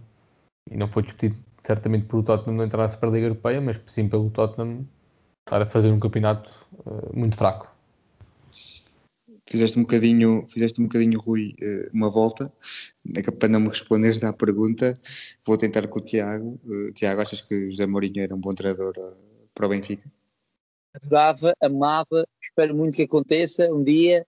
E 0.70 0.76
não 0.76 0.88
foi 0.88 1.02
despedido 1.02 1.36
certamente 1.64 2.06
por 2.06 2.18
o 2.18 2.22
Tottenham 2.22 2.56
não 2.56 2.64
entrar 2.64 2.84
na 2.84 2.88
Superliga 2.88 3.26
Europeia, 3.26 3.60
mas 3.60 3.80
sim 3.86 4.08
pelo 4.08 4.30
Tottenham 4.30 4.86
estar 5.46 5.62
a 5.62 5.66
fazer 5.66 5.90
um 5.90 6.00
campeonato 6.00 6.50
uh, 6.84 7.16
muito 7.16 7.36
fraco. 7.36 7.74
Fizeste 9.48 9.78
um 9.78 9.82
bocadinho, 9.82 10.44
fizeste 10.48 10.80
um 10.80 10.84
bocadinho, 10.84 11.20
Rui, 11.20 11.54
eh, 11.60 11.88
uma 11.94 12.10
volta, 12.10 12.52
para 13.38 13.48
não 13.48 13.60
me 13.60 13.68
responderes 13.68 14.24
à 14.24 14.32
pergunta, 14.32 14.92
vou 15.46 15.56
tentar 15.56 15.86
com 15.86 16.00
o 16.00 16.02
Tiago. 16.02 16.58
Uh, 16.64 16.90
Tiago, 16.92 17.20
achas 17.20 17.42
que 17.42 17.54
o 17.54 17.70
José 17.70 17.86
Mourinho 17.86 18.22
era 18.22 18.34
um 18.34 18.40
bom 18.40 18.52
treinador 18.52 18.94
para 19.54 19.66
o 19.66 19.68
Benfica? 19.68 20.10
Adorava, 20.96 21.54
amava, 21.62 22.26
espero 22.42 22.74
muito 22.74 22.96
que 22.96 23.02
aconteça 23.02 23.72
um 23.72 23.82
dia, 23.82 24.26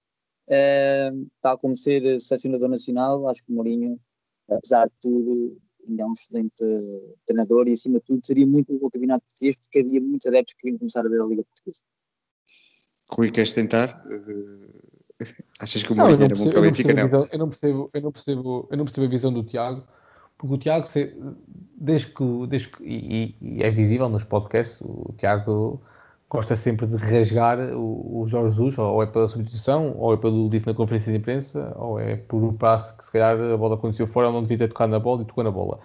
uh, 0.49 1.27
tal 1.41 1.59
como 1.59 1.77
ser 1.77 2.21
selecionador 2.21 2.69
nacional, 2.69 3.29
acho 3.29 3.45
que 3.45 3.53
o 3.53 3.55
Mourinho, 3.55 3.99
apesar 4.51 4.87
de 4.87 4.95
tudo, 5.01 5.59
ainda 5.89 6.03
é 6.03 6.07
um 6.07 6.13
excelente 6.13 6.65
treinador 7.27 7.69
e 7.69 7.73
acima 7.73 7.99
de 7.99 8.05
tudo 8.05 8.27
seria 8.27 8.47
muito 8.47 8.79
bom 8.79 8.87
o 8.87 8.91
campeonato 8.91 9.25
português 9.27 9.57
porque 9.57 9.79
havia 9.79 10.01
muitos 10.01 10.27
adeptos 10.27 10.55
que 10.55 10.61
queriam 10.61 10.79
começar 10.79 11.01
a 11.01 11.09
ver 11.09 11.21
a 11.21 11.27
Liga 11.27 11.45
Portuguesa. 11.45 11.81
Rui, 13.11 13.31
queres 13.31 13.53
tentar? 13.53 14.05
Achas 15.59 15.83
que 15.83 15.93
o 15.93 15.97
Mourinho 15.97 16.25
era 16.25 16.35
bom 16.35 16.51
para 16.51 16.59
o 16.59 16.63
Benfica? 16.63 16.95
Não. 16.95 17.05
Visão, 17.05 17.29
eu, 17.33 17.39
não 17.39 17.49
percebo, 17.49 17.91
eu, 17.93 18.03
não 18.03 18.13
percebo, 18.13 18.69
eu 18.71 18.77
não 18.77 18.85
percebo 18.85 19.07
a 19.07 19.11
visão 19.11 19.33
do 19.33 19.43
Tiago, 19.43 19.87
porque 20.37 20.55
o 20.55 20.59
Tiago, 20.59 20.87
desde 21.77 22.13
que, 22.13 22.47
desde 22.49 22.69
que 22.69 22.85
e, 22.85 23.35
e, 23.41 23.63
é 23.63 23.71
visível 23.71 24.09
nos 24.09 24.25
podcasts, 24.25 24.81
o 24.83 25.15
Tiago 25.19 25.83
gosta 26.31 26.55
sempre 26.55 26.87
de 26.87 26.97
rasgar 26.97 27.59
o, 27.75 28.23
o 28.23 28.29
Jorge 28.29 28.55
Jesus, 28.55 28.79
ou 28.79 29.03
é 29.03 29.07
pela 29.07 29.29
substituição, 29.29 29.95
ou 29.99 30.13
é 30.13 30.17
pelo 30.17 30.49
disse 30.49 30.67
na 30.67 30.75
conferência 30.75 31.13
de 31.13 31.19
imprensa, 31.19 31.75
ou 31.77 31.99
é 31.99 32.17
por 32.17 32.43
um 32.43 32.53
passo 32.53 32.97
que 32.99 33.05
se 33.05 33.13
calhar 33.13 33.39
a 33.41 33.57
bola 33.57 33.77
aconteceu 33.77 34.07
fora, 34.07 34.31
não 34.31 34.43
devia 34.43 34.59
ter 34.59 34.69
tocado 34.69 34.93
na 34.93 34.99
bola 34.99 35.23
e 35.23 35.25
tocou 35.25 35.43
na 35.43 35.51
bola. 35.51 35.79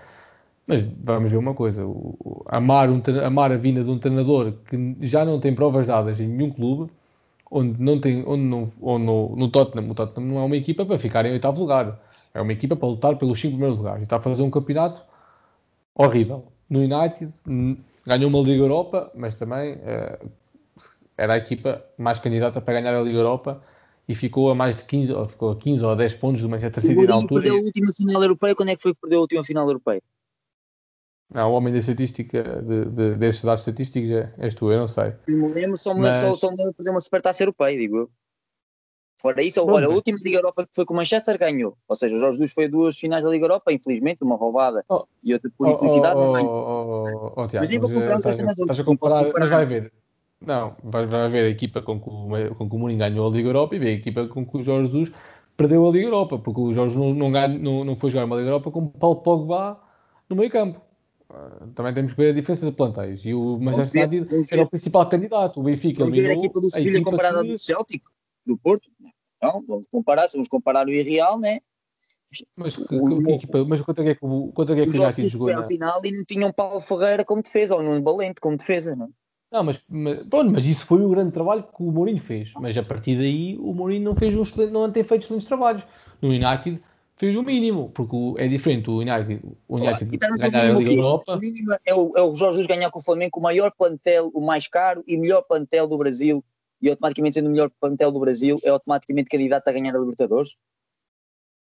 Mas 0.68 0.86
vamos 1.04 1.32
ver 1.32 1.38
uma 1.38 1.54
coisa: 1.54 1.86
o, 1.86 2.16
o, 2.20 2.44
amar, 2.48 2.90
um, 2.90 3.02
amar 3.26 3.52
a 3.52 3.58
vinda 3.58 3.84
de 3.84 3.90
um 3.90 4.00
treinador 4.00 4.54
que 4.68 4.98
já 5.02 5.26
não 5.26 5.40
tem 5.40 5.56
provas 5.56 5.88
dadas 5.88 6.20
em 6.20 6.28
nenhum 6.28 6.52
clube, 6.52 6.92
onde 7.50 7.82
não 7.82 8.00
tem, 8.00 8.24
onde 8.28 8.44
não, 8.44 8.72
no, 8.82 9.36
no 9.36 9.50
Tottenham, 9.50 9.90
o 9.92 9.96
Tottenham 9.96 10.28
não 10.28 10.40
é 10.40 10.46
uma 10.46 10.58
equipa 10.58 10.86
para 10.86 11.00
ficar 11.00 11.26
em 11.26 11.32
oitavo 11.32 11.62
lugar, 11.62 12.00
é 12.34 12.42
uma 12.42 12.52
equipa 12.52 12.76
para 12.76 12.88
lutar 12.88 13.18
pelos 13.18 13.40
cinco 13.40 13.54
primeiros 13.54 13.78
lugares. 13.78 14.02
E 14.02 14.04
está 14.04 14.18
a 14.18 14.22
fazer 14.22 14.42
um 14.42 14.50
campeonato 14.50 15.04
horrível. 15.96 16.46
No 16.70 16.80
United 16.80 17.32
ganhou 18.06 18.30
uma 18.30 18.40
Liga 18.40 18.64
Europa, 18.64 19.12
mas 19.16 19.36
também 19.36 19.76
uh, 19.76 20.32
era 21.18 21.34
a 21.34 21.38
equipa 21.38 21.84
mais 21.98 22.20
candidata 22.20 22.62
para 22.62 22.80
ganhar 22.80 22.96
a 22.96 23.02
Liga 23.02 23.20
Europa 23.20 23.64
e 24.08 24.14
ficou 24.14 24.52
a 24.52 24.56
mais 24.56 24.76
de 24.76 24.84
15, 24.84 25.14
ou 25.14 25.28
ficou 25.28 25.52
a 25.52 25.56
15 25.56 25.86
ou 25.86 25.96
10 25.96 26.16
pontos 26.16 26.42
do 26.42 26.50
Manchester 26.50 26.84
City 26.84 27.06
na 27.06 27.14
altura. 27.16 27.42
perdeu 27.42 27.60
a 27.60 27.64
última 27.64 27.94
final 27.94 28.22
europeia, 28.22 28.56
quando 28.56 28.70
é 28.70 28.76
que 28.76 28.82
foi 28.82 28.94
que 28.94 29.02
perdeu 29.02 29.20
a 29.20 29.22
última 29.22 29.44
final 29.44 29.68
europeia? 29.68 30.02
Não, 31.34 31.52
o 31.52 31.56
homem 31.56 31.74
da 31.74 31.80
estatística, 31.80 32.44
de, 32.44 32.86
de, 32.86 33.16
desses 33.16 33.44
dados 33.44 33.62
estatísticos, 33.62 34.12
é, 34.12 34.34
és 34.38 34.54
tu, 34.54 34.72
eu 34.72 34.78
não 34.78 34.88
sei. 34.88 35.14
Eu 35.28 35.38
me 35.38 35.52
lembro, 35.52 35.78
só 35.78 35.94
me 35.94 36.02
lembro, 36.02 36.20
Mas... 36.20 36.22
só, 36.22 36.38
só 36.38 36.52
me 36.52 36.58
lembro 36.58 36.72
de 36.74 36.78
fazer 36.78 36.90
uma 36.92 37.02
supertaça 37.02 37.42
europeia, 37.42 37.78
digo 37.78 37.98
eu. 37.98 38.12
Fora 39.24 39.42
isso, 39.42 39.66
olha, 39.66 39.88
a 39.88 39.90
última 39.90 40.18
Liga 40.22 40.40
Europa 40.40 40.68
que 40.68 40.76
foi 40.76 40.84
com 40.84 40.94
o 40.94 40.98
Manchester 40.98 41.40
ganhou. 41.40 41.78
Ou 41.88 41.96
seja, 41.96 42.14
o 42.14 42.20
Jorge 42.20 42.40
Jesus 42.40 42.52
foi 42.52 42.66
a 42.66 42.68
duas 42.68 42.98
finais 42.98 43.24
da 43.24 43.30
Liga 43.30 43.46
Europa, 43.46 43.72
infelizmente, 43.72 44.22
uma 44.22 44.36
roubada 44.36 44.84
oh. 44.90 45.06
e 45.24 45.32
outra 45.32 45.50
por 45.58 45.70
infelicidade. 45.70 46.18
Oh, 46.18 46.34
oh, 46.34 47.32
oh, 47.38 47.42
oh, 47.42 47.48
Tiago, 47.48 47.66
mas, 47.66 47.72
mas 47.72 47.94
comparar 47.94 48.18
estás, 48.18 48.36
estás 48.36 48.80
a 48.82 48.84
comparar, 48.84 49.48
vai 49.48 49.66
ver. 49.66 49.94
Não, 50.42 50.76
vai, 50.84 51.06
vai 51.06 51.30
ver 51.30 51.46
a 51.46 51.48
equipa 51.48 51.82
com 51.82 52.02
que, 52.02 52.10
o, 52.10 52.56
com 52.56 52.70
que 52.70 52.76
o 52.76 52.78
Mourinho 52.78 53.00
ganhou 53.00 53.26
a 53.26 53.32
Liga 53.32 53.48
Europa 53.48 53.74
e 53.78 53.80
ver 53.80 53.88
a 53.88 53.94
equipa 53.94 54.28
com 54.28 54.46
que 54.46 54.58
o 54.58 54.62
Jorge 54.62 54.92
Jesus 54.92 55.14
perdeu 55.56 55.88
a 55.88 55.92
Liga 55.94 56.08
Europa, 56.08 56.38
porque 56.40 56.60
o 56.60 56.74
Jorge 56.74 56.98
não, 56.98 57.14
não, 57.14 57.32
ganha, 57.32 57.58
não, 57.58 57.86
não 57.86 57.96
foi 57.96 58.10
jogar 58.10 58.26
uma 58.26 58.36
Liga 58.36 58.50
Europa 58.50 58.72
com 58.72 58.88
Paulo 58.88 59.22
Pogba 59.22 59.80
no 60.30 60.36
meio 60.36 60.52
campo. 60.52 60.82
Ah, 61.30 61.66
também 61.74 61.94
temos 61.94 62.12
que 62.12 62.18
ver 62.18 62.32
a 62.32 62.34
diferença 62.34 62.66
de 62.66 62.74
plantéis. 62.74 63.22
E 63.24 63.34
o 63.34 63.58
Manchester 63.58 64.06
United 64.06 64.48
era 64.52 64.64
o 64.64 64.70
principal 64.70 65.08
candidaado. 65.08 65.62
O 65.62 65.64
Benfica 65.64 66.04
vamos 66.04 66.18
ver 66.20 66.32
a 66.32 66.34
equipa 66.34 66.60
do 66.60 66.70
Sevilha 66.70 67.02
comparada 67.02 67.42
do 67.42 67.58
Celtic, 67.58 68.04
do 68.46 68.58
Porto. 68.58 68.92
Então, 69.48 69.64
vamos 69.68 69.88
comparar, 69.88 70.28
se 70.28 70.34
vamos 70.34 70.48
comparar 70.48 70.88
o 70.88 70.92
Irreal, 70.92 71.40
né? 71.40 71.60
Mas, 72.56 72.76
que, 72.76 72.82
o, 72.82 73.24
que 73.24 73.32
equipa, 73.32 73.64
mas 73.64 73.82
quanto 73.82 74.02
é 74.02 74.16
que, 74.16 74.20
quanto 74.20 74.74
é 74.74 74.84
que 74.84 74.90
o 74.90 75.04
United 75.04 75.30
jogou? 75.30 75.54
Ao 75.54 75.68
final 75.68 76.02
e 76.04 76.12
não 76.12 76.26
tinha 76.26 76.48
um 76.48 76.52
Paulo 76.52 76.82
Ferreira 76.82 77.24
como 77.24 77.44
defesa, 77.44 77.76
ou 77.76 77.82
um 77.82 78.02
Valente 78.02 78.42
como 78.42 78.58
defesa, 78.58 78.96
não 78.96 79.12
não, 79.54 79.64
mas, 79.64 79.78
mas, 79.88 80.26
bom, 80.26 80.44
mas 80.46 80.66
isso 80.66 80.84
foi 80.84 81.00
o 81.04 81.10
grande 81.10 81.32
trabalho 81.32 81.62
que 81.62 81.84
o 81.84 81.92
Mourinho 81.92 82.20
fez. 82.20 82.52
Mas 82.60 82.76
a 82.76 82.82
partir 82.82 83.16
daí 83.16 83.56
o 83.60 83.72
Mourinho 83.72 84.04
não 84.04 84.16
fez 84.16 84.36
um 84.36 84.42
excelente, 84.42 84.72
não 84.72 84.92
tem 84.92 85.04
feito 85.04 85.26
excelentes 85.26 85.48
trabalhos. 85.48 85.84
No 86.20 86.30
United 86.30 86.82
fez 87.18 87.36
o 87.36 87.44
mínimo, 87.44 87.92
porque 87.94 88.16
é 88.40 88.48
diferente 88.48 88.90
o 88.90 88.98
United, 88.98 89.42
o 89.68 89.78
United 89.78 90.18
Olá, 90.26 90.50
ganhar 90.50 90.76
a 90.76 90.80
Liga 90.80 90.92
Europa. 90.92 91.36
O 91.36 91.40
mínimo 91.40 91.78
é 91.86 91.94
o, 91.94 92.14
é 92.18 92.22
o 92.24 92.36
Jorge 92.36 92.58
Jesus 92.58 92.66
ganhar 92.66 92.90
com 92.90 92.98
o 92.98 93.04
Flamengo 93.04 93.40
o 93.40 93.44
maior 93.44 93.72
plantel, 93.78 94.32
o 94.34 94.44
mais 94.44 94.68
caro 94.68 95.04
e 95.08 95.16
melhor 95.16 95.44
plantel 95.44 95.88
do 95.88 96.00
Brasil. 96.00 96.44
E 96.84 96.90
automaticamente 96.90 97.36
sendo 97.36 97.48
o 97.48 97.52
melhor 97.52 97.72
plantel 97.80 98.12
do 98.12 98.20
Brasil, 98.20 98.60
é 98.62 98.70
automaticamente 98.70 99.30
candidato 99.30 99.66
a 99.70 99.72
ganhar 99.72 99.96
a 99.96 100.00
Libertadores. 100.00 100.58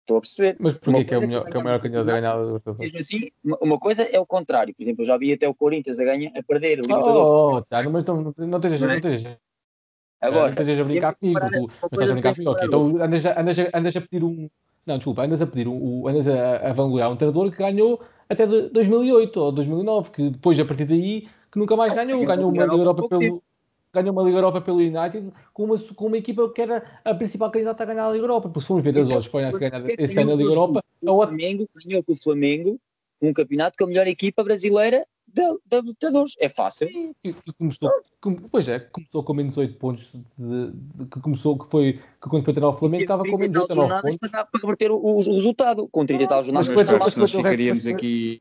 Estou 0.02 0.18
a 0.18 0.20
perceber. 0.20 0.56
Mas 0.60 0.74
porquê 0.74 1.02
que 1.02 1.14
é, 1.14 1.18
o 1.18 1.20
melhor, 1.22 1.46
que 1.46 1.56
é 1.56 1.60
o 1.60 1.64
maior 1.64 1.80
candidato 1.80 2.10
a 2.10 2.12
ganhar 2.12 2.34
a 2.34 2.44
Libertadores? 2.44 2.78
Mesmo 2.78 2.98
assim, 2.98 3.30
uma 3.62 3.78
coisa 3.78 4.02
é 4.02 4.20
o 4.20 4.26
contrário. 4.26 4.74
Por 4.74 4.82
exemplo, 4.82 5.02
eu 5.02 5.06
já 5.06 5.16
vi 5.16 5.32
até 5.32 5.48
o 5.48 5.54
Corinthians 5.54 5.98
a, 5.98 6.04
ganhar, 6.04 6.30
a 6.36 6.42
perder 6.42 6.78
a 6.78 6.82
Libertadores. 6.82 7.30
Oh, 7.30 7.56
oh, 7.56 7.62
tá, 7.62 7.82
mas 7.88 8.04
não, 8.04 8.34
não 8.36 8.58
estejas 8.58 8.80
não 8.80 8.94
estejas. 8.94 9.38
Agora, 10.20 10.42
não 10.42 10.50
estejas 10.50 10.80
a 10.80 10.84
brincar 10.84 11.14
comigo. 11.14 11.40
Tu, 11.40 11.70
mas 11.80 11.92
estás 11.92 12.10
a 12.10 12.12
brincar 12.12 12.34
comigo. 12.34 12.54
Então 12.62 13.02
andas 13.02 13.24
a, 13.24 13.40
andas, 13.40 13.56
andas 13.72 13.96
a 13.96 14.00
pedir 14.02 14.24
um. 14.24 14.50
Não, 14.84 14.96
desculpa, 14.98 15.22
andas 15.24 15.40
a 15.40 15.46
pedir 15.46 15.68
um. 15.68 16.06
Andas 16.06 16.28
a, 16.28 16.68
a 16.68 16.72
vangloriar 16.74 17.10
um 17.10 17.16
treinador 17.16 17.50
que 17.50 17.56
ganhou 17.56 18.02
até 18.28 18.46
2008 18.46 19.40
ou 19.40 19.52
2009, 19.52 20.10
que 20.10 20.30
depois, 20.30 20.60
a 20.60 20.66
partir 20.66 20.84
daí, 20.84 21.28
que 21.50 21.58
nunca 21.58 21.76
mais 21.76 21.94
ganhou. 21.94 22.22
Ganhou 22.26 22.52
uma 22.52 22.62
Europa 22.62 23.08
pelo 23.08 23.42
ganhou 23.92 24.12
uma 24.12 24.22
Liga 24.22 24.38
Europa 24.38 24.60
pelo 24.60 24.78
United 24.78 25.32
com 25.52 25.64
uma, 25.64 25.78
com 25.78 26.06
uma 26.06 26.18
equipa 26.18 26.48
que 26.52 26.62
era 26.62 27.00
a 27.04 27.14
principal 27.14 27.50
candidata 27.50 27.82
a 27.82 27.86
ganhar 27.86 28.06
a 28.06 28.12
Liga 28.12 28.24
Europa. 28.24 28.48
Porque 28.48 28.60
se 28.60 28.66
formos 28.66 28.84
ver 28.84 28.98
as 28.98 29.08
odds 29.10 29.28
para 29.28 29.58
ganhar 29.58 29.88
esse 29.98 30.18
ano 30.18 30.32
a 30.32 30.34
Liga 30.34 30.50
Europa, 30.50 30.84
o 31.02 31.24
Flamengo 31.24 31.68
ganhou 31.84 32.04
com 32.04 32.12
o 32.12 32.16
Flamengo 32.16 32.80
um 33.20 33.32
campeonato 33.32 33.76
com 33.76 33.84
a 33.84 33.86
melhor 33.88 34.06
equipa 34.06 34.44
brasileira 34.44 35.04
da, 35.26 35.56
da 35.66 35.78
Libertadores. 35.78 36.34
É 36.38 36.48
fácil. 36.48 36.88
Sim, 36.88 37.14
começou, 37.58 37.90
pois 38.50 38.68
é, 38.68 38.78
começou 38.80 39.22
com 39.22 39.34
menos 39.34 39.56
8 39.56 39.78
pontos 39.78 40.10
de, 40.38 40.70
de, 40.70 41.06
que 41.06 41.20
começou, 41.20 41.58
que 41.58 41.70
foi 41.70 41.92
que 41.94 42.28
quando 42.28 42.44
foi 42.44 42.54
treinar 42.54 42.74
o 42.74 42.78
Flamengo 42.78 43.02
estava 43.02 43.22
com 43.22 43.36
menos 43.36 43.56
8 43.56 43.74
jornadas 43.74 44.16
para, 44.16 44.44
para 44.44 44.60
reverter 44.60 44.90
o, 44.90 44.96
o, 44.96 45.18
resultado. 45.18 45.88
Com 45.88 46.06
30 46.06 46.22
e 46.22 46.26
tal 46.26 46.42
jornadas. 46.42 46.74
Mas, 46.74 46.86
mas, 46.86 47.16
nós, 47.16 47.30
ficaríamos 47.30 47.86
aqui, 47.86 48.38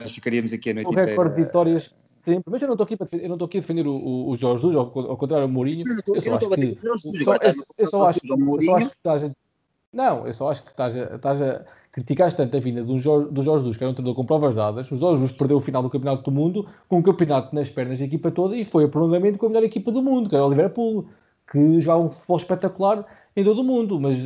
nós 0.00 0.12
ficaríamos 0.12 0.52
aqui 0.52 0.70
a 0.70 0.74
noite 0.74 0.90
inteira. 0.90 1.08
O 1.08 1.10
recorde 1.10 1.36
de 1.36 1.42
vitórias 1.42 1.94
sempre, 2.26 2.50
mas 2.50 2.60
eu 2.60 2.68
não 2.68 2.74
estou 2.74 2.84
aqui, 2.84 2.96
eu 3.12 3.28
não 3.28 3.36
estou 3.36 3.46
aqui 3.46 3.58
a 3.58 3.60
defender 3.60 3.86
o, 3.86 3.92
o, 3.92 4.30
o 4.30 4.36
Jorge 4.36 4.62
Jesus, 4.62 4.76
ao, 4.76 5.10
ao 5.10 5.16
contrário, 5.16 5.46
o 5.46 5.48
Mourinho. 5.48 5.84
Eu, 5.86 6.14
eu, 6.16 6.22
só 6.22 6.34
acho 6.34 6.50
que, 6.50 7.62
eu 7.78 7.86
só 7.86 8.06
acho 8.06 8.20
estás 8.88 9.24
a, 9.24 9.30
não, 9.96 10.26
eu 10.26 10.32
só 10.34 10.50
acho 10.50 10.62
que 10.62 10.70
estás 10.70 10.94
a, 10.94 11.16
estás 11.16 11.40
a 11.40 11.64
criticar 11.90 12.30
tanto 12.30 12.54
a 12.54 12.60
vinda 12.60 12.84
do 12.84 12.98
Jorge, 12.98 13.30
do 13.30 13.42
Jorge 13.42 13.60
Jesus, 13.60 13.76
que 13.78 13.84
era 13.84 13.90
um 13.90 13.94
treinador 13.94 14.14
com 14.14 14.26
provas 14.26 14.54
dadas. 14.54 14.90
O 14.92 14.96
Jorge 14.96 15.20
Jesus 15.22 15.38
perdeu 15.38 15.56
o 15.56 15.60
final 15.62 15.82
do 15.82 15.88
Campeonato 15.88 16.22
do 16.22 16.30
Mundo 16.30 16.68
com 16.86 16.98
o 16.98 17.02
campeonato 17.02 17.54
nas 17.54 17.70
pernas 17.70 17.98
da 17.98 18.04
equipa 18.04 18.30
toda 18.30 18.54
e 18.54 18.66
foi 18.66 18.84
a 18.84 18.88
prolongamento 18.88 19.38
com 19.38 19.46
a 19.46 19.48
melhor 19.48 19.64
equipa 19.64 19.90
do 19.90 20.02
mundo, 20.02 20.28
que 20.28 20.34
era 20.34 20.44
o 20.44 20.50
Liverpool, 20.50 21.08
que 21.50 21.80
jogava 21.80 22.02
um 22.02 22.10
futebol 22.10 22.36
espetacular 22.36 23.06
em 23.36 23.44
todo 23.44 23.60
o 23.60 23.64
mundo, 23.64 24.00
mas 24.00 24.18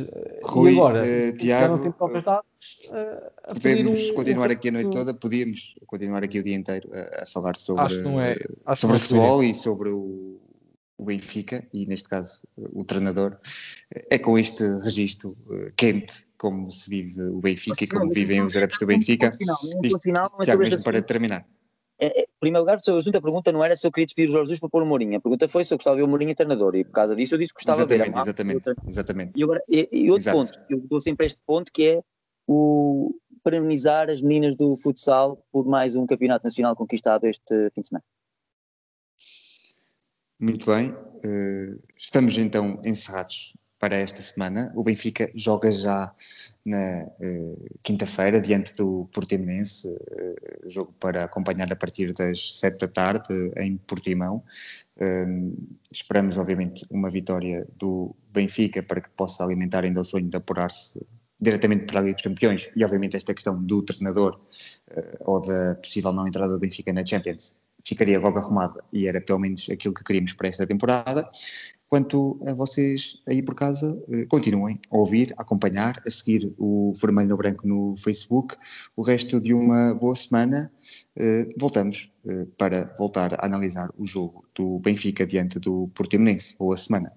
Rui, 0.43 0.71
e 0.71 0.77
agora? 0.77 1.03
Uh, 1.03 1.37
Tiago, 1.37 1.75
não 1.75 1.83
tem 1.83 1.91
provas 1.91 2.23
dadas, 2.23 2.45
uh, 2.87 3.53
podemos 3.53 4.09
um, 4.09 4.13
continuar 4.15 4.49
um... 4.49 4.53
aqui 4.53 4.69
a 4.69 4.71
noite 4.71 4.91
toda, 4.91 5.13
podíamos 5.13 5.75
continuar 5.85 6.23
aqui 6.23 6.39
o 6.39 6.43
dia 6.43 6.55
inteiro 6.55 6.89
a, 6.93 7.23
a 7.23 7.25
falar 7.25 7.57
sobre, 7.57 7.93
é, 8.21 8.73
sobre 8.73 8.95
o 8.95 8.99
futebol 8.99 9.43
e 9.43 9.53
sobre 9.53 9.89
o, 9.89 10.39
o, 10.97 11.03
Benfica, 11.03 11.67
e 11.73 11.85
neste 11.85 12.07
caso 12.07 12.41
o 12.55 12.85
treinador, 12.85 13.37
é 14.09 14.17
com 14.17 14.39
este 14.39 14.63
registro 14.79 15.35
uh, 15.47 15.73
quente 15.75 16.25
como 16.37 16.71
se 16.71 16.89
vive 16.89 17.21
o 17.21 17.39
Benfica 17.39 17.83
e 17.83 17.87
como 17.87 18.09
vivem 18.09 18.41
os 18.41 18.55
adeptos 18.55 18.79
do 18.79 18.85
Benfica. 18.85 19.27
Um 19.27 19.33
final, 19.33 19.57
um 19.95 19.99
final, 19.99 20.35
mas 20.39 20.45
Tiago, 20.45 20.63
mesmo 20.63 20.83
para 20.83 21.01
terminar. 21.01 21.45
É, 22.03 22.21
é, 22.21 22.23
em 22.23 22.39
primeiro 22.39 22.63
lugar, 22.63 22.79
a 22.79 23.21
pergunta 23.21 23.51
não 23.51 23.63
era 23.63 23.75
se 23.75 23.85
eu 23.85 23.91
queria 23.91 24.07
despedir 24.07 24.29
o 24.29 24.31
Jorge 24.31 24.47
Jesus 24.47 24.59
para 24.59 24.69
pôr 24.69 24.81
o 24.81 24.85
Mourinho. 24.87 25.17
A 25.17 25.21
pergunta 25.21 25.47
foi 25.47 25.63
se 25.63 25.71
eu 25.71 25.77
gostava 25.77 25.95
de 25.95 26.01
ver 26.01 26.07
o 26.07 26.09
Mourinho 26.09 26.33
treinador. 26.33 26.75
E 26.75 26.83
por 26.83 26.93
causa 26.93 27.15
disso 27.15 27.35
eu 27.35 27.37
disse 27.37 27.53
que 27.53 27.59
gostava 27.59 27.81
exatamente, 27.81 28.07
de 28.07 28.13
ver. 28.13 28.21
Exatamente, 28.21 28.71
exatamente. 28.87 29.39
E, 29.39 29.43
agora, 29.43 29.63
e, 29.69 29.87
e 29.91 30.09
outro 30.09 30.23
Exato. 30.23 30.37
ponto, 30.37 30.59
eu 30.67 30.79
dou 30.79 30.99
sempre 30.99 31.27
este 31.27 31.39
ponto 31.45 31.71
que 31.71 31.87
é 31.87 32.03
o 32.47 33.13
parabenizar 33.43 34.09
as 34.09 34.21
meninas 34.21 34.55
do 34.55 34.75
futsal 34.77 35.45
por 35.51 35.67
mais 35.67 35.95
um 35.95 36.07
campeonato 36.07 36.43
nacional 36.43 36.75
conquistado 36.75 37.25
este 37.25 37.69
fim 37.75 37.81
de 37.81 37.87
semana. 37.89 38.03
Muito 40.39 40.65
bem, 40.65 40.89
uh, 40.89 41.79
estamos 41.95 42.35
então 42.35 42.81
encerrados 42.83 43.53
para 43.81 43.95
esta 43.95 44.21
semana. 44.21 44.71
O 44.75 44.83
Benfica 44.83 45.31
joga 45.33 45.71
já 45.71 46.13
na 46.63 47.03
uh, 47.19 47.79
quinta-feira, 47.81 48.39
diante 48.39 48.75
do 48.75 49.09
Portimonense, 49.11 49.87
uh, 49.87 50.69
jogo 50.69 50.93
para 50.99 51.23
acompanhar 51.23 51.73
a 51.73 51.75
partir 51.75 52.13
das 52.13 52.59
sete 52.59 52.81
da 52.81 52.87
tarde 52.87 53.51
em 53.57 53.77
Portimão. 53.77 54.43
Uh, 54.97 55.57
esperamos, 55.91 56.37
obviamente, 56.37 56.85
uma 56.91 57.09
vitória 57.09 57.67
do 57.79 58.15
Benfica 58.31 58.83
para 58.83 59.01
que 59.01 59.09
possa 59.09 59.43
alimentar 59.43 59.83
ainda 59.83 59.99
o 59.99 60.05
sonho 60.05 60.29
de 60.29 60.37
apurar-se 60.37 61.03
diretamente 61.41 61.85
para 61.85 62.01
a 62.01 62.03
Liga 62.03 62.13
dos 62.13 62.21
Campeões 62.21 62.69
e, 62.75 62.85
obviamente, 62.85 63.17
esta 63.17 63.33
questão 63.33 63.59
do 63.63 63.81
treinador 63.81 64.39
ou 65.21 65.41
da 65.41 65.73
possível 65.73 66.13
não 66.13 66.27
entrada 66.27 66.53
do 66.53 66.59
Benfica 66.59 66.93
na 66.93 67.03
Champions 67.03 67.55
ficaria 67.83 68.19
logo 68.19 68.37
arrumada 68.37 68.83
e 68.93 69.07
era 69.07 69.19
pelo 69.19 69.39
menos 69.39 69.67
aquilo 69.69 69.93
que 69.93 70.03
queríamos 70.03 70.33
para 70.33 70.49
esta 70.49 70.67
temporada. 70.67 71.29
Quanto 71.91 72.39
a 72.47 72.53
vocês 72.53 73.21
aí 73.27 73.41
por 73.43 73.53
casa, 73.53 74.01
eh, 74.07 74.25
continuem 74.29 74.79
a 74.89 74.95
ouvir, 74.95 75.33
a 75.37 75.41
acompanhar, 75.41 76.01
a 76.07 76.09
seguir 76.09 76.53
o 76.57 76.93
Vermelho 76.95 77.27
no 77.31 77.35
Branco 77.35 77.67
no 77.67 77.95
Facebook. 77.97 78.55
O 78.95 79.01
resto 79.01 79.41
de 79.41 79.53
uma 79.53 79.93
boa 79.93 80.15
semana. 80.15 80.71
Eh, 81.17 81.49
voltamos 81.59 82.09
eh, 82.25 82.47
para 82.57 82.95
voltar 82.97 83.33
a 83.33 83.45
analisar 83.45 83.89
o 83.97 84.05
jogo 84.05 84.47
do 84.55 84.79
Benfica 84.79 85.27
diante 85.27 85.59
do 85.59 85.89
Portimonense. 85.93 86.55
Boa 86.57 86.77
semana. 86.77 87.11